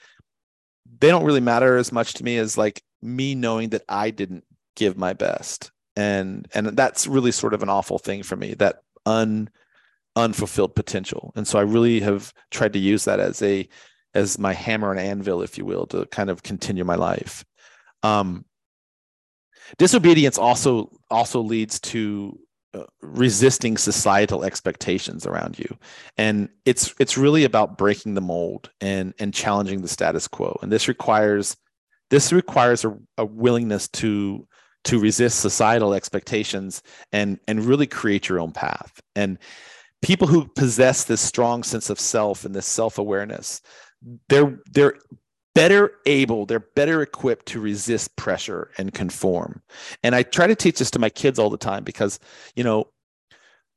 they 1.00 1.10
don't 1.10 1.26
really 1.26 1.42
matter 1.42 1.78
as 1.78 1.92
much 1.92 2.14
to 2.16 2.24
me 2.24 2.38
as 2.38 2.58
like 2.58 2.84
me 3.02 3.36
knowing 3.36 3.70
that 3.70 3.84
I 3.90 4.12
didn't 4.12 4.44
give 4.76 4.98
my 4.98 5.14
best. 5.14 5.72
And 5.96 6.48
and 6.54 6.68
that's 6.68 7.08
really 7.08 7.32
sort 7.32 7.54
of 7.54 7.64
an 7.64 7.70
awful 7.70 8.00
thing 8.00 8.24
for 8.24 8.36
me, 8.36 8.54
that 8.56 8.82
un 9.06 9.50
unfulfilled 10.16 10.76
potential. 10.76 11.32
And 11.36 11.48
so 11.48 11.60
I 11.60 11.64
really 11.64 12.00
have 12.02 12.34
tried 12.52 12.74
to 12.74 12.80
use 12.80 13.06
that 13.06 13.20
as 13.20 13.42
a 13.42 13.68
as 14.14 14.40
my 14.40 14.54
hammer 14.54 14.92
and 14.92 15.00
anvil, 15.00 15.42
if 15.42 15.58
you 15.58 15.66
will, 15.66 15.86
to 15.88 16.06
kind 16.08 16.30
of 16.30 16.44
continue 16.44 16.86
my 16.86 16.96
life. 16.96 17.46
Um, 18.04 18.46
disobedience 19.78 20.38
also 20.38 20.92
also 21.10 21.42
leads 21.42 21.80
to 21.82 22.40
resisting 23.02 23.78
societal 23.78 24.44
expectations 24.44 25.26
around 25.26 25.60
you. 25.60 25.78
And 26.18 26.50
it's 26.66 26.94
it's 27.00 27.18
really 27.18 27.44
about 27.44 27.78
breaking 27.78 28.14
the 28.14 28.22
mold 28.22 28.70
and 28.82 29.14
and 29.20 29.34
challenging 29.34 29.82
the 29.82 29.88
status 29.88 30.28
quo. 30.28 30.58
And 30.62 30.72
this 30.72 30.88
requires 30.88 31.56
this 32.10 32.32
requires 32.32 32.86
a, 32.86 32.98
a 33.18 33.26
willingness 33.26 33.88
to 33.90 34.48
to 34.86 35.00
resist 35.00 35.40
societal 35.40 35.94
expectations 35.94 36.82
and 37.12 37.40
and 37.48 37.66
really 37.66 37.88
create 37.88 38.30
your 38.30 38.40
own 38.40 38.52
path. 38.52 39.02
And 39.16 39.38
people 40.02 40.28
who 40.28 40.48
possess 40.56 41.06
this 41.06 41.22
strong 41.22 41.64
sense 41.64 41.90
of 41.90 42.00
self 42.00 42.46
and 42.46 42.54
this 42.54 42.68
self-awareness 42.68 43.62
they're 44.30 44.60
they're 44.72 44.96
better 45.56 45.94
able, 46.06 46.46
they're 46.46 46.60
better 46.60 47.02
equipped 47.02 47.48
to 47.48 47.60
resist 47.60 48.16
pressure 48.18 48.70
and 48.78 48.94
conform. 48.94 49.62
And 50.04 50.14
I 50.14 50.22
try 50.22 50.46
to 50.46 50.56
teach 50.56 50.78
this 50.78 50.92
to 50.92 51.00
my 51.00 51.10
kids 51.10 51.40
all 51.40 51.50
the 51.50 51.58
time 51.58 51.84
because, 51.84 52.20
you 52.56 52.64
know, 52.64 52.90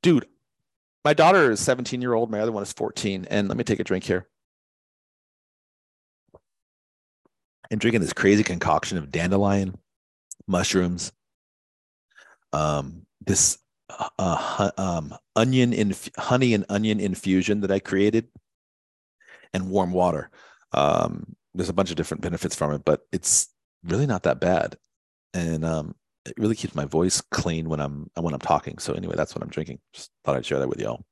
dude, 0.03 0.27
my 1.05 1.15
daughter 1.15 1.53
is 1.53 1.61
17 1.61 2.03
year 2.03 2.13
old, 2.13 2.31
my 2.31 2.41
other 2.41 2.53
one 2.53 2.63
is 2.63 2.73
14. 2.73 3.27
And 3.31 3.49
let 3.49 3.57
me 3.57 3.65
take 3.65 3.81
a 3.81 3.85
drink 3.85 4.05
here. 4.05 4.29
And 7.71 7.81
drinking 7.81 8.01
this 8.01 8.13
crazy 8.13 8.43
concoction 8.43 8.99
of 8.99 9.13
dandelion, 9.13 9.79
mushrooms, 10.47 11.13
um, 12.53 13.07
this 13.25 13.59
uh, 13.91 14.09
uh 14.19 14.71
um, 14.77 15.15
onion 15.37 15.73
in 15.73 15.95
honey 16.17 16.55
and 16.55 16.65
onion 16.69 16.99
infusion 16.99 17.61
that 17.61 17.71
I 17.71 17.79
created, 17.79 18.29
and 19.53 19.71
warm 19.71 19.93
water. 19.93 20.31
Um, 20.73 21.37
there's 21.55 21.69
a 21.69 21.75
bunch 21.75 21.91
of 21.91 21.97
different 21.97 22.23
benefits 22.23 22.55
from 22.55 22.73
it, 22.73 22.85
but 22.85 23.01
it's 23.13 23.49
really 23.85 24.07
not 24.07 24.23
that 24.25 24.41
bad. 24.41 24.77
And 25.35 25.65
um, 25.65 25.95
it 26.27 26.35
really 26.39 26.57
keeps 26.57 26.75
my 26.75 26.85
voice 26.85 27.21
clean 27.21 27.69
when 27.69 27.81
I'm 27.81 28.11
when 28.15 28.35
I'm 28.35 28.41
talking. 28.41 28.79
So 28.79 28.93
anyway, 28.93 29.15
that's 29.17 29.35
what 29.35 29.43
I'm 29.43 29.51
drinking. 29.51 29.81
Just 29.93 30.11
thought 30.25 30.37
I'd 30.37 30.47
share 30.47 30.59
that 30.59 30.69
with 30.69 30.81
y'all. 30.81 31.05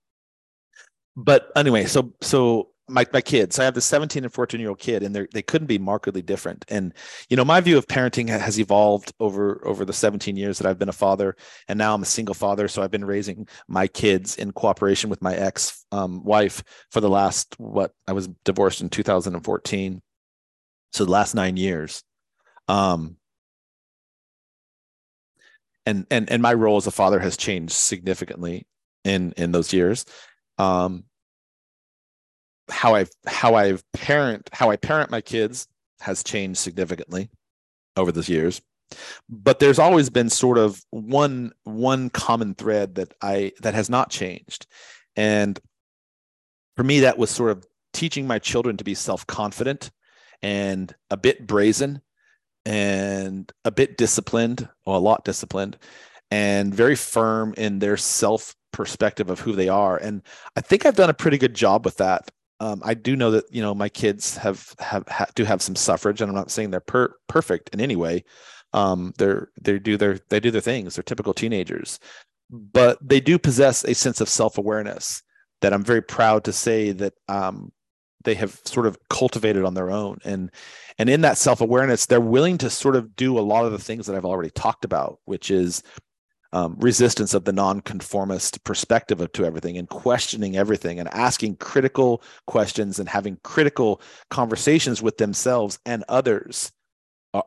But 1.17 1.51
anyway, 1.57 1.87
so 1.87 2.13
so 2.21 2.71
my 2.89 3.07
my 3.13 3.21
kids, 3.21 3.59
I 3.59 3.65
have 3.65 3.75
the 3.75 3.81
17 3.81 4.25
and 4.25 4.33
14 4.33 4.61
year 4.61 4.69
old 4.69 4.79
kid, 4.79 5.03
and 5.03 5.15
they 5.15 5.27
they 5.33 5.43
couldn't 5.43 5.67
be 5.67 5.79
markedly 5.79 6.23
different. 6.23 6.65
And 6.69 6.93
you 7.29 7.37
know, 7.37 7.45
my 7.45 7.61
view 7.61 7.79
of 7.79 7.87
parenting 7.87 8.29
has 8.29 8.61
evolved 8.61 9.13
over 9.19 9.67
over 9.67 9.85
the 9.85 9.93
17 9.93 10.37
years 10.37 10.59
that 10.59 10.69
I've 10.69 10.79
been 10.79 10.89
a 10.89 10.93
father, 10.93 11.37
and 11.69 11.79
now 11.79 11.95
I'm 11.95 12.03
a 12.03 12.07
single 12.07 12.35
father. 12.35 12.69
So 12.69 12.83
I've 12.83 12.91
been 12.91 13.05
raising 13.05 13.49
my 13.69 13.87
kids 13.87 14.37
in 14.37 14.53
cooperation 14.53 15.11
with 15.11 15.23
my 15.23 15.35
ex 15.35 15.85
um, 15.93 16.23
wife 16.25 16.63
for 16.91 17.01
the 17.01 17.11
last 17.11 17.55
what 17.59 17.93
I 18.07 18.13
was 18.13 18.29
divorced 18.45 18.83
in 18.83 18.89
2014 18.89 20.03
so 20.93 21.05
the 21.05 21.11
last 21.11 21.35
nine 21.35 21.57
years. 21.57 22.03
Um 22.69 23.17
and 25.87 26.07
and 26.11 26.29
and 26.31 26.43
my 26.43 26.53
role 26.53 26.77
as 26.77 26.87
a 26.87 26.91
father 26.91 27.21
has 27.21 27.37
changed 27.37 27.73
significantly 27.73 28.67
in 29.05 29.33
in 29.37 29.53
those 29.53 29.73
years. 29.73 30.05
Um 30.59 31.05
how 32.69 32.97
i 32.97 33.07
how 33.27 33.55
i've 33.55 33.81
parent 33.93 34.51
how 34.53 34.71
i 34.71 34.77
parent 34.77 35.09
my 35.09 35.21
kids 35.21 35.69
has 36.01 36.25
changed 36.25 36.59
significantly 36.59 37.31
over 37.97 38.13
those 38.13 38.29
years. 38.29 38.61
But 39.29 39.59
there's 39.59 39.79
always 39.79 40.11
been 40.11 40.29
sort 40.29 40.59
of 40.59 40.81
one 40.91 41.53
one 41.65 42.11
common 42.11 42.55
thread 42.55 42.97
that 42.97 43.15
i 43.23 43.53
that 43.61 43.75
has 43.75 43.89
not 43.89 44.11
changed. 44.11 44.67
And 45.15 45.59
for 46.77 46.85
me 46.85 47.01
that 47.01 47.19
was 47.19 47.31
sort 47.31 47.53
of 47.53 47.65
teaching 47.93 48.27
my 48.27 48.39
children 48.39 48.77
to 48.77 48.85
be 48.85 48.95
self-confident 48.95 49.91
and 50.43 50.95
a 51.11 51.17
bit 51.17 51.47
brazen 51.47 52.03
and 52.65 53.51
a 53.65 53.71
bit 53.71 53.97
disciplined, 53.97 54.69
or 54.85 54.97
a 54.97 55.01
lot 55.01 55.25
disciplined, 55.25 55.79
and 56.31 56.75
very 56.75 56.97
firm 56.97 57.55
in 57.57 57.79
their 57.79 57.97
self 57.97 58.55
perspective 58.73 59.31
of 59.31 59.41
who 59.41 59.53
they 59.53 59.69
are. 59.69 59.97
And 59.97 60.23
I 60.57 60.61
think 60.61 60.85
I've 60.85 60.97
done 60.97 61.11
a 61.11 61.15
pretty 61.15 61.39
good 61.39 61.55
job 61.55 61.85
with 61.85 61.97
that. 61.99 62.31
Um, 62.59 62.83
I 62.85 62.95
do 62.95 63.17
know 63.17 63.31
that 63.33 63.45
you 63.51 63.63
know 63.63 63.75
my 63.75 63.89
kids 63.89 64.37
have 64.39 64.75
have 64.79 65.05
ha, 65.09 65.27
do 65.35 65.45
have 65.45 65.63
some 65.63 65.77
suffrage, 65.77 66.21
and 66.21 66.29
I'm 66.29 66.35
not 66.35 66.51
saying 66.51 66.71
they're 66.71 66.81
per, 66.81 67.15
perfect 67.29 67.71
in 67.73 67.81
any 67.81 67.97
way. 67.97 68.25
Um, 68.73 69.13
they're 69.19 69.51
they 69.61 69.79
do 69.79 69.97
their 69.97 70.19
they 70.29 70.41
do 70.41 70.51
their 70.51 70.61
things. 70.61 70.97
They're 70.97 71.03
typical 71.03 71.35
teenagers, 71.35 71.99
but 72.51 72.99
they 73.07 73.21
do 73.21 73.39
possess 73.39 73.85
a 73.85 73.95
sense 73.95 74.21
of 74.21 74.29
self 74.29 74.59
awareness 74.59 75.23
that 75.61 75.73
I'm 75.73 75.85
very 75.85 76.03
proud 76.03 76.45
to 76.45 76.53
say 76.53 76.93
that 76.93 77.15
um, 77.29 77.73
they 78.27 78.35
have 78.35 78.61
sort 78.65 78.87
of 78.87 78.99
cultivated 79.09 79.65
on 79.65 79.73
their 79.73 79.91
own. 79.91 80.19
And 80.25 80.51
and 80.99 81.09
in 81.11 81.21
that 81.23 81.39
self-awareness 81.39 82.07
they're 82.07 82.21
willing 82.21 82.59
to 82.59 82.71
sort 82.71 82.97
of 82.97 83.17
do 83.17 83.39
a 83.39 83.41
lot 83.41 83.67
of 83.67 83.73
the 83.73 83.79
things 83.79 84.07
that 84.07 84.17
i've 84.17 84.25
already 84.25 84.49
talked 84.49 84.83
about 84.83 85.19
which 85.27 85.51
is 85.51 85.83
um, 86.53 86.77
resistance 86.79 87.35
of 87.35 87.45
the 87.45 87.53
nonconformist 87.53 88.65
perspective 88.65 89.21
of, 89.21 89.31
to 89.33 89.45
everything 89.45 89.77
and 89.77 89.89
questioning 89.89 90.57
everything 90.57 90.99
and 90.99 91.09
asking 91.13 91.57
critical 91.57 92.23
questions 92.47 92.99
and 92.99 93.09
having 93.09 93.39
critical 93.43 94.01
conversations 94.31 95.03
with 95.03 95.19
themselves 95.19 95.79
and 95.85 96.05
others 96.09 96.73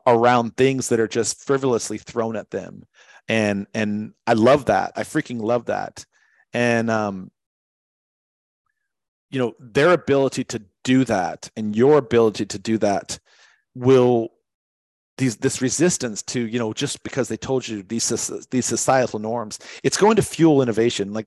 around 0.06 0.56
things 0.56 0.90
that 0.90 1.00
are 1.00 1.08
just 1.08 1.42
frivolously 1.42 1.98
thrown 1.98 2.36
at 2.36 2.50
them. 2.50 2.84
And 3.26 3.66
and 3.74 4.12
i 4.26 4.34
love 4.34 4.66
that. 4.66 4.92
I 4.94 5.02
freaking 5.02 5.40
love 5.40 5.66
that. 5.66 6.04
And 6.52 6.88
um 6.90 7.32
you 9.30 9.38
know 9.38 9.54
their 9.58 9.92
ability 9.92 10.44
to 10.44 10.62
do 10.84 11.04
that 11.04 11.50
and 11.56 11.76
your 11.76 11.98
ability 11.98 12.46
to 12.46 12.58
do 12.58 12.78
that 12.78 13.18
will 13.74 14.30
these 15.20 15.36
this 15.36 15.60
resistance 15.60 16.22
to 16.22 16.46
you 16.46 16.58
know 16.58 16.72
just 16.72 17.02
because 17.02 17.28
they 17.28 17.36
told 17.36 17.68
you 17.68 17.82
these 17.82 18.08
these 18.50 18.66
societal 18.66 19.18
norms 19.18 19.58
it's 19.84 19.98
going 19.98 20.16
to 20.16 20.22
fuel 20.22 20.62
innovation. 20.62 21.12
Like 21.12 21.26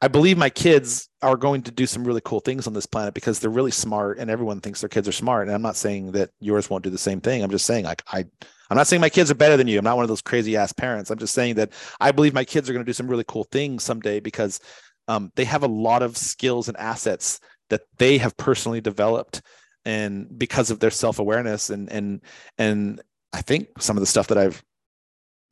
i 0.00 0.08
believe 0.08 0.38
my 0.38 0.50
kids 0.50 1.08
are 1.22 1.36
going 1.36 1.62
to 1.62 1.70
do 1.70 1.86
some 1.86 2.04
really 2.04 2.22
cool 2.24 2.40
things 2.40 2.66
on 2.66 2.72
this 2.72 2.86
planet 2.86 3.14
because 3.14 3.38
they're 3.38 3.50
really 3.50 3.70
smart 3.70 4.18
and 4.18 4.30
everyone 4.30 4.60
thinks 4.60 4.80
their 4.80 4.88
kids 4.88 5.06
are 5.06 5.12
smart. 5.12 5.46
And 5.46 5.54
i'm 5.54 5.62
not 5.62 5.76
saying 5.76 6.12
that 6.12 6.30
yours 6.40 6.68
won't 6.70 6.84
do 6.84 6.90
the 6.90 6.98
same 6.98 7.20
thing. 7.20 7.44
I'm 7.44 7.50
just 7.50 7.66
saying 7.66 7.84
like 7.84 8.02
i 8.10 8.24
i'm 8.70 8.76
not 8.78 8.86
saying 8.86 9.02
my 9.02 9.10
kids 9.10 9.30
are 9.30 9.36
better 9.36 9.58
than 9.58 9.68
you. 9.68 9.78
I'm 9.78 9.84
not 9.84 9.96
one 9.96 10.04
of 10.04 10.08
those 10.08 10.22
crazy 10.22 10.56
ass 10.56 10.72
parents. 10.72 11.10
I'm 11.10 11.18
just 11.18 11.34
saying 11.34 11.56
that 11.56 11.72
i 12.00 12.10
believe 12.10 12.34
my 12.34 12.44
kids 12.44 12.68
are 12.68 12.72
going 12.72 12.84
to 12.84 12.88
do 12.88 12.94
some 12.94 13.08
really 13.08 13.24
cool 13.28 13.44
things 13.44 13.84
someday 13.84 14.20
because 14.20 14.58
um, 15.06 15.30
they 15.36 15.44
have 15.44 15.62
a 15.64 15.68
lot 15.68 16.02
of 16.02 16.16
skills 16.16 16.68
and 16.68 16.78
assets 16.78 17.40
that 17.70 17.82
they 17.98 18.18
have 18.18 18.36
personally 18.36 18.80
developed 18.80 19.42
and 19.84 20.38
because 20.38 20.70
of 20.70 20.80
their 20.80 20.90
self-awareness 20.90 21.70
and 21.70 21.90
and 21.90 22.20
and 22.58 23.02
i 23.32 23.42
think 23.42 23.68
some 23.80 23.96
of 23.96 24.00
the 24.00 24.06
stuff 24.06 24.28
that 24.28 24.38
i've 24.38 24.62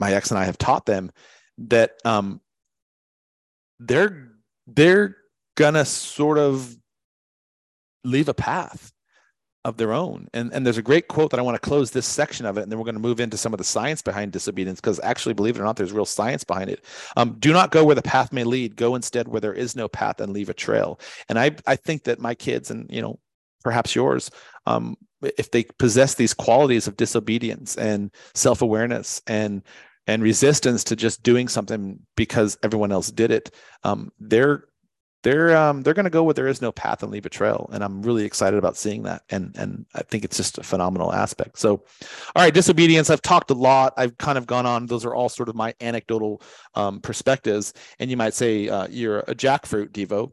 my 0.00 0.12
ex 0.12 0.30
and 0.30 0.38
i 0.38 0.44
have 0.44 0.58
taught 0.58 0.86
them 0.86 1.10
that 1.58 1.92
um 2.04 2.40
they're 3.78 4.30
they're 4.66 5.16
gonna 5.56 5.84
sort 5.84 6.38
of 6.38 6.74
leave 8.04 8.28
a 8.28 8.34
path 8.34 8.92
of 9.64 9.76
their 9.76 9.92
own. 9.92 10.28
And, 10.34 10.52
and 10.52 10.66
there's 10.66 10.78
a 10.78 10.82
great 10.82 11.06
quote 11.06 11.30
that 11.30 11.38
I 11.38 11.42
want 11.42 11.54
to 11.54 11.68
close 11.68 11.90
this 11.90 12.06
section 12.06 12.46
of 12.46 12.58
it, 12.58 12.62
and 12.62 12.70
then 12.70 12.78
we're 12.78 12.84
going 12.84 12.96
to 12.96 13.00
move 13.00 13.20
into 13.20 13.36
some 13.36 13.54
of 13.54 13.58
the 13.58 13.64
science 13.64 14.02
behind 14.02 14.32
disobedience, 14.32 14.80
because 14.80 15.00
actually, 15.04 15.34
believe 15.34 15.56
it 15.56 15.60
or 15.60 15.64
not, 15.64 15.76
there's 15.76 15.92
real 15.92 16.04
science 16.04 16.44
behind 16.44 16.68
it. 16.68 16.84
Um, 17.16 17.36
do 17.38 17.52
not 17.52 17.70
go 17.70 17.84
where 17.84 17.94
the 17.94 18.02
path 18.02 18.32
may 18.32 18.44
lead. 18.44 18.76
Go 18.76 18.94
instead 18.96 19.28
where 19.28 19.40
there 19.40 19.54
is 19.54 19.76
no 19.76 19.88
path 19.88 20.20
and 20.20 20.32
leave 20.32 20.48
a 20.48 20.54
trail. 20.54 20.98
And 21.28 21.38
I, 21.38 21.52
I 21.66 21.76
think 21.76 22.04
that 22.04 22.18
my 22.18 22.34
kids 22.34 22.70
and, 22.70 22.90
you 22.90 23.02
know, 23.02 23.18
perhaps 23.62 23.94
yours, 23.94 24.30
um, 24.66 24.96
if 25.38 25.52
they 25.52 25.62
possess 25.78 26.14
these 26.14 26.34
qualities 26.34 26.88
of 26.88 26.96
disobedience 26.96 27.76
and 27.76 28.10
self-awareness 28.34 29.22
and 29.28 29.62
and 30.08 30.20
resistance 30.20 30.82
to 30.82 30.96
just 30.96 31.22
doing 31.22 31.46
something 31.46 32.00
because 32.16 32.58
everyone 32.64 32.90
else 32.90 33.12
did 33.12 33.30
it, 33.30 33.54
um, 33.84 34.10
they're 34.18 34.64
they're 35.22 35.56
um, 35.56 35.82
they're 35.82 35.94
going 35.94 36.04
to 36.04 36.10
go 36.10 36.22
where 36.24 36.34
there 36.34 36.48
is 36.48 36.60
no 36.60 36.72
path 36.72 37.02
and 37.02 37.12
leave 37.12 37.26
a 37.26 37.30
trail, 37.30 37.68
and 37.72 37.82
I'm 37.84 38.02
really 38.02 38.24
excited 38.24 38.58
about 38.58 38.76
seeing 38.76 39.04
that. 39.04 39.22
And 39.30 39.54
and 39.56 39.86
I 39.94 40.02
think 40.02 40.24
it's 40.24 40.36
just 40.36 40.58
a 40.58 40.62
phenomenal 40.62 41.12
aspect. 41.12 41.58
So, 41.58 41.84
all 42.34 42.42
right, 42.42 42.52
disobedience. 42.52 43.10
I've 43.10 43.22
talked 43.22 43.50
a 43.50 43.54
lot. 43.54 43.94
I've 43.96 44.18
kind 44.18 44.36
of 44.38 44.46
gone 44.46 44.66
on. 44.66 44.86
Those 44.86 45.04
are 45.04 45.14
all 45.14 45.28
sort 45.28 45.48
of 45.48 45.54
my 45.54 45.74
anecdotal 45.80 46.42
um, 46.74 47.00
perspectives. 47.00 47.72
And 47.98 48.10
you 48.10 48.16
might 48.16 48.34
say 48.34 48.68
uh, 48.68 48.88
you're 48.90 49.20
a 49.20 49.34
jackfruit, 49.34 49.90
Deevo. 49.90 50.32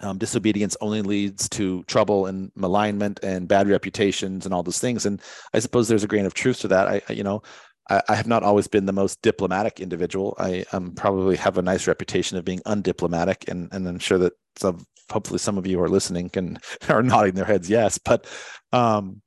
Um, 0.00 0.18
disobedience 0.18 0.76
only 0.80 1.00
leads 1.02 1.48
to 1.50 1.84
trouble 1.84 2.26
and 2.26 2.50
malignment 2.56 3.20
and 3.22 3.46
bad 3.46 3.68
reputations 3.68 4.44
and 4.44 4.52
all 4.52 4.64
those 4.64 4.80
things. 4.80 5.06
And 5.06 5.22
I 5.54 5.60
suppose 5.60 5.86
there's 5.86 6.02
a 6.02 6.08
grain 6.08 6.26
of 6.26 6.34
truth 6.34 6.58
to 6.60 6.68
that. 6.68 6.88
I, 6.88 7.12
you 7.12 7.22
know, 7.22 7.42
I, 7.90 8.02
I 8.08 8.14
have 8.14 8.26
not 8.26 8.42
always 8.42 8.66
been 8.66 8.86
the 8.86 8.92
most 8.92 9.20
diplomatic 9.22 9.80
individual. 9.80 10.34
I 10.38 10.64
um, 10.72 10.92
probably 10.92 11.36
have 11.36 11.58
a 11.58 11.62
nice 11.62 11.86
reputation 11.86 12.38
of 12.38 12.44
being 12.44 12.60
undiplomatic, 12.60 13.48
and 13.48 13.68
and 13.72 13.88
I'm 13.88 13.98
sure 13.98 14.18
that 14.18 14.34
some 14.56 14.84
hopefully 15.10 15.38
some 15.38 15.58
of 15.58 15.66
you 15.66 15.80
are 15.80 15.88
listening 15.88 16.30
can 16.30 16.58
are 16.88 17.02
nodding 17.02 17.34
their 17.34 17.44
heads 17.44 17.68
yes. 17.68 17.98
But 17.98 18.26
um, 18.72 19.22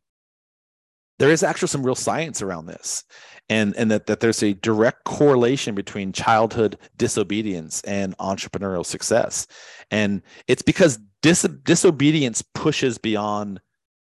there 1.19 1.31
is 1.31 1.43
actually 1.43 1.67
some 1.69 1.85
real 1.85 1.95
science 1.95 2.41
around 2.41 2.65
this 2.65 3.03
and 3.49 3.75
and 3.75 3.91
that, 3.91 4.07
that 4.07 4.19
there's 4.19 4.43
a 4.43 4.53
direct 4.53 5.03
correlation 5.05 5.75
between 5.75 6.11
childhood 6.11 6.77
disobedience 6.97 7.81
and 7.83 8.17
entrepreneurial 8.17 8.85
success 8.85 9.47
and 9.91 10.21
it's 10.47 10.61
because 10.61 10.99
dis- 11.21 11.47
disobedience 11.63 12.41
pushes 12.53 12.97
beyond 12.97 13.61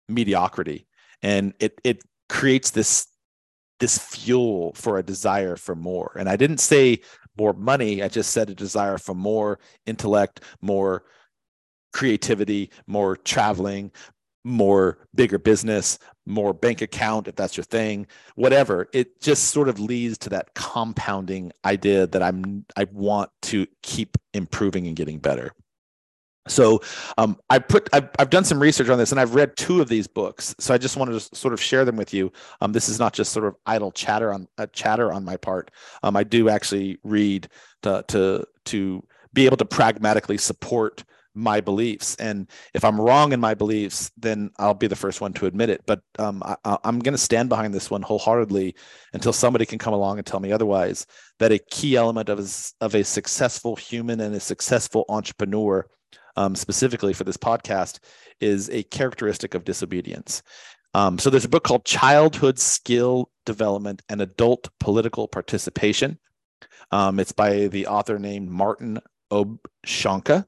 mediocrity 0.08 0.86
and 1.22 1.54
it 1.60 1.80
it 1.84 2.02
creates 2.28 2.70
this 2.70 3.06
this 3.80 3.98
fuel 3.98 4.72
for 4.74 4.98
a 4.98 5.02
desire 5.02 5.56
for 5.56 5.74
more 5.74 6.12
and 6.18 6.28
i 6.28 6.36
didn't 6.36 6.58
say 6.58 6.98
more 7.38 7.52
money 7.52 8.02
i 8.02 8.08
just 8.08 8.30
said 8.30 8.50
a 8.50 8.54
desire 8.54 8.98
for 8.98 9.14
more 9.14 9.58
intellect 9.86 10.40
more 10.60 11.04
creativity 11.92 12.70
more 12.86 13.16
traveling 13.16 13.90
more 14.44 14.98
bigger 15.14 15.38
business, 15.38 15.98
more 16.26 16.52
bank 16.52 16.80
account 16.80 17.28
if 17.28 17.36
that's 17.36 17.56
your 17.56 17.64
thing, 17.64 18.06
whatever. 18.34 18.88
It 18.92 19.20
just 19.20 19.50
sort 19.50 19.68
of 19.68 19.78
leads 19.78 20.18
to 20.18 20.30
that 20.30 20.54
compounding 20.54 21.52
idea 21.64 22.06
that 22.06 22.22
I'm 22.22 22.64
I 22.76 22.86
want 22.92 23.30
to 23.42 23.66
keep 23.82 24.16
improving 24.34 24.86
and 24.86 24.96
getting 24.96 25.18
better. 25.18 25.52
So 26.48 26.80
um, 27.16 27.38
I 27.50 27.58
put 27.58 27.88
I've, 27.92 28.08
I've 28.18 28.30
done 28.30 28.44
some 28.44 28.60
research 28.60 28.88
on 28.88 28.98
this 28.98 29.12
and 29.12 29.20
I've 29.20 29.34
read 29.34 29.56
two 29.56 29.80
of 29.80 29.88
these 29.88 30.06
books. 30.06 30.54
So 30.58 30.74
I 30.74 30.78
just 30.78 30.96
wanted 30.96 31.20
to 31.20 31.36
sort 31.36 31.54
of 31.54 31.60
share 31.60 31.84
them 31.84 31.96
with 31.96 32.12
you. 32.12 32.32
Um, 32.60 32.72
this 32.72 32.88
is 32.88 32.98
not 32.98 33.12
just 33.12 33.32
sort 33.32 33.46
of 33.46 33.56
idle 33.66 33.92
chatter 33.92 34.32
on 34.32 34.48
uh, 34.58 34.66
chatter 34.72 35.12
on 35.12 35.24
my 35.24 35.36
part. 35.36 35.70
Um, 36.02 36.16
I 36.16 36.24
do 36.24 36.48
actually 36.48 36.98
read 37.04 37.48
to 37.82 38.04
to 38.08 38.44
to 38.66 39.04
be 39.32 39.46
able 39.46 39.56
to 39.58 39.64
pragmatically 39.64 40.38
support 40.38 41.04
my 41.38 41.60
beliefs. 41.60 42.16
And 42.16 42.50
if 42.74 42.84
I'm 42.84 43.00
wrong 43.00 43.32
in 43.32 43.40
my 43.40 43.54
beliefs, 43.54 44.10
then 44.16 44.50
I'll 44.58 44.74
be 44.74 44.88
the 44.88 44.96
first 44.96 45.20
one 45.20 45.32
to 45.34 45.46
admit 45.46 45.70
it. 45.70 45.82
But 45.86 46.00
um, 46.18 46.42
I, 46.44 46.78
am 46.84 46.98
going 46.98 47.14
to 47.14 47.18
stand 47.18 47.48
behind 47.48 47.72
this 47.72 47.90
one 47.90 48.02
wholeheartedly 48.02 48.74
until 49.12 49.32
somebody 49.32 49.64
can 49.64 49.78
come 49.78 49.94
along 49.94 50.18
and 50.18 50.26
tell 50.26 50.40
me 50.40 50.52
otherwise. 50.52 51.06
That 51.38 51.52
a 51.52 51.58
key 51.58 51.96
element 51.96 52.28
of 52.28 52.38
of 52.80 52.94
a 52.94 53.04
successful 53.04 53.76
human 53.76 54.20
and 54.20 54.34
a 54.34 54.40
successful 54.40 55.04
entrepreneur, 55.08 55.86
um, 56.38 56.54
specifically 56.54 57.12
for 57.12 57.24
this 57.24 57.36
podcast, 57.36 57.98
is 58.40 58.70
a 58.70 58.84
characteristic 58.84 59.54
of 59.54 59.64
disobedience. 59.64 60.42
Um, 60.94 61.18
so 61.18 61.30
there's 61.30 61.44
a 61.44 61.48
book 61.48 61.64
called 61.64 61.84
Childhood 61.84 62.60
Skill 62.60 63.30
Development 63.44 64.00
and 64.08 64.22
Adult 64.22 64.70
Political 64.78 65.26
Participation. 65.28 66.18
Um, 66.92 67.18
it's 67.18 67.32
by 67.32 67.66
the 67.66 67.88
author 67.88 68.20
named 68.20 68.48
Martin 68.48 69.00
Obschonka 69.32 70.46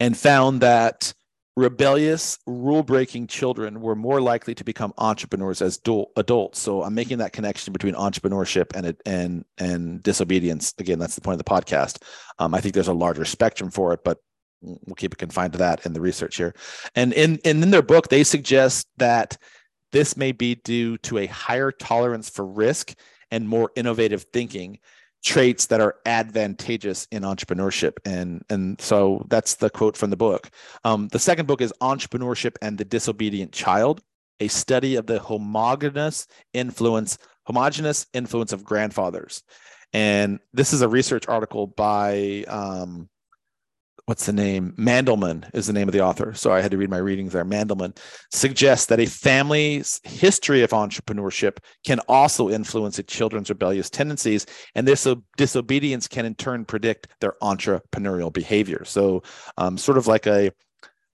and 0.00 0.16
found 0.16 0.62
that 0.62 1.12
rebellious, 1.56 2.38
rule 2.46 2.82
breaking 2.82 3.28
children 3.28 3.80
were 3.80 3.94
more 3.94 4.20
likely 4.20 4.54
to 4.56 4.64
become 4.64 4.92
entrepreneurs 4.98 5.62
as 5.62 5.80
adults. 6.16 6.58
So 6.58 6.82
I'm 6.82 6.94
making 6.94 7.18
that 7.18 7.32
connection 7.32 7.72
between 7.72 7.94
entrepreneurship 7.94 8.74
and 8.74 8.96
and 9.06 9.44
and 9.58 10.02
disobedience. 10.02 10.74
Again, 10.78 10.98
that's 10.98 11.14
the 11.14 11.20
point 11.20 11.40
of 11.40 11.44
the 11.44 11.50
podcast. 11.50 12.02
Um, 12.38 12.54
I 12.54 12.60
think 12.60 12.74
there's 12.74 12.88
a 12.88 12.92
larger 12.92 13.24
spectrum 13.24 13.70
for 13.70 13.92
it, 13.92 14.00
but 14.04 14.18
we'll 14.62 14.96
keep 14.96 15.12
it 15.12 15.18
confined 15.18 15.52
to 15.52 15.58
that 15.58 15.86
in 15.86 15.92
the 15.92 16.00
research 16.00 16.36
here. 16.36 16.54
And 16.94 17.12
in 17.12 17.38
and 17.44 17.62
in 17.62 17.70
their 17.70 17.82
book, 17.82 18.08
they 18.08 18.24
suggest 18.24 18.88
that 18.96 19.36
this 19.92 20.16
may 20.16 20.32
be 20.32 20.56
due 20.56 20.98
to 20.98 21.18
a 21.18 21.26
higher 21.26 21.70
tolerance 21.70 22.28
for 22.28 22.44
risk 22.44 22.94
and 23.30 23.48
more 23.48 23.70
innovative 23.76 24.26
thinking 24.32 24.78
traits 25.24 25.66
that 25.66 25.80
are 25.80 25.96
advantageous 26.04 27.08
in 27.10 27.22
entrepreneurship. 27.22 27.94
And 28.04 28.44
and 28.50 28.80
so 28.80 29.24
that's 29.28 29.54
the 29.54 29.70
quote 29.70 29.96
from 29.96 30.10
the 30.10 30.16
book. 30.16 30.50
Um, 30.84 31.08
the 31.08 31.18
second 31.18 31.46
book 31.46 31.60
is 31.60 31.72
entrepreneurship 31.80 32.56
and 32.62 32.78
the 32.78 32.84
disobedient 32.84 33.52
child 33.52 34.02
a 34.40 34.48
study 34.48 34.96
of 34.96 35.06
the 35.06 35.18
homogenous 35.18 36.26
influence 36.52 37.18
homogenous 37.46 38.06
influence 38.12 38.52
of 38.52 38.64
grandfathers. 38.64 39.42
And 39.92 40.40
this 40.52 40.72
is 40.72 40.82
a 40.82 40.88
research 40.88 41.28
article 41.28 41.66
by 41.66 42.44
um, 42.48 43.08
what's 44.06 44.26
the 44.26 44.32
name? 44.32 44.74
Mandelman 44.76 45.48
is 45.54 45.66
the 45.66 45.72
name 45.72 45.88
of 45.88 45.92
the 45.92 46.02
author. 46.02 46.34
So 46.34 46.52
I 46.52 46.60
had 46.60 46.70
to 46.72 46.76
read 46.76 46.90
my 46.90 46.98
readings 46.98 47.32
there. 47.32 47.44
Mandelman 47.44 47.96
suggests 48.30 48.86
that 48.86 49.00
a 49.00 49.06
family's 49.06 50.00
history 50.04 50.62
of 50.62 50.70
entrepreneurship 50.70 51.58
can 51.86 52.00
also 52.00 52.50
influence 52.50 52.98
a 52.98 53.02
children's 53.02 53.48
rebellious 53.48 53.88
tendencies, 53.88 54.46
and 54.74 54.86
this 54.86 55.06
disobedience 55.36 56.06
can 56.06 56.26
in 56.26 56.34
turn 56.34 56.64
predict 56.64 57.08
their 57.20 57.34
entrepreneurial 57.42 58.32
behavior. 58.32 58.84
So, 58.84 59.22
um, 59.56 59.78
sort 59.78 59.98
of 59.98 60.06
like 60.06 60.26
a 60.26 60.50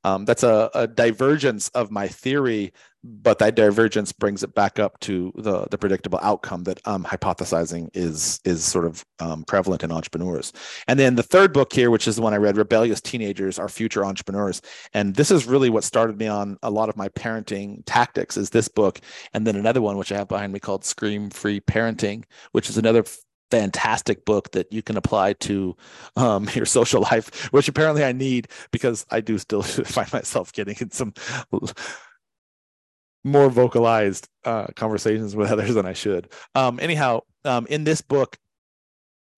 um, 0.03 0.25
that's 0.25 0.43
a, 0.43 0.71
a, 0.75 0.87
divergence 0.87 1.69
of 1.71 1.91
my 1.91 2.09
theory, 2.09 2.73
but 3.03 3.39
that 3.39 3.55
divergence 3.55 4.13
brings 4.13 4.43
it 4.43 4.55
back 4.55 4.79
up 4.79 4.99
to 5.01 5.33
the, 5.37 5.67
the 5.71 5.79
predictable 5.79 6.19
outcome 6.23 6.65
that 6.65 6.81
um, 6.87 7.05
hypothesizing 7.05 7.89
is 7.95 8.41
is 8.45 8.63
sort 8.65 8.85
of 8.85 9.05
um, 9.21 9.45
prevalent 9.45 9.83
in 9.83 9.91
entrepreneurs. 9.91 10.53
And 10.87 10.99
then 10.99 11.17
the 11.17 11.23
third 11.23 11.53
book 11.53 11.73
here, 11.73 11.91
which 11.91 12.07
is 12.07 12.17
the 12.17 12.23
one 12.23 12.35
I 12.35 12.39
read, 12.39 12.57
"Rebellious 12.57 13.01
Teenagers 13.01 13.59
Are 13.59 13.69
Future 13.69 14.05
Entrepreneurs," 14.05 14.61
and 14.93 15.15
this 15.15 15.31
is 15.31 15.47
really 15.47 15.71
what 15.71 15.85
started 15.85 16.19
me 16.19 16.27
on 16.27 16.59
a 16.63 16.71
lot 16.71 16.89
of 16.89 16.97
my 16.97 17.09
parenting 17.11 17.83
tactics. 17.87 18.37
Is 18.37 18.51
this 18.51 18.69
book, 18.69 19.01
and 19.33 19.47
then 19.47 19.57
another 19.57 19.81
one 19.81 19.97
which 19.97 20.13
I 20.13 20.17
have 20.17 20.29
behind 20.29 20.53
me 20.53 20.61
called 20.61 20.85
"Scream 20.85 21.31
Free 21.31 21.61
Parenting," 21.61 22.25
which 22.53 22.69
is 22.69 22.77
another 22.77 23.05
fantastic 23.51 24.25
book 24.25 24.53
that 24.53 24.73
you 24.73 24.83
can 24.83 24.97
apply 24.97 25.33
to 25.35 25.77
um, 26.17 26.49
your 26.55 26.67
social 26.67 27.03
life, 27.03 27.53
which 27.53 27.69
apparently 27.69 28.05
I 28.05 28.13
need 28.13 28.49
because 28.71 29.07
I 29.11 29.21
do 29.21 29.39
still 29.39 29.63
find 29.63 30.13
myself 30.13 30.53
getting 30.53 30.77
in 30.81 30.91
some 30.91 31.15
more 33.25 33.51
vocalized 33.51 34.29
uh, 34.45 34.67
conversations 34.77 35.37
with 35.37 35.51
others 35.53 35.75
than 35.75 35.87
I 35.87 35.93
should. 35.93 36.33
Um, 36.55 36.79
anyhow, 36.81 37.21
um, 37.45 37.67
in 37.67 37.85
this 37.85 38.01
book, 38.01 38.39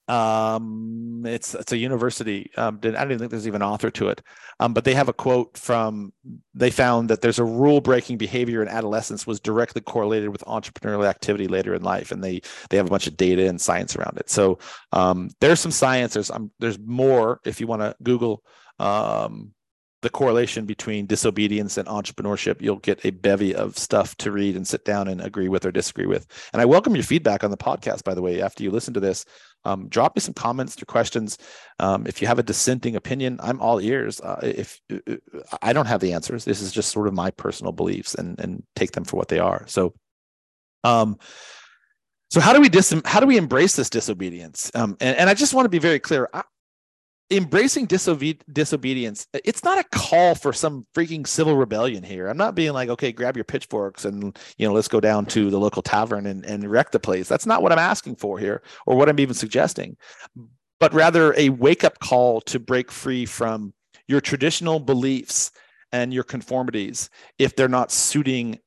um, 0.08 1.24
it's 1.26 1.54
it's 1.54 1.72
a 1.72 1.78
university. 1.78 2.52
Um, 2.58 2.80
I 2.84 2.90
don't 2.90 3.06
even 3.06 3.20
think 3.20 3.32
there's 3.32 3.48
even 3.48 3.62
an 3.62 3.68
author 3.70 3.90
to 3.92 4.10
it. 4.10 4.22
Um, 4.60 4.74
but 4.74 4.84
they 4.84 4.94
have 4.94 5.08
a 5.08 5.14
quote 5.14 5.58
from 5.58 6.12
they 6.54 6.70
found 6.70 7.10
that 7.10 7.22
there's 7.22 7.40
a 7.40 7.46
rule 7.46 7.80
breaking 7.80 8.18
behavior 8.18 8.62
in 8.62 8.68
adolescence 8.68 9.26
was 9.26 9.40
directly 9.40 9.82
correlated 9.82 10.30
with 10.30 10.44
entrepreneurial 10.46 11.08
activity 11.08 11.48
later 11.48 11.74
in 11.74 11.84
life, 11.84 12.12
and 12.12 12.22
they 12.24 12.42
they 12.70 12.78
have 12.78 12.88
a 12.88 12.90
bunch 12.90 13.08
of 13.08 13.16
data 13.16 13.48
and 13.48 13.62
science 13.62 13.96
around 13.96 14.18
it. 14.18 14.30
So 14.30 14.60
um, 14.92 15.30
there's 15.40 15.62
some 15.62 15.72
science. 15.72 16.14
There's 16.14 16.32
there's 16.60 16.80
more 16.80 17.40
if 17.46 17.62
you 17.62 17.68
want 17.68 17.82
to 17.82 17.96
Google 18.04 18.44
um, 18.80 19.54
the 20.02 20.10
correlation 20.10 20.66
between 20.66 21.06
disobedience 21.06 21.78
and 21.78 21.88
entrepreneurship, 21.88 22.62
you'll 22.62 22.78
get 22.78 23.06
a 23.06 23.12
bevy 23.12 23.54
of 23.54 23.78
stuff 23.78 24.16
to 24.18 24.32
read 24.32 24.56
and 24.56 24.68
sit 24.68 24.84
down 24.84 25.08
and 25.08 25.22
agree 25.22 25.48
with 25.48 25.66
or 25.66 25.72
disagree 25.72 26.08
with. 26.08 26.26
And 26.54 26.62
I 26.62 26.66
welcome 26.66 26.96
your 26.96 27.04
feedback 27.04 27.44
on 27.44 27.52
the 27.52 27.58
podcast, 27.58 28.04
by 28.04 28.16
the 28.16 28.22
way, 28.22 28.42
after 28.42 28.64
you 28.64 28.72
listen 28.72 28.94
to 28.96 29.00
this. 29.00 29.26
Um, 29.64 29.88
drop 29.90 30.16
me 30.16 30.22
some 30.22 30.34
comments 30.34 30.82
or 30.82 30.86
questions. 30.86 31.38
Um, 31.80 32.08
if 32.08 32.20
you 32.20 32.28
have 32.28 32.40
a 32.40 32.44
dissenting 32.44 32.96
opinion, 32.96 33.40
I'm 33.44 33.62
all 33.62 33.80
ears. 33.80 34.20
Uh, 34.20 34.40
if 34.42 34.82
uh, 34.92 35.18
I 35.62 35.72
don't 35.72 35.86
have 35.86 36.02
the 36.02 36.14
answers, 36.14 36.46
this 36.46 36.62
is 36.62 36.72
just 36.72 36.92
sort 36.92 37.08
of 37.08 37.14
my 37.14 37.30
personal 37.30 37.72
beliefs 37.72 38.16
and, 38.16 38.40
and 38.40 38.64
take 38.76 38.94
them 38.94 39.04
for 39.04 39.18
what 39.18 39.28
they 39.28 39.38
are. 39.38 39.66
So, 39.68 39.94
um, 40.84 41.20
so 42.32 42.40
how 42.40 42.54
do 42.54 42.62
we 42.62 42.70
dis- 42.70 43.02
how 43.06 43.20
do 43.20 43.28
we 43.28 43.38
embrace 43.38 43.76
this 43.76 43.90
disobedience? 43.90 44.72
Um, 44.74 44.98
and, 45.00 45.16
and 45.16 45.30
I 45.30 45.36
just 45.36 45.54
want 45.54 45.66
to 45.66 45.70
be 45.70 45.80
very 45.80 46.00
clear. 46.00 46.28
Embracing 47.32 47.88
disobe- 47.88 48.42
disobedience 48.52 49.26
it's 49.46 49.64
not 49.64 49.80
a 49.80 49.98
call 49.98 50.36
for 50.36 50.52
some 50.52 50.86
freaking 50.94 51.26
civil 51.26 51.56
rebellion 51.56 52.04
here. 52.04 52.28
I'm 52.28 52.38
not 52.38 52.56
being 52.56 52.74
like 52.74 52.90
okay 52.90 53.12
grab 53.12 53.38
your 53.38 53.46
pitchforks 53.46 54.06
and 54.06 54.38
you 54.58 54.68
know 54.68 54.74
let's 54.74 54.90
go 54.90 55.00
down 55.00 55.26
to 55.28 55.50
the 55.50 55.60
local 55.60 55.82
tavern 55.82 56.26
and, 56.26 56.46
and 56.46 56.70
wreck 56.70 56.92
the 56.92 57.00
place. 57.00 57.28
That's 57.28 57.46
not 57.46 57.64
what 57.64 57.72
i'm 57.72 57.80
asking 57.80 58.18
for 58.18 58.38
here 58.38 58.62
or 58.86 58.96
what 58.98 59.10
i'm 59.10 59.20
even 59.20 59.34
suggesting. 59.34 59.98
But 60.80 60.94
rather 60.94 61.34
a 61.38 61.50
wake 61.50 61.84
up 61.84 62.00
call 62.00 62.42
to 62.42 62.60
break 62.60 62.92
free 62.92 63.26
from 63.26 63.74
your 64.08 64.20
traditional 64.20 64.80
beliefs 64.80 65.52
and 65.92 66.14
your 66.14 66.24
conformities 66.24 67.10
if 67.40 67.56
they're 67.56 67.68
not 67.68 67.92
suiting 67.92 68.60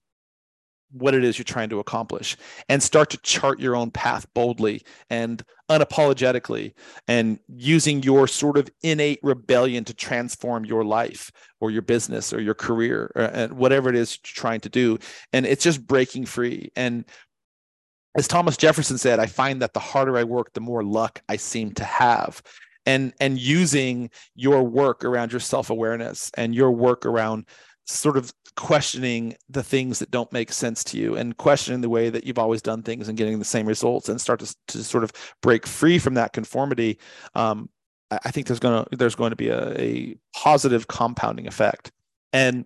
what 0.94 1.14
it 1.14 1.24
is 1.24 1.36
you're 1.36 1.44
trying 1.44 1.68
to 1.68 1.80
accomplish 1.80 2.36
and 2.68 2.82
start 2.82 3.10
to 3.10 3.18
chart 3.18 3.58
your 3.58 3.74
own 3.74 3.90
path 3.90 4.26
boldly 4.32 4.82
and 5.10 5.42
unapologetically 5.68 6.72
and 7.08 7.38
using 7.48 8.02
your 8.02 8.28
sort 8.28 8.56
of 8.56 8.68
innate 8.82 9.18
rebellion 9.22 9.84
to 9.84 9.92
transform 9.92 10.64
your 10.64 10.84
life 10.84 11.32
or 11.60 11.70
your 11.70 11.82
business 11.82 12.32
or 12.32 12.40
your 12.40 12.54
career 12.54 13.10
or, 13.16 13.22
uh, 13.22 13.30
and 13.32 13.52
whatever 13.54 13.88
it 13.88 13.96
is 13.96 14.18
you're 14.24 14.34
trying 14.34 14.60
to 14.60 14.68
do. 14.68 14.98
And 15.32 15.46
it's 15.46 15.64
just 15.64 15.84
breaking 15.86 16.26
free. 16.26 16.70
And 16.76 17.04
as 18.16 18.28
thomas 18.28 18.56
jefferson 18.56 18.96
said 18.96 19.18
i 19.18 19.26
find 19.26 19.60
that 19.60 19.72
the 19.72 19.80
harder 19.80 20.16
i 20.16 20.22
work 20.22 20.52
the 20.52 20.60
more 20.60 20.84
luck 20.84 21.20
i 21.28 21.36
seem 21.36 21.72
to 21.72 21.84
have. 21.84 22.40
And 22.86 23.14
and 23.18 23.38
using 23.38 24.10
your 24.34 24.62
work 24.62 25.04
around 25.04 25.32
your 25.32 25.40
self-awareness 25.40 26.30
and 26.36 26.54
your 26.54 26.70
work 26.70 27.06
around 27.06 27.46
sort 27.86 28.16
of 28.16 28.32
questioning 28.56 29.34
the 29.48 29.62
things 29.62 29.98
that 29.98 30.10
don't 30.10 30.32
make 30.32 30.52
sense 30.52 30.84
to 30.84 30.96
you 30.96 31.16
and 31.16 31.36
questioning 31.36 31.80
the 31.80 31.88
way 31.88 32.08
that 32.08 32.24
you've 32.24 32.38
always 32.38 32.62
done 32.62 32.82
things 32.82 33.08
and 33.08 33.18
getting 33.18 33.38
the 33.38 33.44
same 33.44 33.66
results 33.66 34.08
and 34.08 34.20
start 34.20 34.40
to, 34.40 34.54
to 34.68 34.82
sort 34.82 35.04
of 35.04 35.12
break 35.42 35.66
free 35.66 35.98
from 35.98 36.14
that 36.14 36.32
conformity 36.32 36.98
um, 37.34 37.68
i 38.10 38.30
think 38.30 38.46
there's 38.46 38.60
going 38.60 38.84
to 38.84 38.96
there's 38.96 39.14
going 39.14 39.30
to 39.30 39.36
be 39.36 39.48
a, 39.48 39.80
a 39.80 40.16
positive 40.34 40.86
compounding 40.88 41.46
effect. 41.46 41.90
And 42.32 42.64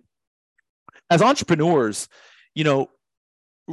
as 1.09 1.21
entrepreneurs 1.21 2.07
you 2.55 2.63
know 2.63 2.89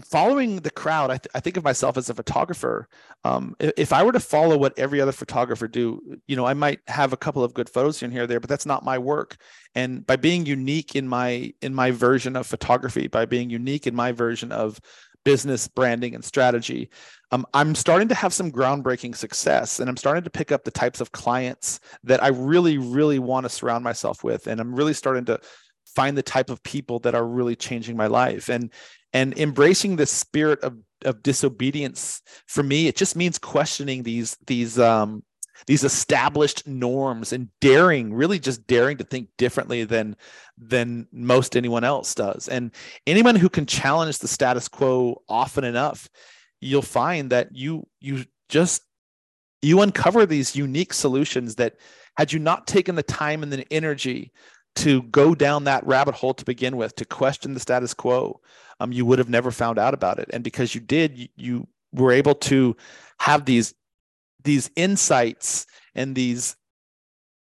following 0.04 0.56
the 0.56 0.70
crowd, 0.70 1.10
I, 1.10 1.18
th- 1.18 1.30
I, 1.34 1.40
think 1.40 1.56
of 1.56 1.64
myself 1.64 1.96
as 1.96 2.10
a 2.10 2.14
photographer. 2.14 2.88
Um, 3.24 3.56
if 3.58 3.92
I 3.92 4.02
were 4.02 4.12
to 4.12 4.20
follow 4.20 4.56
what 4.56 4.78
every 4.78 5.00
other 5.00 5.12
photographer 5.12 5.68
do, 5.68 6.18
you 6.26 6.36
know, 6.36 6.46
I 6.46 6.54
might 6.54 6.80
have 6.88 7.12
a 7.12 7.16
couple 7.16 7.42
of 7.42 7.54
good 7.54 7.68
photos 7.68 8.00
here 8.00 8.06
and 8.06 8.12
here 8.12 8.26
there, 8.26 8.40
but 8.40 8.50
that's 8.50 8.66
not 8.66 8.84
my 8.84 8.98
work. 8.98 9.36
And 9.74 10.06
by 10.06 10.16
being 10.16 10.46
unique 10.46 10.96
in 10.96 11.08
my 11.08 11.52
in 11.62 11.74
my 11.74 11.90
version 11.90 12.36
of 12.36 12.46
photography, 12.46 13.08
by 13.08 13.26
being 13.26 13.50
unique 13.50 13.86
in 13.86 13.94
my 13.94 14.12
version 14.12 14.52
of 14.52 14.80
business 15.24 15.66
branding 15.66 16.14
and 16.14 16.24
strategy, 16.24 16.88
um, 17.32 17.44
I'm 17.52 17.74
starting 17.74 18.08
to 18.08 18.14
have 18.14 18.32
some 18.32 18.52
groundbreaking 18.52 19.16
success, 19.16 19.80
and 19.80 19.90
I'm 19.90 19.96
starting 19.96 20.22
to 20.22 20.30
pick 20.30 20.52
up 20.52 20.64
the 20.64 20.70
types 20.70 21.00
of 21.00 21.10
clients 21.12 21.80
that 22.04 22.22
I 22.22 22.28
really, 22.28 22.78
really 22.78 23.18
want 23.18 23.44
to 23.44 23.50
surround 23.50 23.82
myself 23.82 24.22
with, 24.22 24.46
and 24.46 24.60
I'm 24.60 24.74
really 24.74 24.94
starting 24.94 25.24
to 25.26 25.40
find 25.96 26.16
the 26.16 26.22
type 26.22 26.50
of 26.50 26.62
people 26.62 27.00
that 27.00 27.14
are 27.14 27.26
really 27.26 27.56
changing 27.56 27.96
my 27.96 28.06
life. 28.06 28.48
And 28.48 28.70
and 29.12 29.36
embracing 29.38 29.96
the 29.96 30.06
spirit 30.06 30.60
of 30.60 30.76
of 31.04 31.22
disobedience 31.22 32.22
for 32.46 32.62
me 32.62 32.86
it 32.86 32.96
just 32.96 33.16
means 33.16 33.38
questioning 33.38 34.02
these 34.02 34.36
these 34.46 34.78
um 34.78 35.22
these 35.66 35.84
established 35.84 36.66
norms 36.66 37.32
and 37.32 37.48
daring 37.60 38.12
really 38.12 38.38
just 38.38 38.66
daring 38.66 38.96
to 38.98 39.04
think 39.04 39.28
differently 39.36 39.84
than 39.84 40.16
than 40.58 41.06
most 41.12 41.56
anyone 41.56 41.84
else 41.84 42.14
does. 42.14 42.48
And 42.48 42.72
anyone 43.06 43.36
who 43.36 43.48
can 43.48 43.66
challenge 43.66 44.18
the 44.18 44.28
status 44.28 44.68
quo 44.68 45.22
often 45.28 45.64
enough 45.64 46.08
you'll 46.60 46.82
find 46.82 47.30
that 47.30 47.54
you 47.54 47.86
you 48.00 48.24
just 48.48 48.82
you 49.62 49.80
uncover 49.80 50.26
these 50.26 50.56
unique 50.56 50.92
solutions 50.92 51.56
that 51.56 51.76
had 52.16 52.32
you 52.32 52.38
not 52.38 52.66
taken 52.66 52.94
the 52.94 53.02
time 53.02 53.42
and 53.42 53.52
the 53.52 53.66
energy 53.70 54.32
to 54.76 55.02
go 55.04 55.34
down 55.34 55.64
that 55.64 55.86
rabbit 55.86 56.14
hole 56.14 56.34
to 56.34 56.44
begin 56.44 56.76
with, 56.76 56.94
to 56.96 57.04
question 57.04 57.54
the 57.54 57.60
status 57.60 57.94
quo, 57.94 58.40
um, 58.80 58.92
you 58.92 59.04
would 59.04 59.18
have 59.18 59.28
never 59.28 59.50
found 59.50 59.78
out 59.78 59.94
about 59.94 60.18
it. 60.18 60.28
And 60.32 60.44
because 60.44 60.74
you 60.74 60.80
did, 60.80 61.18
you, 61.18 61.28
you 61.36 61.66
were 61.92 62.12
able 62.12 62.34
to 62.34 62.76
have 63.18 63.44
these 63.44 63.74
these 64.44 64.70
insights 64.76 65.66
and 65.94 66.14
these 66.14 66.56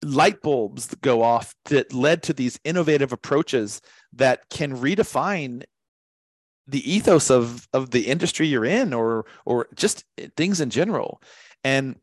light 0.02 0.40
bulbs 0.40 0.88
that 0.88 1.00
go 1.00 1.22
off 1.22 1.54
that 1.64 1.92
led 1.92 2.22
to 2.22 2.32
these 2.32 2.60
innovative 2.64 3.12
approaches 3.12 3.80
that 4.12 4.48
can 4.50 4.76
redefine 4.76 5.64
the 6.66 6.92
ethos 6.92 7.30
of 7.30 7.66
of 7.72 7.90
the 7.90 8.06
industry 8.06 8.46
you're 8.46 8.64
in 8.64 8.92
or 8.92 9.24
or 9.44 9.66
just 9.74 10.04
things 10.36 10.60
in 10.60 10.70
general 10.70 11.20
and 11.64 11.96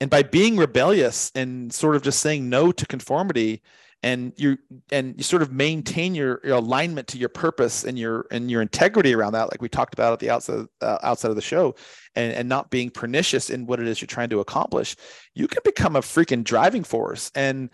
and 0.00 0.10
by 0.10 0.22
being 0.22 0.56
rebellious 0.56 1.30
and 1.34 1.72
sort 1.72 1.96
of 1.96 2.02
just 2.02 2.20
saying 2.20 2.48
no 2.48 2.72
to 2.72 2.86
conformity 2.86 3.62
and 4.02 4.32
you 4.36 4.56
and 4.92 5.14
you 5.16 5.24
sort 5.24 5.42
of 5.42 5.52
maintain 5.52 6.14
your, 6.14 6.40
your, 6.44 6.56
alignment 6.56 7.08
to 7.08 7.18
your 7.18 7.28
purpose 7.28 7.82
and 7.84 7.98
your 7.98 8.26
and 8.30 8.50
your 8.50 8.62
integrity 8.62 9.12
around 9.12 9.32
that 9.32 9.50
like 9.50 9.60
we 9.60 9.68
talked 9.68 9.92
about 9.92 10.12
at 10.12 10.20
the 10.20 10.30
outside 10.30 10.66
uh, 10.80 10.98
outside 11.02 11.30
of 11.30 11.36
the 11.36 11.42
show 11.42 11.74
and 12.14 12.32
and 12.32 12.48
not 12.48 12.70
being 12.70 12.90
pernicious 12.90 13.50
in 13.50 13.66
what 13.66 13.80
it 13.80 13.88
is 13.88 14.00
you're 14.00 14.06
trying 14.06 14.28
to 14.28 14.40
accomplish 14.40 14.94
you 15.34 15.48
can 15.48 15.60
become 15.64 15.96
a 15.96 16.00
freaking 16.00 16.44
driving 16.44 16.84
force. 16.84 17.30
And 17.34 17.70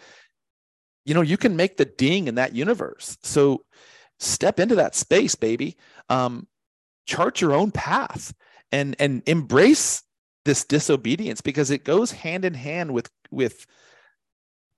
you 1.05 1.12
know 1.12 1.22
you 1.22 1.37
can 1.37 1.57
make 1.57 1.77
the 1.77 1.85
ding 1.85 2.27
in 2.27 2.37
that 2.37 2.55
universe. 2.55 3.18
So 3.22 3.64
step 4.18 4.59
into 4.59 4.77
that 4.77 4.95
space 4.95 5.35
baby. 5.35 5.77
Um 6.09 6.47
chart 7.07 7.43
your 7.43 7.53
own 7.53 7.70
path 7.70 8.33
and 8.72 8.97
and 8.99 9.22
embrace 9.27 10.03
this 10.45 10.64
disobedience 10.64 11.40
because 11.40 11.70
it 11.70 11.84
goes 11.84 12.12
hand 12.12 12.45
in 12.45 12.55
hand 12.55 12.92
with 12.92 13.11
with 13.30 13.66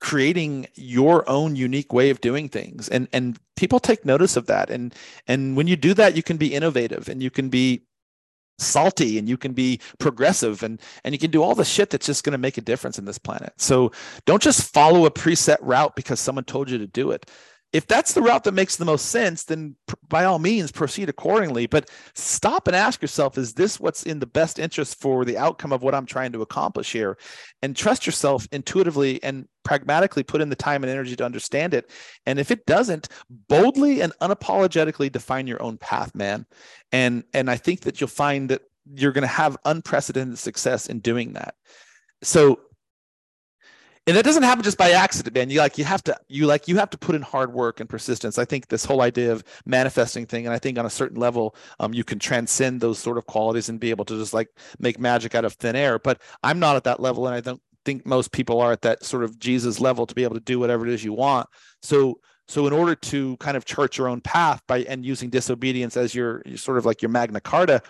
creating 0.00 0.66
your 0.74 1.28
own 1.28 1.56
unique 1.56 1.92
way 1.92 2.10
of 2.10 2.20
doing 2.20 2.48
things. 2.48 2.88
And 2.88 3.08
and 3.12 3.38
people 3.56 3.80
take 3.80 4.04
notice 4.04 4.36
of 4.36 4.46
that. 4.46 4.70
And 4.70 4.94
and 5.26 5.56
when 5.56 5.66
you 5.66 5.76
do 5.76 5.94
that 5.94 6.16
you 6.16 6.22
can 6.22 6.36
be 6.36 6.54
innovative 6.54 7.08
and 7.08 7.22
you 7.22 7.30
can 7.30 7.48
be 7.48 7.86
salty 8.58 9.18
and 9.18 9.28
you 9.28 9.36
can 9.36 9.52
be 9.52 9.80
progressive 9.98 10.62
and 10.62 10.80
and 11.04 11.14
you 11.14 11.18
can 11.18 11.30
do 11.30 11.42
all 11.42 11.54
the 11.54 11.64
shit 11.64 11.90
that's 11.90 12.06
just 12.06 12.24
going 12.24 12.32
to 12.32 12.38
make 12.38 12.58
a 12.58 12.62
difference 12.62 12.98
in 12.98 13.04
this 13.04 13.18
planet. 13.18 13.52
So 13.58 13.92
don't 14.24 14.42
just 14.42 14.72
follow 14.72 15.06
a 15.06 15.10
preset 15.10 15.58
route 15.60 15.96
because 15.96 16.20
someone 16.20 16.44
told 16.44 16.70
you 16.70 16.78
to 16.78 16.86
do 16.86 17.10
it 17.10 17.30
if 17.72 17.86
that's 17.86 18.14
the 18.14 18.22
route 18.22 18.44
that 18.44 18.52
makes 18.52 18.76
the 18.76 18.84
most 18.84 19.06
sense, 19.06 19.44
then 19.44 19.76
by 20.08 20.24
all 20.24 20.38
means 20.38 20.70
proceed 20.70 21.08
accordingly. 21.08 21.66
But 21.66 21.90
stop 22.14 22.66
and 22.68 22.76
ask 22.76 23.02
yourself, 23.02 23.36
is 23.36 23.54
this 23.54 23.80
what's 23.80 24.04
in 24.04 24.18
the 24.18 24.26
best 24.26 24.58
interest 24.58 25.00
for 25.00 25.24
the 25.24 25.36
outcome 25.36 25.72
of 25.72 25.82
what 25.82 25.94
I'm 25.94 26.06
trying 26.06 26.32
to 26.32 26.42
accomplish 26.42 26.92
here? 26.92 27.18
And 27.62 27.76
trust 27.76 28.06
yourself 28.06 28.46
intuitively 28.52 29.22
and 29.22 29.48
pragmatically 29.64 30.22
put 30.22 30.40
in 30.40 30.48
the 30.48 30.56
time 30.56 30.84
and 30.84 30.90
energy 30.90 31.16
to 31.16 31.24
understand 31.24 31.74
it. 31.74 31.90
And 32.24 32.38
if 32.38 32.50
it 32.50 32.66
doesn't, 32.66 33.08
boldly 33.28 34.00
and 34.00 34.12
unapologetically 34.22 35.10
define 35.10 35.46
your 35.46 35.62
own 35.62 35.76
path, 35.76 36.14
man. 36.14 36.46
And 36.92 37.24
and 37.34 37.50
I 37.50 37.56
think 37.56 37.80
that 37.80 38.00
you'll 38.00 38.08
find 38.08 38.48
that 38.50 38.62
you're 38.94 39.12
going 39.12 39.22
to 39.22 39.28
have 39.28 39.56
unprecedented 39.64 40.38
success 40.38 40.86
in 40.86 41.00
doing 41.00 41.32
that. 41.32 41.56
So 42.22 42.60
and 44.06 44.16
that 44.16 44.24
doesn't 44.24 44.44
happen 44.44 44.62
just 44.62 44.78
by 44.78 44.92
accident 44.92 45.34
man. 45.34 45.50
You 45.50 45.58
like 45.58 45.78
you 45.78 45.84
have 45.84 46.02
to 46.04 46.16
you 46.28 46.46
like 46.46 46.68
you 46.68 46.76
have 46.76 46.90
to 46.90 46.98
put 46.98 47.14
in 47.14 47.22
hard 47.22 47.52
work 47.52 47.80
and 47.80 47.88
persistence. 47.88 48.38
I 48.38 48.44
think 48.44 48.68
this 48.68 48.84
whole 48.84 49.02
idea 49.02 49.32
of 49.32 49.42
manifesting 49.64 50.26
thing 50.26 50.46
and 50.46 50.54
i 50.54 50.58
think 50.58 50.78
on 50.78 50.86
a 50.86 50.90
certain 50.90 51.18
level 51.18 51.54
um, 51.80 51.92
you 51.92 52.04
can 52.04 52.18
transcend 52.18 52.80
those 52.80 52.98
sort 52.98 53.18
of 53.18 53.26
qualities 53.26 53.68
and 53.68 53.80
be 53.80 53.90
able 53.90 54.04
to 54.04 54.16
just 54.16 54.32
like 54.32 54.48
make 54.78 54.98
magic 54.98 55.34
out 55.34 55.44
of 55.44 55.54
thin 55.54 55.76
air. 55.76 55.98
But 55.98 56.20
i'm 56.42 56.58
not 56.58 56.76
at 56.76 56.84
that 56.84 57.00
level 57.00 57.26
and 57.26 57.34
i 57.34 57.40
don't 57.40 57.60
think 57.84 58.06
most 58.06 58.32
people 58.32 58.60
are 58.60 58.72
at 58.72 58.82
that 58.82 59.04
sort 59.04 59.22
of 59.24 59.38
jesus 59.38 59.80
level 59.80 60.06
to 60.06 60.14
be 60.14 60.24
able 60.24 60.34
to 60.34 60.40
do 60.40 60.58
whatever 60.58 60.86
it 60.86 60.92
is 60.92 61.04
you 61.04 61.12
want. 61.12 61.48
So 61.82 62.20
so 62.48 62.66
in 62.66 62.72
order 62.72 62.94
to 62.94 63.36
kind 63.38 63.56
of 63.56 63.64
chart 63.64 63.98
your 63.98 64.08
own 64.08 64.20
path 64.20 64.62
by 64.68 64.78
and 64.82 65.04
using 65.04 65.30
disobedience 65.30 65.96
as 65.96 66.14
your, 66.14 66.42
your 66.46 66.58
sort 66.58 66.78
of 66.78 66.86
like 66.86 67.02
your 67.02 67.08
magna 67.08 67.40
carta 67.40 67.82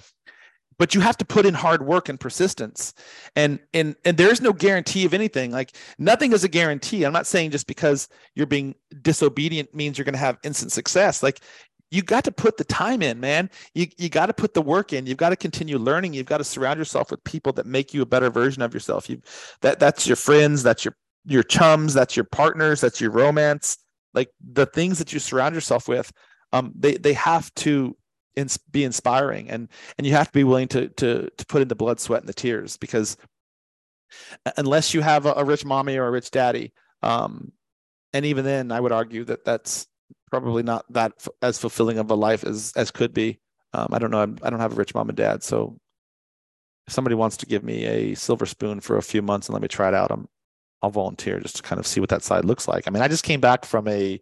but 0.79 0.95
you 0.95 1.01
have 1.01 1.17
to 1.19 1.25
put 1.25 1.47
in 1.47 1.55
hard 1.55 1.87
work 1.87 2.09
and 2.09 2.21
persistence. 2.21 2.95
And 3.35 3.59
and 3.73 3.97
and 4.05 4.17
there's 4.17 4.41
no 4.41 4.53
guarantee 4.53 5.05
of 5.05 5.15
anything. 5.15 5.51
Like 5.51 5.77
nothing 5.99 6.33
is 6.33 6.45
a 6.45 6.49
guarantee. 6.49 7.05
I'm 7.05 7.13
not 7.13 7.27
saying 7.27 7.51
just 7.51 7.67
because 7.67 8.09
you're 8.35 8.47
being 8.47 8.75
disobedient 9.03 9.75
means 9.75 9.97
you're 9.97 10.05
going 10.05 10.15
to 10.15 10.19
have 10.19 10.39
instant 10.43 10.73
success. 10.73 11.23
Like 11.23 11.41
you 11.91 12.03
got 12.03 12.25
to 12.25 12.33
put 12.33 12.57
the 12.57 12.65
time 12.65 13.01
in 13.01 13.21
man. 13.21 13.49
You, 13.75 13.87
you 13.97 14.09
got 14.09 14.27
to 14.27 14.35
put 14.35 14.55
the 14.55 14.63
work 14.63 14.93
in. 14.93 15.07
You've 15.07 15.19
got 15.19 15.31
to 15.31 15.37
continue 15.37 15.79
learning. 15.79 16.15
You've 16.15 16.27
got 16.27 16.39
to 16.39 16.45
surround 16.45 16.79
yourself 16.79 17.11
with 17.11 17.23
people 17.25 17.53
that 17.55 17.67
make 17.67 17.95
you 17.95 18.03
a 18.03 18.07
better 18.07 18.31
version 18.31 18.63
of 18.63 18.75
yourself. 18.75 19.09
You 19.09 19.23
that 19.63 19.79
that's 19.79 20.07
your 20.07 20.17
friends 20.17 20.63
that's 20.63 20.85
your 20.85 20.95
your 21.25 21.43
chums 21.43 21.95
that's 21.95 22.17
your 22.17 22.25
partners 22.25 22.81
that's 22.81 23.01
your 23.01 23.11
romance. 23.11 23.79
Like 24.15 24.31
the 24.41 24.67
things 24.67 24.99
that 24.99 25.13
you 25.13 25.19
surround 25.21 25.55
yourself 25.55 25.89
with 25.89 26.13
um 26.53 26.73
they 26.77 26.97
they 26.97 27.13
have 27.15 27.53
to 27.55 27.97
ins- 28.37 28.59
be 28.59 28.85
inspiring 28.85 29.51
and 29.51 29.69
and 29.99 30.07
you 30.07 30.13
have 30.13 30.29
to 30.29 30.33
be 30.33 30.45
willing 30.45 30.69
to 30.69 30.89
to 30.91 31.29
to 31.37 31.47
put 31.47 31.63
in 31.63 31.69
the 31.69 31.75
blood 31.75 31.99
sweat 31.99 32.21
and 32.21 32.29
the 32.29 32.35
tears 32.35 32.77
because 32.77 33.17
unless 34.57 34.95
you 34.95 35.01
have 35.01 35.27
a, 35.27 35.33
a 35.37 35.45
rich 35.45 35.65
mommy 35.65 35.97
or 35.97 36.07
a 36.07 36.11
rich 36.11 36.31
daddy 36.31 36.73
um 37.03 37.51
and 38.13 38.25
even 38.25 38.45
then 38.45 38.71
i 38.71 38.79
would 38.79 38.93
argue 38.93 39.25
that 39.25 39.45
that's 39.45 39.87
probably 40.31 40.63
not 40.63 40.85
that 40.93 41.13
f- 41.19 41.29
as 41.43 41.59
fulfilling 41.59 41.99
of 41.99 42.11
a 42.11 42.15
life 42.15 42.45
as 42.45 42.73
as 42.77 42.91
could 42.91 43.13
be. 43.13 43.41
Um, 43.73 43.89
i 43.93 43.99
don't 43.99 44.11
know 44.11 44.21
I'm, 44.21 44.39
i 44.43 44.51
don't 44.51 44.61
have 44.61 44.73
a 44.73 44.77
rich 44.77 44.95
mom 44.95 45.09
and 45.09 45.17
dad 45.17 45.43
so 45.43 45.79
if 46.87 46.93
somebody 46.93 47.17
wants 47.17 47.37
to 47.39 47.47
give 47.47 47.65
me 47.65 47.85
a 47.85 48.15
silver 48.15 48.47
spoon 48.47 48.81
for 48.81 48.97
a 48.97 49.03
few 49.03 49.23
months 49.23 49.49
and 49.49 49.55
let 49.55 49.63
me 49.63 49.69
try 49.69 49.89
it 49.89 49.95
out 49.95 50.11
i'm 50.11 50.29
i'll 50.83 50.91
volunteer 50.91 51.41
just 51.41 51.57
to 51.57 51.63
kind 51.63 51.81
of 51.81 51.87
see 51.87 52.01
what 52.01 52.11
that 52.11 52.23
side 52.23 52.45
looks 52.45 52.69
like. 52.69 52.87
I 52.87 52.91
mean 52.91 53.03
i 53.03 53.09
just 53.09 53.25
came 53.25 53.41
back 53.41 53.65
from 53.65 53.89
a 53.89 54.21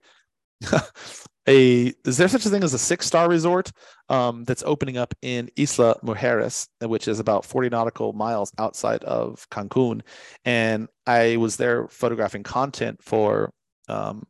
a 1.49 1.92
is 2.05 2.16
there 2.16 2.28
such 2.28 2.47
a 2.47 2.49
thing 2.49 2.64
as 2.64 2.74
a 2.74 2.78
six 2.78 3.07
star 3.07 3.28
resort 3.28 3.70
um, 4.09 4.45
that's 4.45 4.62
opening 4.64 4.97
up 4.97 5.14
in 5.22 5.51
Isla 5.57 5.97
Mujeres, 6.03 6.68
which 6.80 7.09
is 7.09 7.20
about 7.20 7.45
40 7.45 7.70
nautical 7.70 8.12
miles 8.12 8.53
outside 8.59 9.05
of 9.05 9.49
Cancun. 9.51 10.03
And 10.45 10.88
I 11.07 11.36
was 11.36 11.57
there 11.57 11.88
photographing 11.88 12.42
content 12.42 13.03
for 13.03 13.53
um, 13.88 14.26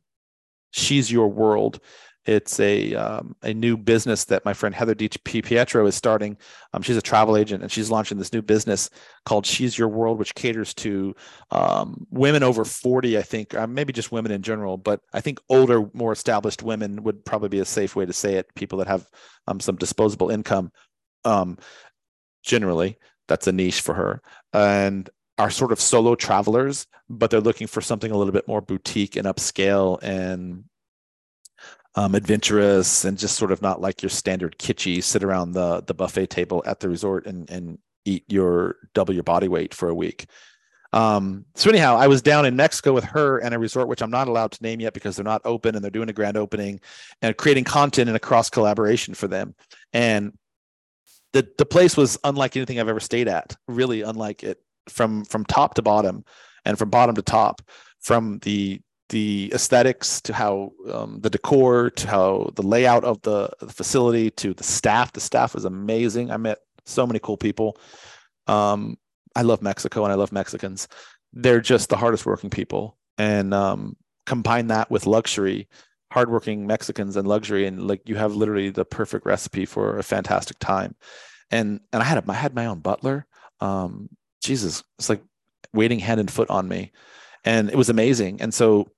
She's 0.73 1.11
Your 1.11 1.29
World, 1.29 1.81
it's 2.27 2.59
a 2.59 2.95
um, 2.95 3.37
a 3.43 3.53
new 3.53 3.77
business 3.77 4.25
that 4.27 4.45
my 4.45 4.55
friend 4.55 4.75
Heather 4.75 4.95
Di 4.95 5.09
Pietro 5.09 5.87
is 5.87 5.95
starting. 5.95 6.37
Um, 6.73 6.83
she's 6.83 6.97
a 6.97 7.03
travel 7.03 7.37
agent 7.37 7.63
and 7.63 7.71
she's 7.71 7.91
launching 7.91 8.19
this 8.19 8.33
new 8.33 8.43
business 8.43 8.89
called 9.27 9.45
She's 9.45 9.77
Your 9.77 9.89
World, 9.89 10.19
which 10.19 10.35
caters 10.35 10.73
to 10.75 11.15
um, 11.51 12.07
women 12.11 12.43
over 12.43 12.65
40, 12.65 13.19
I 13.19 13.23
think, 13.23 13.55
uh, 13.55 13.67
maybe 13.67 13.93
just 13.93 14.13
women 14.13 14.33
in 14.33 14.43
general, 14.43 14.77
but 14.77 15.01
I 15.13 15.21
think 15.21 15.39
older, 15.49 15.89
more 15.93 16.13
established 16.13 16.63
women 16.63 17.03
would 17.03 17.25
probably 17.25 17.51
be 17.51 17.61
a 17.61 17.65
safe 17.65 17.95
way 17.95 18.07
to 18.07 18.13
say 18.13 18.35
it. 18.35 18.55
People 18.55 18.79
that 18.79 18.89
have 18.89 19.07
um, 19.47 19.61
some 19.61 19.77
disposable 19.77 20.31
income. 20.31 20.73
Um, 21.25 21.59
generally, 22.43 22.99
that's 23.29 23.47
a 23.47 23.53
niche 23.53 23.81
for 23.81 23.95
her. 23.95 24.23
And 24.53 25.09
are 25.37 25.51
sort 25.51 25.73
of 25.73 25.81
solo 25.81 26.15
travelers, 26.15 26.87
but 27.09 27.31
they're 27.31 27.41
looking 27.41 27.67
for 27.67 27.81
something 27.81 28.11
a 28.11 28.17
little 28.17 28.33
bit 28.33 28.47
more 28.47 28.61
boutique 28.61 29.17
and 29.17 29.27
upscale 29.27 29.99
and 30.03 30.65
um, 31.97 32.15
adventurous 32.15 33.05
and 33.05 33.19
just 33.19 33.37
sort 33.37 33.53
of 33.53 33.63
not 33.63 33.81
like 33.81 34.03
your 34.03 34.11
standard 34.11 34.59
kitschy 34.59 35.03
sit 35.03 35.23
around 35.23 35.53
the 35.53 35.83
the 35.87 35.95
buffet 35.95 36.27
table 36.27 36.63
at 36.67 36.81
the 36.81 36.89
resort 36.89 37.27
and 37.27 37.49
and 37.51 37.79
eat 38.05 38.25
your 38.29 38.77
double 38.95 39.15
your 39.15 39.23
body 39.23 39.49
weight 39.49 39.73
for 39.73 39.89
a 39.89 39.95
week. 39.95 40.27
Um, 40.93 41.45
so 41.57 41.71
anyhow, 41.71 41.97
I 41.97 42.07
was 42.07 42.23
down 42.23 42.47
in 42.47 42.55
Mexico 42.55 42.93
with 42.93 43.03
her 43.05 43.39
and 43.39 43.53
a 43.53 43.59
resort 43.59 43.89
which 43.89 44.01
I'm 44.01 44.13
not 44.13 44.29
allowed 44.29 44.53
to 44.53 44.63
name 44.63 44.81
yet 44.81 44.95
because 44.95 45.17
they're 45.17 45.25
not 45.25 45.43
open 45.45 45.75
and 45.75 45.83
they're 45.83 45.91
doing 45.91 46.09
a 46.09 46.13
grand 46.13 46.37
opening 46.37 46.81
and 47.21 47.37
creating 47.37 47.65
content 47.65 48.09
and 48.09 48.17
a 48.17 48.21
cross 48.21 48.49
collaboration 48.49 49.15
for 49.15 49.27
them. 49.27 49.55
And 49.93 50.39
the 51.33 51.49
the 51.59 51.67
place 51.67 51.97
was 51.97 52.19
unlike 52.25 52.57
anything 52.57 52.79
I've 52.79 52.89
ever 52.89 53.01
stayed 53.01 53.29
at, 53.29 53.57
really 53.67 54.03
unlike 54.03 54.45
it 54.45 54.61
from 54.89 55.25
from 55.25 55.45
top 55.45 55.75
to 55.75 55.83
bottom 55.83 56.25
and 56.65 56.79
from 56.79 56.91
bottom 56.91 57.15
to 57.17 57.23
top, 57.23 57.63
from 58.01 58.39
the 58.41 58.81
the 59.11 59.51
aesthetics 59.55 60.21
to 60.23 60.33
how 60.33 60.73
um, 60.91 61.21
the 61.21 61.31
decor 61.31 61.91
to 61.91 62.09
how 62.09 62.51
the 62.55 62.63
layout 62.63 63.05
of 63.05 63.21
the, 63.23 63.51
the, 63.61 63.73
facility 63.73 64.31
to 64.31 64.55
the 64.55 64.65
staff. 64.65 65.13
The 65.13 65.21
staff 65.21 65.55
was 65.55 65.65
amazing. 65.65 66.31
I 66.31 66.37
met 66.37 66.59
so 66.87 67.07
many 67.07 67.19
cool 67.19 67.37
people. 67.37 67.79
Um, 68.47 68.97
I 69.37 69.43
love 69.43 69.63
Mexico 69.63 70.05
and 70.05 70.13
I 70.13 70.17
love 70.17 70.33
Mexicans. 70.33 70.89
They're 71.33 71.61
just 71.61 71.91
the 71.91 71.97
hardest 71.97 72.25
working 72.25 72.51
people. 72.51 72.97
And 73.19 73.53
um, 73.53 73.97
combine 74.27 74.69
that 74.69 74.91
with 74.91 75.07
luxury, 75.07 75.69
hardworking 76.13 76.67
Mexicans 76.67 77.17
and 77.17 77.27
luxury, 77.29 77.67
and 77.67 77.87
like 77.87 78.09
you 78.09 78.17
have 78.17 78.35
literally 78.35 78.71
the 78.71 78.85
perfect 78.85 79.27
recipe 79.27 79.67
for 79.67 79.99
a 79.99 80.03
fantastic 80.03 80.59
time. 80.59 80.95
And 81.51 81.81
and 81.93 82.03
I 82.03 82.07
had 82.07 82.19
a, 82.19 82.31
I 82.31 82.35
had 82.35 82.55
my 82.55 82.67
own 82.67 82.81
butler. 82.81 83.27
Um, 83.61 84.09
Jesus, 84.43 84.83
it's 84.99 85.09
like 85.09 85.23
waiting 85.73 85.99
hand 85.99 86.21
and 86.21 86.31
foot 86.31 86.51
on 86.51 86.69
me, 86.69 86.93
and 87.45 87.71
it 87.71 87.77
was 87.77 87.89
amazing. 87.89 88.41
And 88.41 88.53
so 88.53 88.89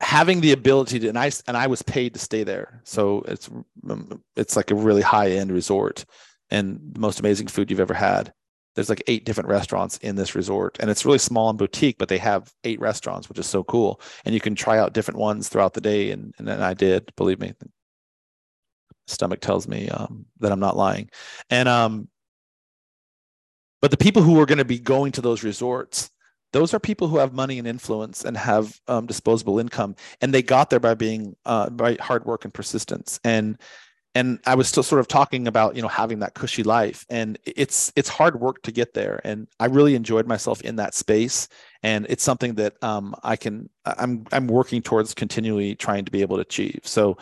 having 0.00 0.40
the 0.40 0.52
ability 0.52 0.98
to 1.00 1.08
and 1.08 1.18
I 1.18 1.30
and 1.46 1.56
I 1.56 1.66
was 1.66 1.82
paid 1.82 2.14
to 2.14 2.20
stay 2.20 2.44
there. 2.44 2.80
So 2.84 3.22
it's 3.28 3.50
it's 4.36 4.56
like 4.56 4.70
a 4.70 4.74
really 4.74 5.02
high 5.02 5.32
end 5.32 5.52
resort 5.52 6.04
and 6.50 6.80
the 6.92 7.00
most 7.00 7.20
amazing 7.20 7.48
food 7.48 7.70
you've 7.70 7.80
ever 7.80 7.94
had. 7.94 8.32
There's 8.76 8.88
like 8.88 9.02
eight 9.08 9.24
different 9.24 9.48
restaurants 9.48 9.98
in 9.98 10.14
this 10.14 10.36
resort, 10.36 10.76
and 10.78 10.88
it's 10.88 11.04
really 11.04 11.18
small 11.18 11.50
and 11.50 11.58
boutique, 11.58 11.98
but 11.98 12.08
they 12.08 12.18
have 12.18 12.52
eight 12.62 12.80
restaurants, 12.80 13.28
which 13.28 13.38
is 13.38 13.46
so 13.46 13.64
cool. 13.64 14.00
And 14.24 14.32
you 14.32 14.40
can 14.40 14.54
try 14.54 14.78
out 14.78 14.92
different 14.92 15.18
ones 15.18 15.48
throughout 15.48 15.74
the 15.74 15.80
day, 15.80 16.12
and 16.12 16.32
and 16.38 16.48
I 16.48 16.74
did. 16.74 17.12
Believe 17.16 17.40
me, 17.40 17.52
stomach 19.08 19.40
tells 19.40 19.66
me 19.66 19.88
um, 19.88 20.26
that 20.38 20.52
I'm 20.52 20.60
not 20.60 20.76
lying. 20.76 21.10
And 21.50 21.68
um, 21.68 22.08
but 23.82 23.90
the 23.90 23.96
people 23.96 24.22
who 24.22 24.40
are 24.40 24.46
going 24.46 24.58
to 24.58 24.64
be 24.64 24.78
going 24.78 25.12
to 25.12 25.20
those 25.20 25.42
resorts, 25.42 26.10
those 26.52 26.74
are 26.74 26.80
people 26.80 27.08
who 27.08 27.18
have 27.18 27.32
money 27.32 27.58
and 27.58 27.66
influence 27.66 28.24
and 28.24 28.36
have 28.36 28.80
um, 28.88 29.06
disposable 29.06 29.58
income, 29.58 29.94
and 30.20 30.34
they 30.34 30.42
got 30.42 30.70
there 30.70 30.80
by 30.80 30.94
being 30.94 31.36
uh, 31.44 31.70
by 31.70 31.96
hard 32.00 32.24
work 32.24 32.44
and 32.44 32.52
persistence. 32.52 33.20
And 33.24 33.58
and 34.14 34.40
I 34.44 34.56
was 34.56 34.68
still 34.68 34.82
sort 34.82 35.00
of 35.00 35.08
talking 35.08 35.46
about 35.46 35.76
you 35.76 35.82
know 35.82 35.88
having 35.88 36.18
that 36.20 36.34
cushy 36.34 36.62
life, 36.62 37.04
and 37.08 37.38
it's 37.44 37.92
it's 37.94 38.08
hard 38.08 38.40
work 38.40 38.62
to 38.62 38.72
get 38.72 38.94
there. 38.94 39.20
And 39.24 39.46
I 39.60 39.66
really 39.66 39.94
enjoyed 39.94 40.26
myself 40.26 40.60
in 40.62 40.76
that 40.76 40.94
space, 40.94 41.48
and 41.82 42.06
it's 42.08 42.24
something 42.24 42.54
that 42.54 42.82
um, 42.82 43.14
I 43.22 43.36
can 43.36 43.70
I'm 43.84 44.26
I'm 44.32 44.48
working 44.48 44.82
towards 44.82 45.14
continually 45.14 45.76
trying 45.76 46.04
to 46.04 46.10
be 46.10 46.22
able 46.22 46.36
to 46.36 46.42
achieve. 46.42 46.80
So 46.84 47.16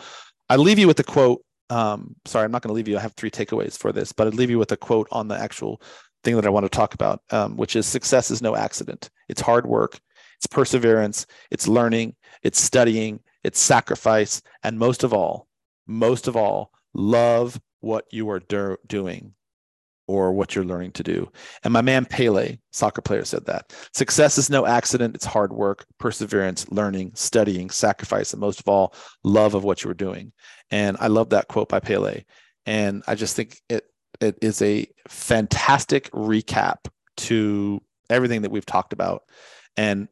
I 0.49 0.55
leave 0.55 0.79
you 0.79 0.87
with 0.87 0.99
a 0.99 1.03
quote. 1.03 1.43
Um, 1.69 2.15
sorry, 2.25 2.45
I'm 2.45 2.51
not 2.51 2.63
going 2.63 2.69
to 2.69 2.75
leave 2.75 2.87
you. 2.87 2.97
I 2.97 3.01
have 3.01 3.13
three 3.13 3.29
takeaways 3.29 3.77
for 3.77 3.91
this, 3.91 4.11
but 4.11 4.25
I'd 4.25 4.33
leave 4.33 4.49
you 4.49 4.57
with 4.57 4.71
a 4.71 4.77
quote 4.77 5.07
on 5.11 5.27
the 5.27 5.37
actual 5.37 5.79
thing 6.23 6.35
that 6.35 6.45
I 6.45 6.49
want 6.49 6.65
to 6.65 6.69
talk 6.69 6.95
about, 6.95 7.21
um, 7.29 7.55
which 7.57 7.75
is 7.75 7.85
success 7.85 8.31
is 8.31 8.41
no 8.41 8.55
accident. 8.55 9.11
It's 9.29 9.41
hard 9.41 9.65
work, 9.65 9.99
it's 10.37 10.47
perseverance, 10.47 11.25
it's 11.51 11.67
learning, 11.67 12.15
it's 12.43 12.61
studying, 12.61 13.19
it's 13.43 13.59
sacrifice, 13.59 14.41
and 14.63 14.77
most 14.77 15.03
of 15.03 15.13
all, 15.13 15.47
most 15.87 16.27
of 16.27 16.35
all, 16.35 16.71
love 16.93 17.59
what 17.81 18.05
you 18.11 18.29
are 18.29 18.39
do- 18.39 18.77
doing 18.87 19.33
or 20.07 20.33
what 20.33 20.55
you're 20.55 20.65
learning 20.65 20.91
to 20.91 21.03
do. 21.03 21.31
And 21.63 21.71
my 21.71 21.81
man 21.81 22.03
Pele, 22.03 22.57
soccer 22.71 23.01
player, 23.01 23.23
said 23.23 23.45
that 23.45 23.71
success 23.93 24.39
is 24.39 24.49
no 24.49 24.65
accident. 24.65 25.13
It's 25.13 25.25
hard 25.25 25.53
work, 25.53 25.85
perseverance, 25.99 26.67
learning, 26.71 27.11
studying, 27.13 27.69
sacrifice, 27.69 28.33
and 28.33 28.39
most 28.39 28.59
of 28.59 28.67
all, 28.67 28.95
love 29.23 29.53
of 29.53 29.63
what 29.63 29.83
you 29.83 29.91
are 29.91 29.95
doing. 29.95 30.31
And 30.71 30.97
I 30.99 31.07
love 31.07 31.29
that 31.29 31.47
quote 31.47 31.69
by 31.69 31.79
Pele. 31.79 32.23
And 32.65 33.03
I 33.05 33.13
just 33.13 33.35
think 33.35 33.59
it 33.69 33.85
it 34.19 34.37
is 34.41 34.61
a 34.63 34.87
fantastic 35.07 36.09
recap 36.11 36.87
to 37.17 37.79
everything 38.09 38.41
that 38.43 38.51
we've 38.51 38.65
talked 38.65 38.93
about. 38.93 39.23
And 39.77 40.07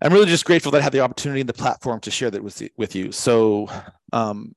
I'm 0.00 0.12
really 0.12 0.26
just 0.26 0.44
grateful 0.44 0.72
that 0.72 0.78
I 0.78 0.82
had 0.82 0.92
the 0.92 1.00
opportunity 1.00 1.40
and 1.40 1.48
the 1.48 1.54
platform 1.54 2.00
to 2.00 2.10
share 2.10 2.30
that 2.30 2.42
with, 2.42 2.62
with 2.76 2.94
you. 2.94 3.10
So, 3.12 3.68
um, 4.12 4.54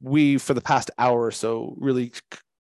we, 0.00 0.36
for 0.36 0.52
the 0.52 0.60
past 0.60 0.90
hour 0.98 1.24
or 1.24 1.30
so, 1.30 1.74
really 1.78 2.12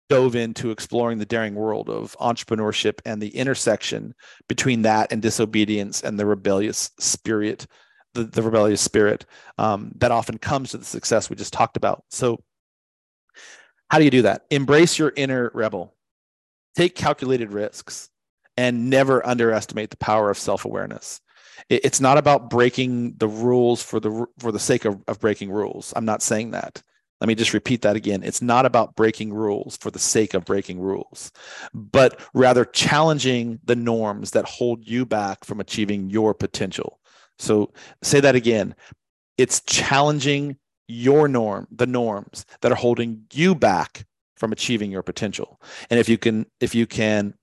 dove 0.09 0.35
into 0.35 0.69
exploring 0.69 1.17
the 1.17 1.25
daring 1.25 1.55
world 1.55 1.89
of 1.89 2.15
entrepreneurship 2.19 2.99
and 3.05 3.21
the 3.21 3.35
intersection 3.35 4.13
between 4.47 4.83
that 4.83 5.11
and 5.11 5.21
disobedience 5.21 6.01
and 6.01 6.19
the 6.19 6.25
rebellious 6.25 6.91
spirit, 6.99 7.65
the, 8.13 8.25
the 8.25 8.43
rebellious 8.43 8.81
spirit 8.81 9.25
um, 9.57 9.91
that 9.97 10.11
often 10.11 10.37
comes 10.37 10.71
to 10.71 10.77
the 10.77 10.85
success 10.85 11.29
we 11.29 11.35
just 11.35 11.53
talked 11.53 11.77
about. 11.77 12.03
So, 12.11 12.43
how 13.89 13.97
do 13.97 14.03
you 14.03 14.11
do 14.11 14.23
that? 14.23 14.45
Embrace 14.49 14.99
your 14.99 15.13
inner 15.15 15.51
rebel, 15.53 15.94
take 16.75 16.95
calculated 16.95 17.51
risks, 17.51 18.09
and 18.57 18.89
never 18.89 19.25
underestimate 19.25 19.89
the 19.89 19.97
power 19.97 20.29
of 20.29 20.37
self 20.37 20.65
awareness 20.65 21.21
it's 21.69 21.99
not 22.01 22.17
about 22.17 22.49
breaking 22.49 23.15
the 23.17 23.27
rules 23.27 23.81
for 23.81 23.99
the 23.99 24.25
for 24.39 24.51
the 24.51 24.59
sake 24.59 24.85
of, 24.85 25.01
of 25.07 25.19
breaking 25.19 25.51
rules. 25.51 25.93
I'm 25.95 26.05
not 26.05 26.21
saying 26.21 26.51
that. 26.51 26.81
Let 27.21 27.27
me 27.27 27.35
just 27.35 27.53
repeat 27.53 27.81
that 27.83 27.95
again. 27.95 28.23
It's 28.23 28.41
not 28.41 28.65
about 28.65 28.95
breaking 28.95 29.33
rules 29.33 29.77
for 29.77 29.89
the 29.89 29.99
sake 29.99 30.33
of 30.33 30.45
breaking 30.45 30.79
rules 30.79 31.31
but 31.73 32.19
rather 32.33 32.65
challenging 32.65 33.59
the 33.63 33.75
norms 33.75 34.31
that 34.31 34.45
hold 34.45 34.85
you 34.87 35.05
back 35.05 35.45
from 35.45 35.59
achieving 35.59 36.09
your 36.09 36.33
potential. 36.33 36.99
So 37.39 37.71
say 38.01 38.19
that 38.19 38.35
again. 38.35 38.75
It's 39.37 39.61
challenging 39.61 40.57
your 40.87 41.27
norm 41.27 41.67
the 41.71 41.87
norms 41.87 42.45
that 42.61 42.71
are 42.71 42.75
holding 42.75 43.23
you 43.33 43.55
back 43.55 44.05
from 44.37 44.51
achieving 44.51 44.91
your 44.91 45.03
potential. 45.03 45.61
And 45.89 45.99
if 45.99 46.09
you 46.09 46.17
can 46.17 46.45
if 46.59 46.75
you 46.75 46.85
can 46.85 47.35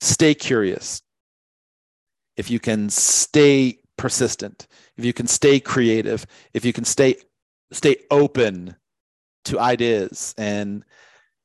stay 0.00 0.34
curious 0.34 1.02
if 2.40 2.50
you 2.50 2.58
can 2.58 2.88
stay 2.88 3.78
persistent, 3.98 4.66
if 4.96 5.04
you 5.04 5.12
can 5.12 5.26
stay 5.26 5.60
creative, 5.60 6.26
if 6.54 6.64
you 6.64 6.72
can 6.72 6.84
stay 6.84 7.16
stay 7.70 7.96
open 8.10 8.76
to 9.44 9.60
ideas 9.60 10.34
and 10.38 10.84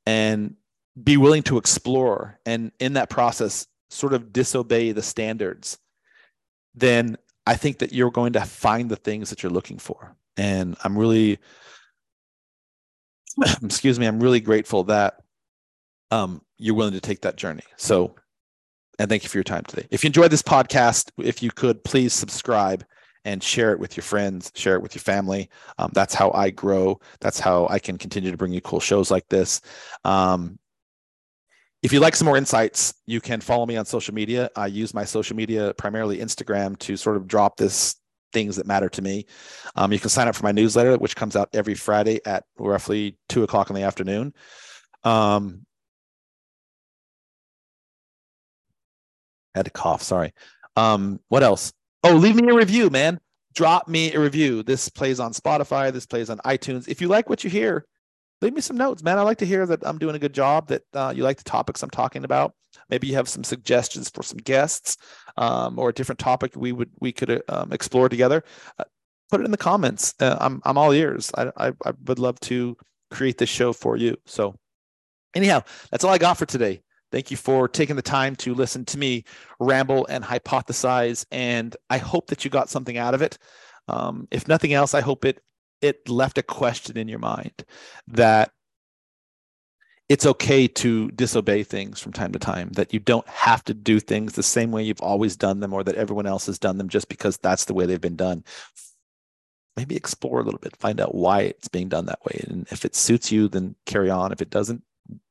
and 0.06 0.56
be 1.04 1.18
willing 1.18 1.42
to 1.42 1.58
explore 1.58 2.38
and 2.46 2.72
in 2.80 2.94
that 2.94 3.10
process 3.10 3.66
sort 3.90 4.14
of 4.14 4.32
disobey 4.32 4.92
the 4.92 5.02
standards 5.02 5.78
then 6.74 7.16
i 7.46 7.54
think 7.54 7.78
that 7.78 7.92
you're 7.92 8.10
going 8.10 8.32
to 8.32 8.40
find 8.40 8.90
the 8.90 8.96
things 8.96 9.30
that 9.30 9.42
you're 9.42 9.52
looking 9.52 9.78
for. 9.78 10.16
And 10.36 10.76
i'm 10.82 10.98
really 10.98 11.38
excuse 13.62 13.98
me 13.98 14.06
i'm 14.06 14.20
really 14.20 14.40
grateful 14.40 14.84
that 14.84 15.20
um, 16.12 16.40
you're 16.56 16.76
willing 16.76 16.92
to 16.92 17.00
take 17.00 17.22
that 17.22 17.36
journey 17.36 17.64
so 17.76 18.14
and 18.98 19.08
thank 19.08 19.22
you 19.22 19.28
for 19.28 19.36
your 19.36 19.44
time 19.44 19.64
today. 19.64 19.86
If 19.90 20.02
you 20.02 20.08
enjoyed 20.08 20.30
this 20.30 20.42
podcast, 20.42 21.10
if 21.18 21.42
you 21.42 21.50
could 21.50 21.84
please 21.84 22.12
subscribe 22.12 22.84
and 23.24 23.42
share 23.42 23.72
it 23.72 23.78
with 23.78 23.96
your 23.96 24.04
friends, 24.04 24.52
share 24.54 24.74
it 24.76 24.82
with 24.82 24.94
your 24.94 25.02
family. 25.02 25.50
Um, 25.78 25.90
that's 25.92 26.14
how 26.14 26.30
I 26.32 26.50
grow. 26.50 27.00
That's 27.20 27.40
how 27.40 27.66
I 27.68 27.78
can 27.78 27.98
continue 27.98 28.30
to 28.30 28.36
bring 28.36 28.52
you 28.52 28.60
cool 28.60 28.80
shows 28.80 29.10
like 29.10 29.28
this. 29.28 29.60
Um, 30.04 30.58
if 31.82 31.92
you'd 31.92 32.00
like 32.00 32.16
some 32.16 32.26
more 32.26 32.36
insights, 32.36 32.94
you 33.04 33.20
can 33.20 33.40
follow 33.40 33.66
me 33.66 33.76
on 33.76 33.84
social 33.84 34.14
media. 34.14 34.50
I 34.56 34.66
use 34.66 34.94
my 34.94 35.04
social 35.04 35.36
media, 35.36 35.74
primarily 35.74 36.18
Instagram, 36.18 36.78
to 36.80 36.96
sort 36.96 37.16
of 37.16 37.26
drop 37.28 37.56
this 37.56 37.96
things 38.32 38.56
that 38.56 38.66
matter 38.66 38.88
to 38.88 39.02
me. 39.02 39.26
Um, 39.74 39.92
you 39.92 39.98
can 39.98 40.10
sign 40.10 40.28
up 40.28 40.34
for 40.34 40.44
my 40.44 40.52
newsletter, 40.52 40.96
which 40.98 41.16
comes 41.16 41.36
out 41.36 41.48
every 41.52 41.74
Friday 41.74 42.20
at 42.26 42.44
roughly 42.58 43.16
two 43.28 43.42
o'clock 43.42 43.70
in 43.70 43.76
the 43.76 43.82
afternoon. 43.82 44.34
Um, 45.04 45.66
had 49.54 49.64
to 49.64 49.70
cough. 49.70 50.02
Sorry. 50.02 50.32
Um, 50.76 51.20
what 51.28 51.42
else? 51.42 51.72
Oh, 52.04 52.14
leave 52.14 52.36
me 52.36 52.48
a 52.48 52.54
review, 52.54 52.90
man. 52.90 53.18
Drop 53.54 53.88
me 53.88 54.12
a 54.12 54.20
review. 54.20 54.62
This 54.62 54.88
plays 54.88 55.18
on 55.18 55.32
Spotify. 55.32 55.90
This 55.92 56.06
plays 56.06 56.28
on 56.28 56.38
iTunes. 56.38 56.88
If 56.88 57.00
you 57.00 57.08
like 57.08 57.30
what 57.30 57.42
you 57.42 57.48
hear, 57.48 57.86
leave 58.42 58.52
me 58.52 58.60
some 58.60 58.76
notes, 58.76 59.02
man. 59.02 59.18
I 59.18 59.22
like 59.22 59.38
to 59.38 59.46
hear 59.46 59.64
that 59.66 59.86
I'm 59.86 59.98
doing 59.98 60.14
a 60.14 60.18
good 60.18 60.34
job. 60.34 60.68
That 60.68 60.82
uh, 60.92 61.12
you 61.16 61.22
like 61.22 61.38
the 61.38 61.44
topics 61.44 61.82
I'm 61.82 61.90
talking 61.90 62.24
about. 62.24 62.54
Maybe 62.90 63.06
you 63.06 63.14
have 63.14 63.28
some 63.28 63.44
suggestions 63.44 64.10
for 64.10 64.22
some 64.22 64.38
guests 64.38 64.98
um, 65.36 65.78
or 65.78 65.90
a 65.90 65.94
different 65.94 66.18
topic 66.18 66.52
we 66.56 66.72
would 66.72 66.90
we 67.00 67.12
could 67.12 67.42
um, 67.48 67.72
explore 67.72 68.08
together. 68.08 68.42
Uh, 68.78 68.84
put 69.30 69.40
it 69.40 69.44
in 69.44 69.50
the 69.50 69.56
comments. 69.56 70.14
Uh, 70.20 70.36
I'm 70.40 70.60
I'm 70.64 70.78
all 70.78 70.92
ears. 70.92 71.30
I, 71.36 71.50
I 71.56 71.68
I 71.84 71.92
would 72.06 72.18
love 72.18 72.38
to 72.40 72.76
create 73.10 73.38
this 73.38 73.48
show 73.48 73.72
for 73.72 73.96
you. 73.96 74.16
So, 74.26 74.54
anyhow, 75.34 75.62
that's 75.90 76.04
all 76.04 76.12
I 76.12 76.18
got 76.18 76.38
for 76.38 76.46
today. 76.46 76.82
Thank 77.12 77.30
you 77.30 77.36
for 77.36 77.68
taking 77.68 77.96
the 77.96 78.02
time 78.02 78.34
to 78.36 78.54
listen 78.54 78.84
to 78.86 78.98
me 78.98 79.24
ramble 79.60 80.06
and 80.06 80.24
hypothesize. 80.24 81.24
And 81.30 81.76
I 81.88 81.98
hope 81.98 82.26
that 82.28 82.44
you 82.44 82.50
got 82.50 82.68
something 82.68 82.98
out 82.98 83.14
of 83.14 83.22
it. 83.22 83.38
Um, 83.88 84.26
if 84.30 84.48
nothing 84.48 84.72
else, 84.72 84.94
I 84.94 85.00
hope 85.00 85.24
it 85.24 85.40
it 85.82 86.08
left 86.08 86.38
a 86.38 86.42
question 86.42 86.96
in 86.96 87.06
your 87.06 87.18
mind 87.18 87.64
that 88.08 88.50
it's 90.08 90.26
okay 90.26 90.68
to 90.68 91.10
disobey 91.10 91.64
things 91.64 92.00
from 92.00 92.12
time 92.12 92.32
to 92.32 92.38
time, 92.38 92.70
that 92.72 92.94
you 92.94 93.00
don't 93.00 93.26
have 93.28 93.64
to 93.64 93.74
do 93.74 93.98
things 93.98 94.32
the 94.32 94.42
same 94.42 94.70
way 94.70 94.82
you've 94.82 95.00
always 95.00 95.36
done 95.36 95.60
them 95.60 95.72
or 95.72 95.82
that 95.82 95.96
everyone 95.96 96.26
else 96.26 96.46
has 96.46 96.58
done 96.58 96.78
them 96.78 96.88
just 96.88 97.08
because 97.08 97.36
that's 97.38 97.64
the 97.64 97.74
way 97.74 97.86
they've 97.86 98.00
been 98.00 98.16
done. 98.16 98.44
Maybe 99.76 99.96
explore 99.96 100.40
a 100.40 100.42
little 100.44 100.60
bit, 100.60 100.76
find 100.76 101.00
out 101.00 101.14
why 101.14 101.42
it's 101.42 101.68
being 101.68 101.88
done 101.88 102.06
that 102.06 102.24
way. 102.24 102.44
And 102.48 102.66
if 102.70 102.84
it 102.84 102.94
suits 102.94 103.32
you, 103.32 103.48
then 103.48 103.74
carry 103.84 104.08
on. 104.08 104.32
If 104.32 104.40
it 104.40 104.48
doesn't, 104.48 104.82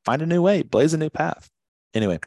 find 0.04 0.22
a 0.22 0.28
new 0.28 0.42
way, 0.42 0.62
blaze 0.62 0.94
a 0.94 0.98
new 0.98 1.10
path. 1.10 1.50
Anyway, 1.94 2.20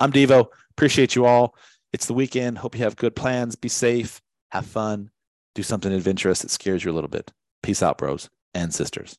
I'm 0.00 0.10
Deevo. 0.10 0.46
Appreciate 0.70 1.14
you 1.14 1.26
all. 1.26 1.54
It's 1.92 2.06
the 2.06 2.14
weekend. 2.14 2.58
Hope 2.58 2.76
you 2.76 2.84
have 2.84 2.96
good 2.96 3.14
plans. 3.14 3.56
Be 3.56 3.68
safe, 3.68 4.22
have 4.50 4.66
fun, 4.66 5.10
do 5.54 5.62
something 5.62 5.92
adventurous 5.92 6.40
that 6.42 6.50
scares 6.50 6.82
you 6.82 6.90
a 6.90 6.94
little 6.94 7.10
bit. 7.10 7.30
Peace 7.62 7.82
out, 7.82 7.98
bros 7.98 8.30
and 8.54 8.72
sisters. 8.72 9.18